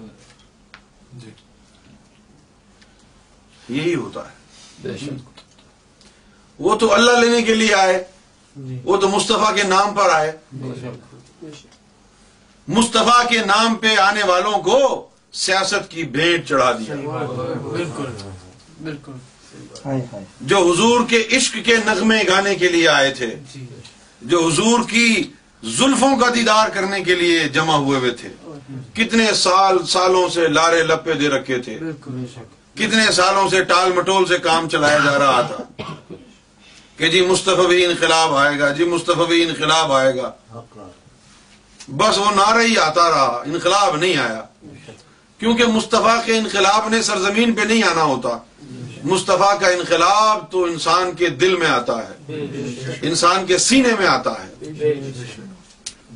یہی 3.68 3.94
ہوتا 3.94 4.20
ہے 4.28 5.16
وہ 6.66 6.74
تو 6.78 6.92
اللہ 6.94 7.18
لینے 7.24 7.40
کے 7.46 7.54
لیے 7.54 7.74
آئے 7.74 8.02
وہ 8.84 8.96
تو 9.00 9.08
مصطفیٰ 9.08 9.54
کے 9.56 9.62
نام 9.68 9.94
پر 9.94 10.10
آئے 10.10 10.30
مصطفیٰ 12.68 13.20
کے 13.28 13.38
نام 13.46 13.74
پہ 13.82 13.94
آنے 14.04 14.22
والوں 14.28 14.62
کو 14.68 14.78
سیاست 15.44 15.90
کی 15.90 16.02
بھیٹ 16.16 16.48
چڑھا 16.48 16.70
دیا 16.78 16.94
بالکل 17.68 18.08
بالکل 18.84 20.16
جو 20.50 20.58
حضور 20.70 21.06
کے 21.08 21.22
عشق 21.36 21.56
کے 21.64 21.76
نغمے 21.86 22.22
گانے 22.28 22.54
کے 22.62 22.68
لیے 22.72 22.88
آئے 22.88 23.12
تھے 23.18 23.34
جو 24.32 24.46
حضور 24.46 24.88
کی 24.90 25.08
زلفوں 25.62 26.16
کا 26.16 26.28
دیدار 26.34 26.68
کرنے 26.74 27.02
کے 27.04 27.14
لیے 27.14 27.48
جمع 27.54 27.74
ہوئے 27.76 27.98
ہوئے 27.98 28.10
تھے 28.20 28.28
کتنے 28.94 29.24
سال 29.34 29.78
سالوں 29.88 30.28
سے 30.34 30.46
لارے 30.48 30.82
لپے 30.86 31.12
دے 31.20 31.28
رکھے 31.30 31.58
تھے 31.62 31.78
کتنے 32.78 33.10
سالوں 33.12 33.48
سے 33.50 33.62
ٹال 33.68 33.92
مٹول 33.96 34.24
سے 34.28 34.38
کام 34.42 34.68
چلایا 34.72 34.98
جا 35.04 35.18
رہا 35.18 35.40
تھا 35.54 35.94
کہ 36.96 37.08
جی 37.08 37.20
مصطفی 37.26 37.84
انقلاب 37.84 38.34
آئے 38.36 38.58
گا 38.58 38.70
جی 38.76 38.84
مصطفی 38.94 39.42
انقلاب 39.42 39.92
آئے 39.92 40.14
گا 40.16 40.30
بس 41.96 42.18
وہ 42.18 42.30
نعرہ 42.36 42.62
ہی 42.66 42.78
آتا 42.78 43.08
رہا 43.10 43.42
انقلاب 43.52 43.96
نہیں 43.96 44.16
آیا 44.16 44.42
کیونکہ 45.38 45.64
مصطفیٰ 45.72 46.18
کے 46.24 46.36
انقلاب 46.38 46.88
نے 46.90 47.00
سرزمین 47.08 47.52
پہ 47.56 47.64
نہیں 47.68 47.82
آنا 47.88 48.02
ہوتا 48.02 48.38
مصطفیٰ 49.04 49.58
کا 49.60 49.68
انقلاب 49.70 50.50
تو 50.52 50.62
انسان 50.64 51.10
کے 51.16 51.28
دل 51.42 51.56
میں 51.56 51.66
آتا 51.68 51.96
ہے 52.08 52.46
انسان 53.08 53.46
کے 53.46 53.58
سینے 53.68 53.92
میں 53.98 54.06
آتا 54.06 54.32
ہے 54.42 54.94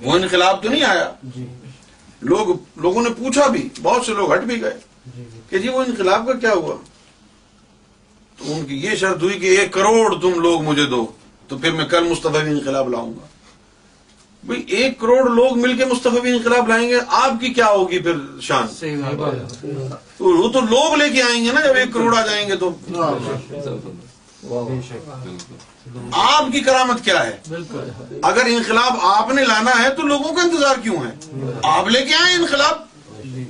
وہ 0.04 0.12
انقلاب 0.18 0.62
تو 0.62 0.68
نہیں 0.68 0.84
آیا 0.84 1.10
جی۔ 1.36 1.46
لوگ 2.30 2.48
لوگوں 2.84 3.02
نے 3.02 3.10
پوچھا 3.18 3.46
بھی 3.56 3.68
بہت 3.82 4.06
سے 4.06 4.14
لوگ 4.20 4.32
ہٹ 4.32 4.42
بھی 4.52 4.60
گئے 4.62 4.74
جی، 5.16 5.24
جی۔ 5.32 5.40
کہ 5.50 5.58
جی 5.62 5.68
وہ 5.74 5.82
انقلاب 5.86 6.26
کا 6.26 6.32
کیا 6.44 6.52
ہوا 6.52 6.76
تو 8.38 8.52
ان 8.54 8.64
کی 8.66 8.78
یہ 8.84 8.94
شرط 9.00 9.22
ہوئی 9.22 9.38
کہ 9.40 9.56
ایک 9.58 9.72
کروڑ 9.72 10.14
تم 10.22 10.40
لوگ 10.46 10.62
مجھے 10.70 10.84
دو 10.94 11.04
تو 11.48 11.58
پھر 11.58 11.72
میں 11.80 11.84
کل 11.94 12.04
مستفی 12.10 12.48
انقلاب 12.50 12.88
لاؤں 12.96 13.12
گا 13.18 13.26
بھئی 14.50 14.62
ایک 14.76 14.98
کروڑ 15.00 15.28
لوگ 15.30 15.58
مل 15.58 15.76
کے 15.78 15.84
مستفی 15.90 16.30
انقلاب 16.30 16.68
لائیں 16.68 16.88
گے 16.88 16.96
آپ 17.24 17.40
کی 17.40 17.52
کیا 17.58 17.66
ہوگی 17.74 17.98
پھر 18.06 18.16
شان 18.48 19.02
وہ 20.20 20.48
تو 20.56 20.60
لوگ 20.72 20.96
لے 20.98 21.08
کے 21.16 21.22
آئیں 21.22 21.44
گے 21.44 21.52
نا 21.52 21.60
جب 21.66 21.76
ایک 21.82 21.92
کروڑ 21.94 22.16
آ 22.18 22.24
جائیں 22.26 22.48
گے 22.48 22.56
تو 22.64 22.70
آپ 26.22 26.50
کی 26.52 26.60
کرامت 26.66 27.04
کیا 27.04 27.24
ہے 27.26 27.38
اگر 28.30 28.46
انقلاب 28.46 28.96
آپ 29.16 29.30
نے 29.34 29.44
لانا 29.44 29.70
ہے 29.82 29.88
تو 29.96 30.02
لوگوں 30.06 30.32
کا 30.34 30.42
انتظار 30.42 30.76
کیوں 30.82 30.96
ہے 31.06 31.50
آپ 31.76 31.88
لے 31.94 32.04
کے 32.06 32.14
آئے 32.22 32.34
انقلاب 32.34 32.90
جی، 33.24 33.44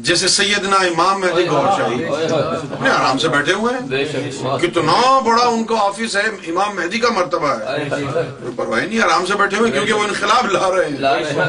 جیسے 0.00 0.28
سیدنا 0.28 0.76
امام 0.86 1.20
مہدی 1.20 1.44
گور 1.48 1.66
چاہیے 1.78 2.06
اپنے 2.34 2.90
آرام 2.90 3.18
سے 3.18 3.28
بیٹھے 3.28 3.52
ہوئے 3.54 3.72
ہیں 3.72 4.58
کتنا 4.60 4.92
بڑا 5.24 5.44
ان 5.46 5.64
کا 5.70 5.76
آفس 5.86 6.14
ہے 6.16 6.20
امام 6.50 6.76
مہدی 6.76 6.98
کا 6.98 7.08
مرتبہ 7.16 7.48
ہے 7.68 7.84
جی۔ 7.96 8.06
کوئی 8.42 8.52
پرواہی 8.56 8.86
نہیں 8.86 9.00
آرام 9.04 9.26
سے 9.26 9.34
بیٹھے 9.38 9.56
ہوئے 9.56 9.70
کیونکہ 9.70 9.92
وہ 9.92 10.02
انقلاب 10.04 10.46
لا 10.52 10.68
رہے 10.74 11.42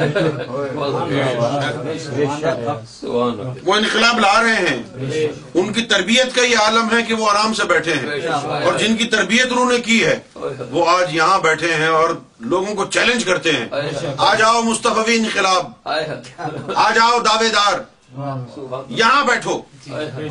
ہیں 1.21 1.37
وہ 3.63 3.75
انقلاب 3.75 4.19
لا 4.19 4.33
رہے 4.43 4.55
ہیں 4.67 4.83
ان 5.53 5.71
کی 5.73 5.81
تربیت 5.95 6.35
کا 6.35 6.45
یہ 6.45 6.57
عالم 6.65 6.95
ہے 6.95 7.01
کہ 7.07 7.13
وہ 7.21 7.29
آرام 7.29 7.53
سے 7.61 7.67
بیٹھے 7.73 7.93
ہیں 8.01 8.21
اور 8.41 8.77
جن 8.79 8.97
کی 8.97 9.05
تربیت 9.15 9.51
انہوں 9.51 9.71
نے 9.71 9.77
کی 9.85 10.03
ہے 10.05 10.19
وہ 10.71 10.89
آج 10.97 11.15
یہاں 11.15 11.39
بیٹھے 11.43 11.73
ہیں 11.73 11.87
اور 12.01 12.09
لوگوں 12.53 12.75
کو 12.75 12.85
چیلنج 12.91 13.25
کرتے 13.25 13.51
ہیں 13.57 13.67
جی۔ 14.01 14.07
آج 14.31 14.41
آؤ 14.49 14.61
مستفی 14.61 15.15
انقلاب 15.15 15.71
آ 16.77 16.91
جاؤ 16.95 17.19
دعوے 17.31 17.49
دار 17.55 17.79
یہاں 18.17 19.23
بیٹھو 19.27 19.57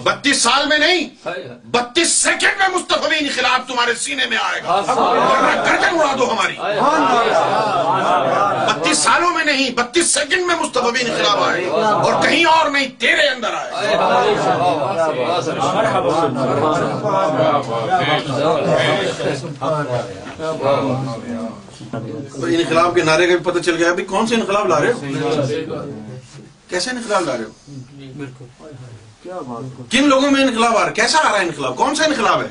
بتیس 0.03 0.43
سال 0.43 0.67
میں 0.69 0.77
نہیں 0.79 1.09
بتیس 1.73 2.11
سیکنڈ 2.23 2.57
میں 2.61 2.69
مستفی 2.75 3.17
انخلا 3.21 3.57
تمہارے 3.69 3.95
سینے 4.01 4.27
میں 4.31 4.37
آئے 4.43 4.61
گا 4.65 4.81
ہاں، 4.89 4.97
ہاں۔ 4.99 5.65
گردن 5.67 5.99
اڑا 5.99 6.15
دو 6.19 6.31
ہماری 6.33 6.57
ہاں، 6.79 8.79
بتیس 8.79 8.99
سالوں 8.99 9.31
میں 9.35 9.45
نہیں 9.45 9.71
بتیس 9.79 10.13
سیکنڈ 10.15 10.47
میں 10.47 10.55
مصطفی 10.61 11.05
انقلاب 11.07 11.43
آئے 11.45 11.65
گا 11.67 11.87
اور 11.89 12.23
کہیں 12.23 12.45
اور 12.53 12.71
نہیں 12.71 12.87
تیرے 13.01 13.29
اندر 13.29 13.55
آئے 13.55 13.97
انقلاب 22.61 22.95
کے 22.95 23.03
نعرے 23.05 23.27
کا 23.27 23.35
بھی 23.37 23.45
پتہ 23.51 23.59
چل 23.65 23.77
گیا 23.77 23.91
ابھی 23.91 24.05
کون 24.15 24.27
سے 24.27 24.35
انقلاب 24.35 24.69
لا 24.69 24.81
رہے 24.81 26.11
کیسے 26.73 26.91
انقلاب 26.91 27.23
لا 27.25 27.35
رہے 27.37 27.45
ہو 27.45 27.51
جی، 27.99 28.07
بالکل 28.17 28.47
کن 29.91 30.05
لوگوں 30.09 30.31
میں 30.31 30.43
انقلاب 30.45 30.75
آ 30.77 30.81
رہا 30.81 30.89
ہے 30.89 30.95
کیسا 30.99 31.19
آ 31.23 31.29
رہا 31.33 31.41
ہے 31.41 31.45
انقلاب 31.47 31.73
کون 31.77 31.93
سا 31.95 32.05
انقلاب 32.05 32.39
ہے 32.43 32.49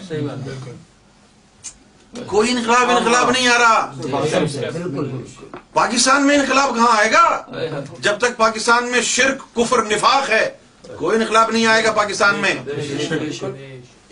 کوئی 2.33 2.47
انقلاب 2.51 2.85
انقلاب 2.97 3.27
نہیں 3.31 3.47
آ 3.47 3.49
رہا 3.59 3.79
جی، 4.03 4.09
پاکستان 5.79 6.21
میں 6.27 6.35
انقلاب 6.37 6.69
کہاں 6.75 6.93
آئے 6.97 7.09
گا 7.11 7.25
جب 8.09 8.15
تک 8.25 8.37
پاکستان 8.43 8.83
میں 8.91 9.01
شرک 9.15 9.37
کفر 9.55 9.79
نفاق 9.95 10.25
ہے 10.29 10.47
کوئی 10.99 11.13
انقلاب 11.19 11.47
نہیں 11.51 11.65
آئے 11.73 11.81
گا 11.83 11.89
پاکستان 12.01 12.35
میں 12.45 12.53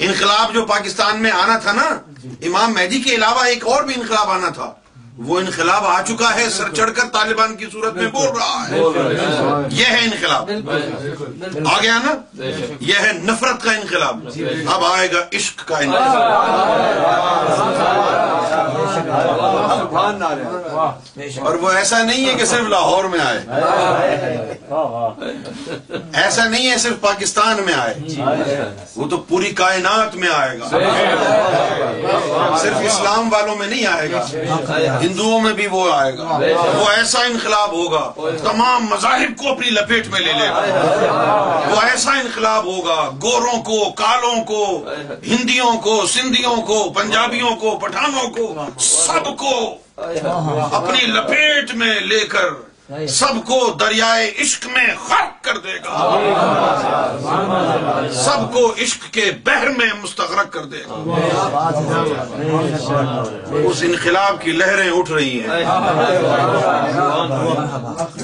انقلاب 0.07 0.47
جو 0.53 0.61
پاکستان 0.65 1.15
میں 1.23 1.31
آنا 1.41 1.55
تھا 1.63 1.71
نا 1.79 1.87
جی۔ 2.23 2.29
امام 2.47 2.69
مہدی 2.73 2.99
کے 3.07 3.11
علاوہ 3.15 3.41
ایک 3.53 3.63
اور 3.73 3.81
بھی 3.89 3.93
انقلاب 4.01 4.27
آنا 4.37 4.49
تھا 4.59 4.69
وہ 5.27 5.39
انقلاب 5.39 5.85
آ 5.85 6.01
چکا 6.07 6.29
ہے 6.35 6.49
سر 6.49 6.69
چڑھ 6.75 6.91
کر 6.95 7.07
طالبان 7.13 7.55
کی 7.61 7.65
صورت 7.71 7.95
میں 7.95 8.07
بول 8.17 8.27
رہا 8.37 8.67
ہے 8.69 8.77
یہ 9.79 9.85
ہے 9.85 9.99
انقلاب 10.03 10.51
آ 11.73 11.81
گیا 11.81 11.97
نا 12.05 12.13
یہ 12.89 12.93
ہے 12.99 13.11
نفرت 13.23 13.63
کا 13.63 13.71
انقلاب 13.71 14.27
اب 14.75 14.83
آئے 14.91 15.11
گا 15.13 15.23
عشق 15.37 15.67
کا 15.67 15.77
انقلاب 15.85 16.27
اور 21.47 21.55
وہ 21.61 21.69
ایسا 21.71 22.01
نہیں 22.03 22.25
ہے 22.29 22.33
کہ 22.37 22.45
صرف 22.45 22.67
لاہور 22.69 23.03
میں 23.13 23.19
آئے 23.19 24.69
ایسا 26.23 26.47
نہیں 26.47 26.69
ہے 26.69 26.77
صرف 26.85 26.99
پاکستان 27.01 27.61
میں 27.65 27.73
آئے 27.73 28.63
وہ 28.95 29.07
تو 29.09 29.17
پوری 29.31 29.49
کائنات 29.59 30.15
میں 30.23 30.29
آئے 30.35 30.57
گا 30.59 30.67
صرف 32.61 32.77
اسلام 32.85 33.33
والوں 33.33 33.55
میں 33.55 33.67
نہیں 33.67 33.85
آئے 33.97 34.11
گا 34.11 35.07
ہندوؤں 35.09 35.39
میں 35.41 35.53
بھی 35.59 35.67
وہ 35.71 35.81
آئے 35.93 36.11
گا 36.17 36.37
وہ 36.75 36.89
ایسا 36.89 37.19
انقلاب 37.31 37.71
ہوگا 37.73 38.01
تمام 38.43 38.85
مذاہب 38.91 39.37
کو 39.39 39.51
اپنی 39.51 39.69
لپیٹ 39.79 40.07
میں 40.13 40.19
لے 40.19 40.33
لے 40.39 40.47
گا 40.49 41.67
وہ 41.69 41.81
ایسا 41.89 42.11
انقلاب 42.19 42.65
ہوگا 42.65 43.01
گوروں 43.23 43.59
کو 43.69 43.89
کالوں 44.03 44.43
کو 44.51 44.63
ہندیوں 45.27 45.71
کو 45.87 45.99
سندھیوں 46.13 46.55
کو 46.71 46.77
پنجابیوں 47.01 47.55
کو 47.65 47.75
پٹھانوں 47.83 48.29
کو 48.37 48.53
سب 48.89 49.35
کو 49.43 49.53
اپنی 49.97 51.05
لپیٹ 51.13 51.73
میں 51.77 51.99
لے 52.09 52.25
کر 52.33 52.47
سب 53.09 53.33
کو 53.47 53.55
دریائے 53.79 54.29
عشق 54.41 54.65
میں 54.67 54.85
غرق 55.09 55.43
کر 55.45 55.57
دے 55.63 55.73
گا 55.85 57.19
سب 58.23 58.51
کو 58.53 58.65
عشق 58.83 59.03
کے 59.13 59.25
بہر 59.45 59.69
میں 59.77 59.87
مستغرق 60.03 60.51
کر 60.53 60.65
دے 60.71 60.81
گا 60.89 61.69
اس 63.65 63.83
انقلاب 63.89 64.41
کی 64.43 64.51
لہریں 64.61 64.89
اٹھ 64.89 65.11
رہی 65.11 65.39
ہیں 65.41 65.63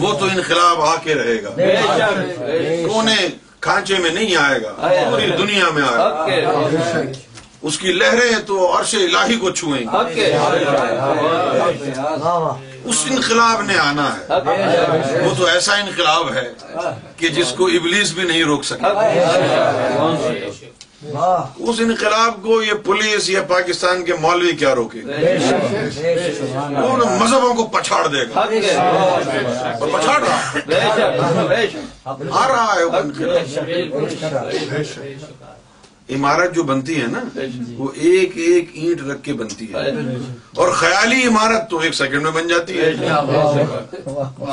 وہ 0.02 0.14
تو 0.20 0.26
انقلاب 0.36 0.82
آ 0.88 0.96
کے 1.04 1.16
رہے 1.16 1.38
گا 1.44 1.56
کونے 2.88 3.16
کھانچے 3.68 3.98
میں 4.02 4.10
نہیں 4.12 4.36
آئے 4.42 4.60
گا 4.64 4.74
پوری 5.12 5.30
دنیا 5.38 5.70
میں 5.74 5.84
آئے 5.94 6.44
گا 6.44 7.10
اس 7.70 7.78
کی 7.80 7.92
لہریں 7.94 8.40
تو 8.48 8.72
عرش 8.78 8.96
الہی 8.96 9.38
کو 9.40 9.50
چھوئیں 9.60 9.84
گی 9.84 10.32
اس 12.92 13.06
انقلاب 13.10 13.62
نے 13.68 13.78
آنا 13.80 14.10
ہے 14.30 15.22
وہ 15.26 15.34
تو 15.38 15.46
ایسا 15.48 15.76
انقلاب 15.76 16.34
ہے 16.34 16.44
کہ 17.18 17.28
جس 17.38 17.52
کو 17.58 17.68
ابلیس 17.78 18.12
بھی 18.20 18.24
نہیں 18.28 18.44
روک 18.50 18.64
سکتا 18.66 18.88
اس 21.70 21.80
انقلاب 21.86 22.36
کو 22.44 22.62
یہ 22.64 22.74
پولیس 22.86 23.30
یا 23.30 23.42
پاکستان 23.48 24.04
کے 24.06 24.14
مولوی 24.22 24.56
کیا 24.60 24.74
روکے 24.76 25.02
وہ 26.76 26.96
مذہبوں 27.22 27.54
کو 27.56 27.64
پچھاڑ 27.78 28.06
دے 28.08 28.24
گا 28.30 28.46
پچھاڑ 29.82 30.22
رہا 30.28 31.12
آ 32.44 32.48
رہا 32.48 32.74
ہے 32.76 33.84
عمارت 36.14 36.54
جو 36.56 36.64
بنتی 36.64 37.00
ہے 37.02 37.06
نا 37.12 37.20
جی، 37.36 37.46
جی۔ 37.52 37.74
وہ 37.78 37.88
ایک 38.08 38.32
ایک 38.46 38.68
اینٹ 38.74 39.02
رکھ 39.08 39.22
کے 39.24 39.34
بنتی 39.40 39.66
ہے 39.74 39.92
جی، 39.92 40.18
اور 40.62 40.72
خیالی 40.82 41.22
عمارت 41.28 41.70
تو 41.70 41.78
ایک 41.84 41.94
سیکنڈ 41.96 42.22
میں 42.24 42.32
بن 42.32 42.48
جاتی 42.48 42.78
ہے 42.80 42.90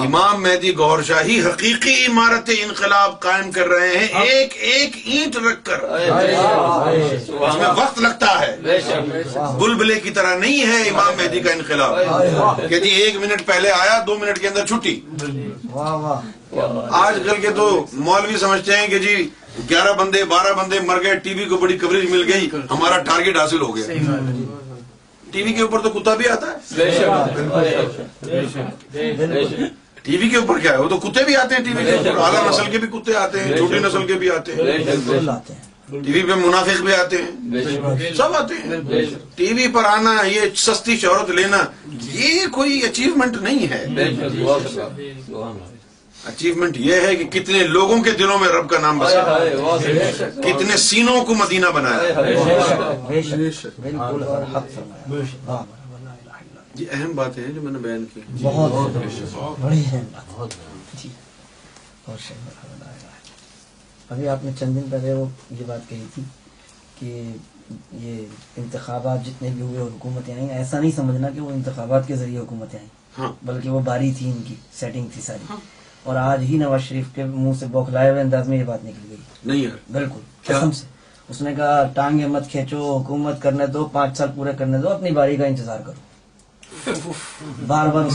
امام 0.04 0.42
مہدی 0.42 0.72
گور 0.78 1.02
شاہی 1.08 1.40
حقیقی 1.46 1.94
عمارت 2.06 2.50
انقلاب 2.62 3.20
قائم 3.22 3.50
کر 3.52 3.68
رہے 3.68 3.96
ہیں 3.98 4.06
ہاں۔ 4.14 4.22
ایک 4.26 4.54
ایک 4.70 4.96
اینٹ 5.04 5.36
رکھ 5.48 5.64
کر 5.66 5.82
اس 5.82 7.56
میں 7.58 7.68
وقت 7.80 8.00
لگتا 8.02 8.28
ہے 8.40 8.80
بلبلے 9.60 9.98
کی 10.04 10.10
طرح 10.18 10.34
نہیں 10.38 10.60
ہے 10.72 10.82
امام 10.88 11.12
مہدی 11.18 11.40
کا 11.40 11.50
انقلاب 11.52 12.68
کہ 12.68 12.74
ایک 12.82 13.16
منٹ 13.26 13.46
پہلے 13.46 13.70
آیا 13.80 14.02
دو 14.06 14.18
منٹ 14.20 14.40
کے 14.40 14.48
اندر 14.48 14.66
چھٹی 14.66 15.00
آج 17.04 17.18
کل 17.26 17.40
کے 17.40 17.48
تو 17.56 17.68
مولوی 18.08 18.36
سمجھتے 18.38 18.76
ہیں 18.76 18.86
کہ 18.88 18.98
جی 18.98 19.16
گیارہ 19.70 19.92
بندے 19.98 20.24
بارہ 20.28 20.52
بندے 20.58 20.78
مر 20.86 21.02
گئے 21.02 21.14
ٹی 21.24 21.34
وی 21.34 21.44
کو 21.48 21.56
بڑی 21.62 21.76
کوریج 21.78 22.10
مل 22.10 22.22
گئی 22.32 22.48
ہمارا 22.70 22.98
ٹارگیٹ 23.08 23.36
حاصل 23.38 23.60
ہو 23.62 23.76
گیا 23.76 24.20
ٹی 25.32 25.42
وی 25.42 25.52
کے 25.54 25.62
اوپر 25.62 25.80
تو 25.82 25.90
کتا 25.98 26.14
بھی 26.14 26.28
آتا 26.28 26.52
ہے 26.52 26.88
ٹی 30.04 30.16
وی 30.18 30.28
کے 30.28 30.36
اوپر 30.36 30.58
کیا 30.58 30.72
ہے 30.72 30.78
وہ 30.82 30.88
تو 30.88 30.96
کتے 31.00 31.24
بھی 31.24 31.36
آتے 31.36 31.54
ہیں 31.54 31.64
ٹی 31.64 31.72
وی 31.76 31.84
کے 31.84 31.94
اوپر 32.08 32.20
اعلیٰ 32.20 32.46
نسل 32.48 32.70
کے 32.70 32.78
بھی 32.78 32.88
کتے 32.98 33.14
آتے 33.24 33.40
ہیں 33.44 33.56
چھوٹی 33.56 33.78
نسل 33.86 34.06
کے 34.06 34.14
بھی 34.22 34.30
آتے 34.36 34.54
ہیں 34.54 34.78
ٹی 36.04 36.12
وی 36.12 36.22
پہ 36.28 36.34
منافق 36.46 36.80
بھی 36.82 36.94
آتے 36.94 37.16
ہیں 37.22 38.10
سب 38.16 38.34
آتے 38.36 38.54
ہیں 38.64 39.04
ٹی 39.36 39.52
وی 39.56 39.66
پر 39.74 39.84
آنا 39.90 40.16
یہ 40.28 40.48
سستی 40.64 40.96
شہرت 40.98 41.30
لینا 41.40 41.62
یہ 42.18 42.46
کوئی 42.52 42.80
اچیومنٹ 42.88 43.36
نہیں 43.42 43.72
ہے 43.72 43.84
اچیومنٹ 46.30 46.76
یہ 46.80 47.00
ہے 47.06 47.14
کہ 47.16 47.24
کتنے 47.38 47.58
لوگوں 47.66 47.98
کے 48.02 48.10
دلوں 48.18 48.38
میں 48.38 48.48
رب 48.48 48.68
کا 48.70 48.78
نام 48.80 48.98
بسا 48.98 49.38
کتنے 50.42 50.76
سینوں 50.82 51.24
کو 51.26 51.34
مدینہ 51.34 51.66
بنایا 51.74 52.20
یہ 53.12 53.34
جی، 56.76 56.84
اہم 56.94 57.12
جو 57.54 57.62
میں 57.62 57.72
نے 57.72 57.78
بیان 57.78 58.04
کی 58.12 58.20
ابھی 64.10 64.28
آپ 64.28 64.44
نے 64.44 64.50
چند 64.58 64.76
دن 64.76 64.88
پہلے 64.90 65.12
وہ 65.14 65.24
یہ 65.58 65.64
بات 65.66 65.88
کہی 65.88 66.04
تھی 66.14 66.22
کہ 66.98 67.26
یہ 68.04 68.24
انتخابات 68.60 69.24
جتنے 69.26 69.50
بھی 69.54 69.62
ہوئے 69.62 69.78
حکومتیں 69.80 70.34
آئیں 70.34 70.48
ایسا 70.48 70.80
نہیں 70.80 70.90
سمجھنا 70.96 71.30
کہ 71.34 71.40
وہ 71.40 71.50
انتخابات 71.50 72.06
کے 72.08 72.16
ذریعے 72.16 72.38
حکومتیں 72.38 72.78
آئیں 72.78 72.88
ہاں۔ 73.18 73.32
بلکہ 73.46 73.70
وہ 73.70 73.80
باری 73.86 74.12
تھی 74.18 74.30
ان 74.30 74.40
کی 74.48 74.54
سیٹنگ 74.80 75.08
تھی 75.14 75.22
ساری 75.22 75.44
ہاں۔ 75.50 75.56
اور 76.04 76.16
آج 76.16 76.40
ہی 76.48 76.56
نواز 76.58 76.80
شریف 76.82 77.08
کے 77.14 77.24
منہ 77.24 77.52
سے 77.58 77.66
بوکھلائے 77.72 78.10
یہ 78.12 78.62
بات 78.66 78.84
نکل 78.84 79.08
گئی 79.08 79.16
نہیں 79.44 79.68
بالکل 79.92 80.48
سے 80.74 80.86
اس 81.30 81.40
نے 81.42 81.54
کہا 81.54 81.82
ٹانگ 81.94 82.26
مت 82.30 82.48
کھینچو 82.50 82.78
حکومت 82.96 83.40
کرنے 83.42 83.66
دو 83.76 83.84
پانچ 83.92 84.16
سال 84.18 84.28
پورے 84.36 84.52
کرنے 84.58 84.78
دو 84.78 84.88
اپنی 84.88 85.10
باری 85.18 85.36
کا 85.36 85.44
انتظار 85.44 85.80
کرو 85.86 86.94
بار 87.66 87.86
بار 87.94 88.08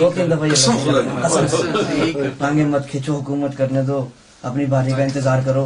دو 0.00 0.10
تین 0.14 0.30
دفعہ 0.30 1.28
ٹانگیں 2.38 2.64
مت 2.64 2.88
کھینچو 2.90 3.14
حکومت 3.18 3.56
کرنے 3.58 3.82
دو 3.92 4.04
اپنی 4.50 4.66
باری 4.74 4.92
کا 4.96 5.02
انتظار 5.02 5.40
کرو 5.46 5.64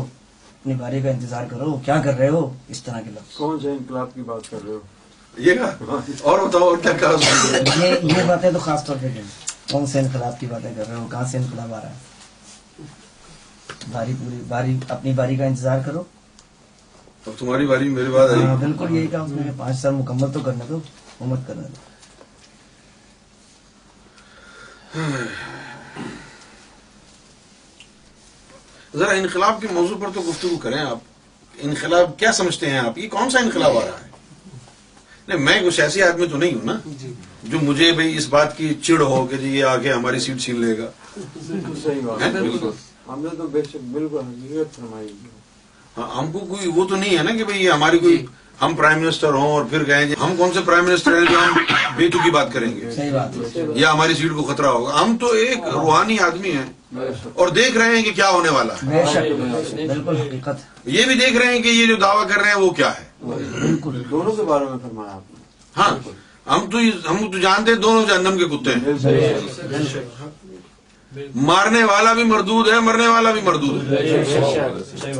اپنی 0.60 0.74
باری 0.80 1.00
کا 1.02 1.08
انتظار 1.10 1.44
کرو 1.50 1.76
کیا 1.84 2.00
کر 2.04 2.16
رہے 2.18 2.28
ہو 2.36 2.48
اس 2.74 2.82
طرح 2.82 3.00
کے 3.04 3.10
لفظ 3.14 3.36
کون 3.36 3.58
سے 3.62 3.70
انقلاب 3.70 4.14
کی 4.14 4.22
بات 4.26 4.50
کر 4.50 4.64
رہے 4.64 4.72
ہو 4.72 4.80
یہ 5.46 6.22
اور 6.22 6.46
بتاؤ 6.46 6.74
کیا 6.82 7.90
یہ 8.02 8.22
باتیں 8.26 8.50
تو 8.50 8.58
خاص 8.68 8.84
طور 8.84 8.96
پہ 9.00 9.08
کون 9.70 9.86
سے 9.86 9.98
انقلاب 9.98 10.38
کی 10.40 10.46
باتیں 10.46 10.70
کر 10.76 10.86
رہے 10.88 10.94
ہو 10.94 11.06
کہاں 11.10 11.24
سے 11.30 11.38
انقلاب 11.38 11.72
آ 11.74 11.80
رہا 11.80 11.90
ہے 11.90 12.12
باری 13.92 14.12
پوری 14.18 14.40
باری 14.48 14.76
اپنی 14.96 15.12
باری 15.20 15.36
کا 15.36 15.44
انتظار 15.44 15.78
کرو 15.86 16.02
اب 17.26 17.32
تمہاری 17.38 17.66
باری 17.66 17.88
میرے 17.88 18.10
بعد 18.10 18.28
آئی 18.30 18.42
ہاں، 18.42 18.56
بالکل 18.60 18.94
یہی 18.96 19.06
کام 19.12 19.30
میں 19.34 19.50
پانچ 19.56 19.76
سال 19.80 19.94
مکمل 19.94 20.32
تو 20.32 20.40
کرنے 20.46 20.64
دو 20.68 20.78
امت 21.20 21.46
کرنے 21.46 21.68
دو 21.68 21.80
ذرا 28.98 29.10
انقلاب 29.10 29.60
کے 29.60 29.68
موضوع 29.74 29.96
پر 30.00 30.10
تو 30.14 30.20
گفتگو 30.28 30.56
کریں 30.62 30.80
آپ 30.80 31.62
انقلاب 31.68 32.18
کیا 32.18 32.32
سمجھتے 32.32 32.70
ہیں 32.70 32.78
آپ 32.78 32.98
یہ 32.98 33.08
کون 33.08 33.30
سا 33.30 33.38
انقلاب 33.38 33.76
آ 33.78 33.84
رہا 33.84 34.00
ہے 34.02 34.12
نہیں 35.28 35.38
میں 35.46 35.60
کچھ 35.64 35.80
ایسی 35.80 36.02
آدمی 36.02 36.26
تو 36.30 36.36
نہیں 36.36 36.54
ہوں 36.54 36.64
نا 36.64 36.76
جی۔ 37.02 37.12
جو 37.50 37.58
مجھے 37.62 37.90
اس 38.16 38.28
بات 38.32 38.56
کی 38.56 38.72
چڑ 38.82 39.00
ہو 39.00 39.26
کہ 39.30 39.36
جی 39.40 39.48
یہ 39.58 39.64
آگے 39.64 39.92
ہماری 39.92 40.20
سیٹ 40.26 40.40
چھین 40.40 40.60
لے 40.64 40.76
گا 40.78 40.90
بالکل 41.18 42.70
ہم 43.08 43.20
نے 43.22 43.62
تو 44.76 44.96
ہاں، 45.96 46.06
ہم 46.18 46.30
کوئی 46.32 46.68
وہ 46.76 46.84
تو 46.88 46.96
نہیں 46.96 47.16
ہے 47.18 47.22
نا 47.22 47.30
کہ 47.36 47.68
ہماری 47.70 47.98
کوئی 48.04 48.16
جی۔ 48.16 48.24
ہم 48.62 48.74
پرائم 48.76 49.00
منسٹر 49.00 49.32
ہوں 49.34 49.50
اور 49.52 49.64
پھر 49.70 49.82
کہیں 49.84 50.04
جی 50.08 50.14
ہم 50.20 50.34
کون 50.38 50.52
سے 50.54 50.60
پرائم 50.66 50.84
منسٹر 50.84 51.16
ہیں 51.18 51.24
جو 51.30 51.38
ہم 51.38 51.56
بیٹو 51.96 52.18
کی 52.24 52.30
بات 52.36 52.52
کریں 52.52 52.70
گے 52.76 53.74
یا 53.80 53.92
ہماری 53.92 54.14
سیٹ 54.20 54.32
کو 54.36 54.42
خطرہ 54.52 54.66
ہوگا 54.76 55.00
ہم 55.00 55.16
تو 55.20 55.30
ایک 55.42 55.58
ہاں۔ 55.58 55.70
روحانی 55.72 56.18
آدمی 56.26 56.52
ہیں 56.56 57.04
اور 57.34 57.48
دیکھ 57.60 57.76
رہے 57.76 57.96
ہیں 57.96 58.02
کہ 58.04 58.12
کیا 58.16 58.28
ہونے 58.30 58.48
والا 58.56 58.74
ہے 58.86 59.02
یہ 59.78 61.04
بھی 61.06 61.14
دیکھ 61.18 61.36
رہے 61.36 61.54
ہیں 61.54 61.62
کہ 61.62 61.68
یہ 61.68 61.86
جو 61.86 61.96
دعویٰ 62.06 62.28
کر 62.28 62.40
رہے 62.40 62.50
ہیں 62.52 62.60
وہ 62.62 62.70
کیا 62.80 62.90
ہے 62.98 63.74
دونوں 64.10 64.32
کے 64.36 64.42
بارے 64.48 64.64
میں 64.70 64.78
فرمایا 64.82 65.12
آپ 65.12 65.30
نے 65.34 65.80
ہاں 65.80 65.90
ہم 66.50 66.64
تو 66.70 66.78
ہم 67.10 67.30
جانتے 67.42 67.74
کتے 68.46 68.72
ہیں 68.72 69.42
مارنے 71.48 71.82
والا 71.84 72.12
بھی 72.12 72.22
مردود 72.28 72.68
ہے 72.72 72.78
مرنے 72.86 73.06
والا 73.08 73.30
بھی 73.32 73.40
مردود 73.44 73.92
ہے 73.92 75.10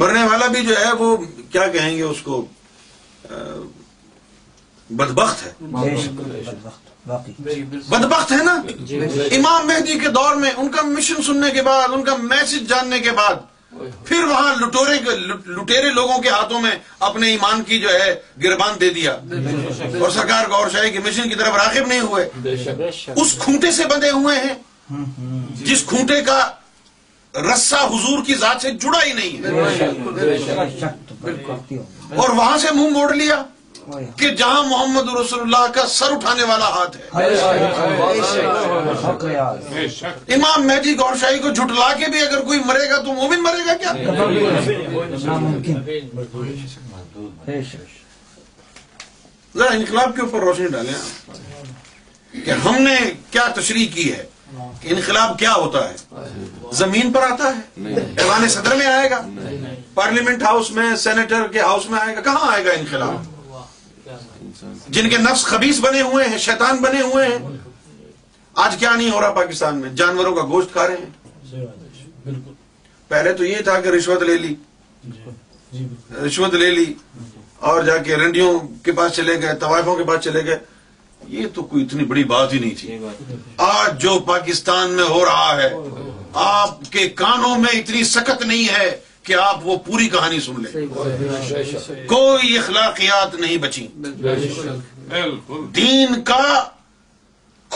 مرنے 0.00 0.22
والا 0.30 0.46
بھی 0.54 0.62
جو 0.66 0.74
ہے 0.78 0.92
وہ 0.98 1.16
کیا 1.50 1.66
کہیں 1.74 1.96
گے 1.96 2.02
اس 2.02 2.22
کو 2.22 2.44
بدبخت 5.00 5.44
ہے 5.46 5.52
بدبخت 7.88 8.32
ہے 8.32 8.36
نا 8.44 8.54
جی، 8.86 8.98
جی۔ 9.10 9.20
امام 9.36 9.66
مہدی 9.66 9.98
کے 9.98 10.08
دور 10.14 10.34
میں 10.40 10.50
ان 10.56 10.70
کا 10.70 10.82
مشن 10.86 11.22
سننے 11.26 11.50
کے 11.50 11.62
بعد 11.68 11.94
ان 11.94 12.02
کا 12.04 12.16
میسج 12.22 12.68
جاننے 12.68 12.98
کے 13.00 13.10
بعد 13.16 13.36
پھر 14.06 14.22
وہاں 14.28 14.54
لٹورے 14.60 15.90
لوگوں 15.94 16.20
کے 16.22 16.28
ہاتھوں 16.28 16.60
میں 16.60 16.70
اپنے 17.08 17.28
ایمان 17.30 17.62
کی 17.66 17.78
جو 17.80 17.88
ہے 18.00 18.14
گربان 18.44 18.80
دے 18.80 18.88
دیا 18.94 19.12
اور 19.12 20.10
سرکار 20.14 20.48
گور 20.50 20.68
شاہی 20.72 20.90
کی 20.92 20.98
مشن 21.04 21.28
کی 21.28 21.34
طرف 21.34 21.56
راغب 21.56 21.86
نہیں 21.86 22.00
ہوئے 22.00 22.28
اس 23.24 23.36
کھونٹے 23.42 23.70
سے 23.76 23.84
بندے 23.90 24.10
ہوئے 24.10 24.36
ہیں 24.44 25.02
جس 25.64 25.84
کھونٹے 25.88 26.20
کا 26.26 26.38
رسا 27.50 27.82
حضور 27.94 28.24
کی 28.26 28.34
ذات 28.40 28.62
سے 28.62 28.70
جڑا 28.84 29.04
ہی 29.04 29.12
نہیں 29.20 29.44
ہے 29.44 30.90
اور 31.76 32.28
وہاں 32.36 32.56
سے 32.58 32.74
منہ 32.74 32.88
موڑ 32.98 33.12
لیا 33.14 33.42
کہ 34.16 34.28
جہاں 34.36 34.62
محمد 34.70 35.08
رسول 35.20 35.40
اللہ 35.40 35.66
کا 35.74 35.86
سر 35.88 36.12
اٹھانے 36.12 36.42
والا 36.48 36.68
ہاتھ 36.74 36.96
ہے 36.96 37.26
امام 40.34 40.66
مہدی 40.66 40.94
گور 40.98 41.16
شاہی 41.20 41.38
کو 41.38 41.50
جھٹلا 41.50 41.92
کے 41.98 42.10
بھی 42.12 42.20
اگر 42.26 42.40
کوئی 42.44 42.60
مرے 42.66 42.88
گا 42.90 43.00
تو 43.04 43.12
مومن 43.14 43.42
مرے 43.42 43.66
گا 43.66 43.76
کیا 43.82 43.92
ذرا 49.56 49.70
انقلاب 49.74 50.14
کے 50.16 50.22
اوپر 50.22 50.40
روشنی 50.40 50.66
ڈالیں 50.72 52.44
کہ 52.44 52.50
ہم 52.66 52.82
نے 52.82 52.96
کیا 53.30 53.44
تشریح 53.54 53.86
کی 53.94 54.12
ہے 54.12 54.24
کہ 54.80 54.88
انقلاب 54.92 55.38
کیا 55.38 55.52
ہوتا 55.54 55.80
ہے 55.88 56.70
زمین 56.82 57.12
پر 57.12 57.22
آتا 57.30 57.50
ہے 57.56 57.90
ایوان 57.96 58.48
صدر 58.48 58.74
میں 58.76 58.86
آئے 58.86 59.10
گا 59.10 59.20
پارلیمنٹ 59.94 60.42
ہاؤس 60.42 60.70
میں 60.76 60.94
سینیٹر 61.06 61.46
کے 61.52 61.60
ہاؤس 61.60 61.88
میں 61.90 61.98
آئے 62.00 62.14
گا 62.16 62.20
کہاں 62.20 62.50
آئے 62.52 62.64
گا 62.64 62.70
انقلاب 62.78 63.16
جن 64.94 65.08
کے 65.10 65.16
نفس 65.18 65.44
خبیص 65.44 65.78
بنے 65.80 66.00
ہوئے 66.12 66.28
ہیں 66.28 66.38
شیطان 66.46 66.78
بنے 66.82 67.00
ہوئے 67.00 67.26
ہیں 67.28 67.56
آج 68.64 68.76
کیا 68.78 68.94
نہیں 68.94 69.10
ہو 69.10 69.20
رہا 69.20 69.32
پاکستان 69.34 69.78
میں 69.80 69.88
جانوروں 69.96 70.34
کا 70.36 70.42
گوشت 70.50 70.72
کھا 70.72 70.86
رہے 70.86 70.96
ہیں 70.96 72.34
پہلے 73.08 73.32
تو 73.36 73.44
یہ 73.44 73.62
تھا 73.64 73.78
کہ 73.80 73.88
رشوت 73.96 74.22
لے 74.22 74.36
لی 74.38 74.54
جی۔ 75.72 75.86
رشوت 76.26 76.54
لے 76.62 76.70
لی 76.70 76.92
اور 77.70 77.82
جا 77.84 77.96
کے 78.08 78.16
رنڈیوں 78.16 78.58
کے 78.84 78.92
پاس 78.98 79.12
چلے 79.16 79.40
گئے 79.42 79.54
طوائفوں 79.60 79.96
کے 79.96 80.04
پاس 80.08 80.22
چلے 80.24 80.44
گئے 80.46 80.58
یہ 81.36 81.46
تو 81.54 81.62
کوئی 81.72 81.84
اتنی 81.84 82.04
بڑی 82.12 82.24
بات 82.34 82.52
ہی 82.52 82.58
نہیں 82.58 82.74
تھی 82.80 82.98
آج 83.74 84.00
جو 84.02 84.18
پاکستان 84.26 84.90
میں 84.96 85.04
ہو 85.08 85.24
رہا 85.24 85.56
ہے 85.62 85.68
آپ 86.46 86.90
کے 86.92 87.08
کانوں 87.22 87.54
میں 87.62 87.78
اتنی 87.78 88.04
سکت 88.14 88.44
نہیں 88.46 88.68
ہے 88.78 88.88
کہ 89.30 89.34
آپ 89.42 89.66
وہ 89.66 89.76
پوری 89.86 90.08
کہانی 90.12 90.38
سن 90.44 90.62
لیں 90.62 90.86
کوئی 92.12 92.56
اخلاقیات 92.58 93.34
نہیں 93.42 93.56
بچی 93.64 93.86
دین 95.76 96.22
کا 96.30 96.42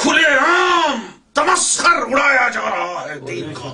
کھلے 0.00 0.24
عام 0.46 0.98
تمسخر 1.40 1.96
اڑایا 2.10 2.48
جا 2.54 2.64
رہا 2.70 3.04
ہے 3.08 3.18
دین 3.26 3.52
کا 3.60 3.72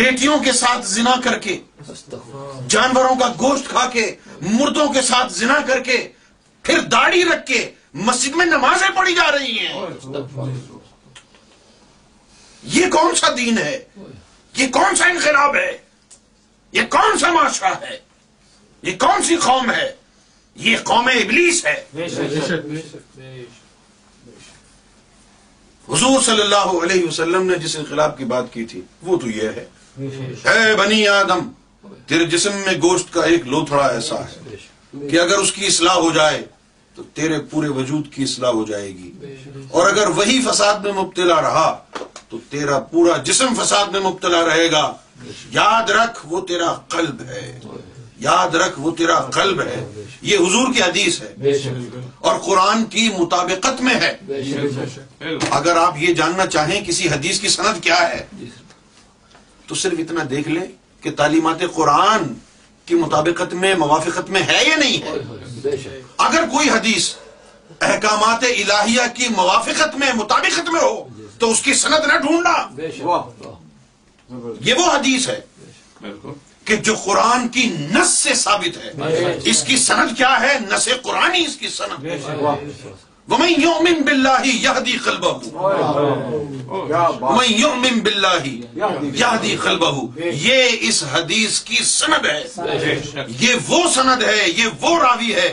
بیٹیوں 0.00 0.38
کے 0.44 0.52
ساتھ 0.62 0.86
زنا 0.88 1.14
کر 1.24 1.38
کے 1.48 1.58
جانوروں 2.76 3.14
کا 3.22 3.28
گوشت 3.40 3.68
کھا 3.70 3.86
کے 3.92 4.06
مردوں 4.52 4.88
کے 4.92 5.02
ساتھ 5.10 5.32
زنا 5.38 5.58
کر 5.72 5.82
کے 5.90 5.98
پھر 6.70 6.80
داڑھی 6.96 7.24
رکھ 7.34 7.46
کے 7.52 7.60
مسجد 8.08 8.36
میں 8.40 8.46
نمازیں 8.54 8.88
پڑی 8.96 9.14
جا 9.20 9.30
رہی 9.38 9.58
ہیں 9.58 10.42
یہ 12.78 12.90
کون 12.98 13.14
سا 13.22 13.34
دین 13.42 13.58
ہے 13.66 13.78
یہ 14.56 14.66
کون 14.72 14.94
سا 14.96 15.04
انقلاب 15.10 15.54
ہے 15.56 15.70
یہ 16.72 16.82
کون 16.90 17.18
سا 17.18 17.32
معاشرہ 17.32 17.72
ہے 17.82 17.98
یہ 18.82 18.96
کون 19.00 19.22
سی 19.26 19.36
قوم 19.44 19.70
ہے 19.70 19.90
یہ 20.64 20.76
قوم 20.84 21.08
ابلیس 21.22 21.64
ہے 21.66 21.74
حضور 25.88 26.22
صلی 26.24 26.40
اللہ 26.42 26.66
علیہ 26.82 27.06
وسلم 27.06 27.46
نے 27.50 27.58
جس 27.62 27.76
انقلاب 27.76 28.16
کی 28.18 28.24
بات 28.32 28.52
کی 28.52 28.64
تھی 28.72 28.80
وہ 29.02 29.18
تو 29.20 29.30
یہ 29.30 29.48
ہے 29.56 29.64
اے 30.52 30.74
بنی 30.78 31.06
آدم 31.08 31.48
تیرے 32.08 32.24
جسم 32.36 32.56
میں 32.66 32.74
گوشت 32.82 33.12
کا 33.12 33.22
ایک 33.30 33.46
لو 33.54 33.64
ایسا 33.90 34.20
ہے 34.28 35.08
کہ 35.10 35.20
اگر 35.20 35.36
اس 35.38 35.52
کی 35.52 35.66
اصلاح 35.66 35.94
ہو 35.94 36.10
جائے 36.14 36.44
تو 36.94 37.02
تیرے 37.16 37.38
پورے 37.50 37.68
وجود 37.80 38.12
کی 38.14 38.22
اصلاح 38.24 38.50
ہو 38.58 38.64
جائے 38.68 38.88
گی 38.96 39.10
اور 39.70 39.88
اگر 39.90 40.06
وہی 40.16 40.40
فساد 40.50 40.84
میں 40.84 40.92
مبتلا 41.00 41.40
رہا 41.42 41.68
تو 42.32 42.38
تیرا 42.50 42.78
پورا 42.90 43.16
جسم 43.24 43.54
فساد 43.58 43.88
میں 43.92 44.00
مبتلا 44.00 44.38
رہے 44.46 44.70
گا 44.72 44.84
یاد 45.56 45.90
رکھ 45.96 46.20
وہ 46.30 46.40
تیرا 46.50 46.72
قلب 46.94 47.20
ہے 47.30 47.40
یاد 48.26 48.54
رکھ 48.62 48.78
وہ 48.84 48.90
تیرا 49.00 49.18
قلب 49.34 49.60
ہے 49.66 49.82
یہ 50.30 50.38
حضور 50.44 50.72
کی 50.74 50.82
حدیث 50.82 51.20
ہے 51.22 51.52
اور 52.30 52.38
قرآن 52.46 52.84
کی 52.94 53.08
مطابقت 53.18 53.80
میں 53.88 53.94
ہے 54.04 54.12
اگر 55.58 55.76
آپ 55.82 55.98
یہ 56.06 56.14
جاننا 56.22 56.46
چاہیں 56.56 56.80
کسی 56.88 57.08
حدیث 57.16 57.40
کی 57.40 57.48
سند 57.58 57.82
کیا 57.88 57.98
ہے 58.14 58.24
تو 59.66 59.74
صرف 59.84 59.98
اتنا 60.06 60.24
دیکھ 60.30 60.48
لیں 60.56 60.64
کہ 61.02 61.10
تعلیمات 61.22 61.62
قرآن 61.74 62.32
کی 62.86 62.94
مطابقت 63.06 63.54
میں 63.64 63.74
موافقت 63.86 64.30
میں 64.36 64.42
ہے 64.54 64.62
یا 64.68 64.76
نہیں 64.86 65.02
ہے 65.06 65.98
اگر 66.28 66.48
کوئی 66.56 66.70
حدیث 66.78 67.14
احکامات 67.92 68.44
الہیہ 68.54 69.06
کی 69.14 69.28
موافقت 69.42 69.96
میں 70.00 70.12
مطابقت 70.24 70.68
میں 70.72 70.80
ہو 70.90 70.96
تو 71.42 71.50
اس 71.50 71.60
کی 71.66 71.72
سند 71.74 72.04
نہ 72.06 72.16
ڈھونڈنا 72.24 73.52
یہ 74.64 74.74
وہ 74.80 74.90
حدیث 74.92 75.28
ہے 75.28 75.40
کہ 76.64 76.76
جو 76.88 76.94
قرآن 77.04 77.48
کی 77.54 77.64
نس 77.94 78.08
سے 78.22 78.34
ثابت 78.40 78.76
ہے 78.84 79.34
اس 79.52 79.62
کی 79.70 79.76
سند 79.84 80.14
کیا 80.20 80.34
ہے 80.42 80.52
نس 80.72 80.86
قرآنی 81.08 81.40
اس 81.46 81.56
کی 81.62 81.70
سند 81.78 82.06
وَمَنْ 83.32 83.50
يُؤْمِن 83.62 84.00
بِاللَّهِ 84.06 84.54
يَهْدِي 84.62 84.94
قَلْبَهُ 85.02 86.70
وَمَنْ 87.24 87.52
يُؤْمِن 87.58 88.00
بِاللَّهِ 88.06 88.72
يَهْدِي 88.76 89.52
قَلْبَهُ 89.66 90.40
یہ 90.46 90.88
اس 90.88 90.98
حدیث 91.10 91.58
کی 91.68 91.84
سند 91.90 92.26
ہے 92.32 93.28
یہ 93.44 93.68
وہ 93.74 93.78
سند 93.98 94.26
ہے 94.30 94.40
یہ 94.62 94.74
وہ 94.86 94.96
راوی 95.04 95.28
ہے 95.42 95.46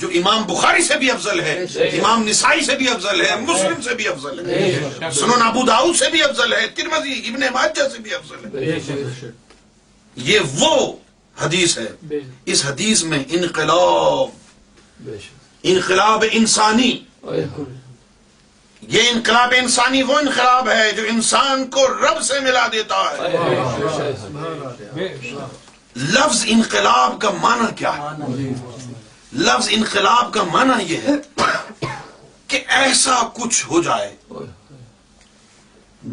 جو 0.00 0.08
امام 0.18 0.42
بخاری 0.48 0.82
سے 0.84 0.96
بھی 0.98 1.10
افضل 1.10 1.40
ہے 1.46 1.54
امام 1.98 2.22
نسائی 2.28 2.64
سے 2.64 2.74
بھی 2.82 2.88
افضل 2.88 3.20
ہے 3.24 3.34
مسلم 3.40 3.80
سے 3.88 3.94
بھی 3.94 4.06
افضل 4.08 4.38
ہے 4.46 5.10
سننا 5.18 5.50
داؤد 5.70 5.96
سے 6.02 6.08
بھی 6.14 6.22
افضل 6.28 6.52
ہے 6.56 6.66
ترمزی 6.78 7.16
ابن 7.32 7.44
ماجہ 7.56 7.88
سے 7.96 8.04
بھی 8.06 8.14
افضل 8.20 8.54
ہے 8.58 9.30
یہ 10.28 10.54
وہ 10.60 10.72
حدیث 11.42 11.76
ہے 11.78 12.20
اس 12.54 12.64
حدیث 12.68 13.02
میں 13.10 13.18
انقلاب 13.38 15.04
انقلاب 15.74 16.24
انسانی 16.40 16.90
یہ 18.96 19.08
انقلاب 19.14 19.54
انسانی 19.58 20.02
وہ 20.12 20.18
انقلاب 20.24 20.68
ہے 20.76 20.90
جو 20.98 21.02
انسان 21.16 21.66
کو 21.76 21.86
رب 22.06 22.22
سے 22.30 22.40
ملا 22.48 22.66
دیتا 22.72 23.02
ہے 23.10 23.34
لفظ 25.00 26.44
انقلاب 26.56 27.20
کا 27.20 27.30
معنی 27.42 27.72
کیا 27.78 27.92
ہے 28.00 28.48
لفظ 29.32 29.68
انقلاب 29.72 30.32
کا 30.34 30.42
معنی 30.52 30.84
یہ 30.88 31.00
ہے 31.08 31.44
کہ 32.48 32.60
ایسا 32.82 33.20
کچھ 33.34 33.64
ہو 33.70 33.82
جائے 33.82 34.10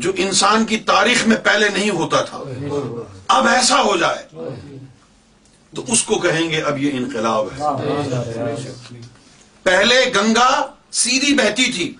جو 0.05 0.11
انسان 0.25 0.65
کی 0.69 0.77
تاریخ 0.91 1.25
میں 1.27 1.37
پہلے 1.43 1.69
نہیں 1.73 1.89
ہوتا 1.99 2.21
تھا 2.29 2.41
اب 3.37 3.47
ایسا 3.53 3.81
ہو 3.83 3.95
جائے 3.97 4.51
تو 5.75 5.83
اس 5.93 6.03
کو 6.09 6.17
کہیں 6.21 6.49
گے 6.49 6.61
اب 6.71 6.77
یہ 6.81 6.97
انقلاب 6.97 7.47
ہے 7.57 8.51
پہلے 9.63 9.95
گنگا 10.15 10.49
سیدھی 11.03 11.33
بہتی 11.37 11.71
تھی 11.75 11.93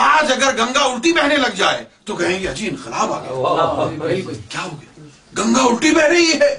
آج 0.00 0.32
اگر 0.32 0.56
گنگا 0.58 0.82
الٹی 0.84 1.12
بہنے 1.12 1.36
لگ 1.36 1.56
جائے 1.56 1.84
تو 2.04 2.16
کہیں 2.16 2.38
گے 2.42 2.48
اجی 2.48 2.68
انقلاب 2.68 3.12
آ 3.12 3.20
گیا 3.22 4.20
کیا 4.48 4.64
ہو 4.64 4.70
گیا 4.80 5.44
گنگا 5.44 5.62
الٹی 5.70 5.90
بہ 5.94 6.06
رہی 6.12 6.32
ہے 6.40 6.54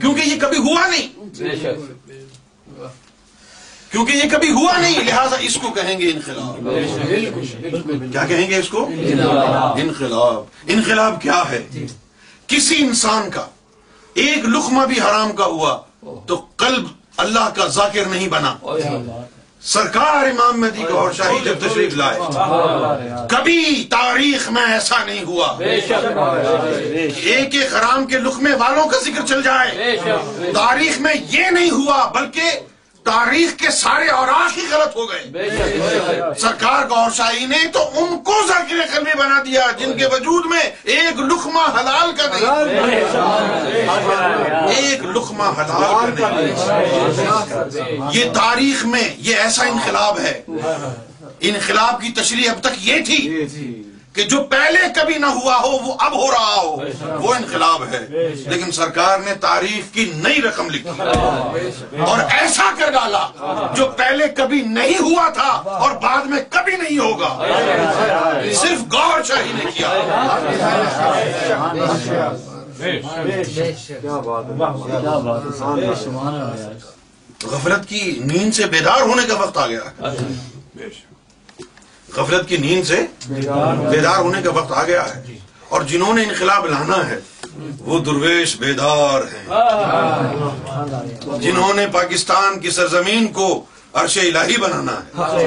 کیونکہ 0.00 0.22
یہ 0.24 0.38
کبھی 0.40 0.58
ہوا 0.68 0.86
نہیں 0.88 2.00
کیونکہ 3.92 4.12
یہ 4.16 4.28
کبھی 4.30 4.50
ہوا 4.50 4.76
نہیں 4.80 5.04
لہٰذا 5.04 5.36
اس 5.46 5.56
کو 5.62 5.70
کہیں 5.76 5.98
گے 6.00 6.06
انقلاب 6.10 8.10
کیا 8.12 8.24
کہیں 8.28 8.48
گے 8.50 8.56
اس 8.56 8.68
کو 8.74 8.84
انقلاب 8.88 10.68
انقلاب 10.74 11.20
کیا 11.22 11.40
ہے 11.50 11.58
کسی 12.52 12.74
انسان 12.84 13.28
کا 13.34 13.46
ایک 14.22 14.48
لخمہ 14.54 14.84
بھی 14.86 15.00
حرام 15.00 15.32
کا 15.40 15.44
ہوا 15.56 15.76
تو 16.26 16.40
قلب 16.64 16.86
اللہ 17.26 17.48
کا 17.56 17.66
ذاکر 17.76 18.06
نہیں 18.14 18.28
بنا 18.36 18.54
سرکار 19.74 20.26
امام 20.30 20.60
مہدی 20.60 20.82
کا 20.88 20.94
اور 21.00 21.12
شاہی 21.18 21.38
جب 21.44 21.58
تشریف 21.66 21.94
لائے 21.96 23.10
کبھی 23.36 23.82
تاریخ 23.90 24.50
میں 24.52 24.62
ایسا 24.72 25.04
نہیں 25.04 25.24
ہوا 25.26 25.54
ایک 25.62 27.54
ایک 27.54 27.74
حرام 27.74 28.06
کے 28.14 28.18
لخمے 28.26 28.54
والوں 28.66 28.88
کا 28.94 29.00
ذکر 29.04 29.26
چل 29.26 29.42
جائے 29.42 29.96
تاریخ 30.54 31.00
میں 31.06 31.14
یہ 31.38 31.50
نہیں 31.60 31.70
ہوا 31.70 32.04
بلکہ 32.14 32.50
تاریخ 33.04 33.54
کے 33.58 33.70
سارے 33.76 34.08
اوراق 34.16 34.56
ہی 34.58 34.64
غلط 34.70 34.96
ہو 34.96 35.06
گئے 35.10 36.36
سرکار 36.40 36.82
شاہی 37.16 37.46
نے 37.52 37.56
تو 37.72 37.82
ان 38.02 38.16
کو 38.28 38.34
ذاکر 38.48 38.80
قلبی 38.94 39.18
بنا 39.18 39.40
دیا 39.46 39.66
جن 39.78 39.96
کے 39.98 40.06
وجود 40.12 40.46
میں 40.50 40.60
ایک 40.96 41.20
لخمہ 41.30 41.66
حلال 41.78 42.10
کا 42.18 42.26
نہیں 42.34 42.80
ایک 44.76 45.04
حلال 45.04 46.14
کا 46.18 46.30
نہیں 46.36 48.10
یہ 48.18 48.32
تاریخ 48.34 48.84
میں 48.94 49.08
یہ 49.28 49.36
ایسا 49.46 49.66
انقلاب 49.72 50.18
ہے 50.26 50.40
انقلاب 51.50 52.00
کی 52.02 52.10
تشریح 52.20 52.50
اب 52.50 52.60
تک 52.68 52.86
یہ 52.88 53.04
تھی 53.06 53.81
کہ 54.14 54.22
جو 54.30 54.38
پہلے 54.50 54.78
کبھی 54.96 55.14
نہ 55.18 55.26
ہوا 55.34 55.56
ہو 55.62 55.68
وہ 55.86 55.92
اب 56.06 56.14
ہو 56.20 56.30
رہا 56.30 56.54
ہو 56.54 56.76
وہ 57.20 57.34
انقلاب 57.34 57.82
ہے 57.92 57.98
لیکن 58.08 58.70
سرکار 58.78 59.18
نے 59.24 59.34
تعریف 59.40 59.92
کی 59.94 60.04
نئی 60.24 60.42
رقم 60.42 60.68
لکھی 60.70 61.00
اور 62.06 62.18
ایسا 62.40 62.70
کر 62.78 62.90
ڈالا 62.92 63.26
جو 63.76 63.86
پہلے 63.98 64.26
کبھی 64.40 64.60
نہیں 64.78 65.00
ہوا 65.00 65.28
تھا 65.34 65.48
اور 65.84 65.94
بعد 66.02 66.26
میں 66.30 66.40
کبھی 66.56 66.76
نہیں 66.82 66.98
ہوگا 66.98 67.30
صرف 68.60 68.82
گور 68.92 69.22
شاہی 69.28 69.52
نے 69.58 69.70
کیا 69.76 69.92
غفلت 77.50 77.88
کی 77.88 78.00
نیند 78.24 78.52
سے 78.54 78.66
بیدار 78.76 79.00
ہونے 79.00 79.26
کا 79.28 79.36
وقت 79.42 79.56
آ 79.58 79.66
گیا 79.66 80.12
غفلت 82.16 82.48
کی 82.48 82.56
نیند 82.56 82.84
سے 82.86 83.00
بیدار 83.28 84.18
ہونے 84.18 84.42
کا 84.44 84.50
وقت 84.54 84.72
آ 84.72 84.82
گیا 84.86 85.02
ہے 85.14 85.36
اور 85.74 85.82
جنہوں 85.90 86.14
نے 86.14 86.22
انقلاب 86.22 86.66
لانا 86.70 86.96
ہے 87.10 87.18
وہ 87.84 87.98
درویش 88.04 88.56
بیدار 88.60 89.20
ہیں 89.32 89.70
جنہوں 91.42 91.72
نے 91.76 91.86
پاکستان 91.92 92.58
کی 92.60 92.70
سرزمین 92.78 93.26
کو 93.38 93.46
عرش 94.00 94.18
الہی 94.18 94.56
بنانا 94.66 94.98
ہے 95.18 95.40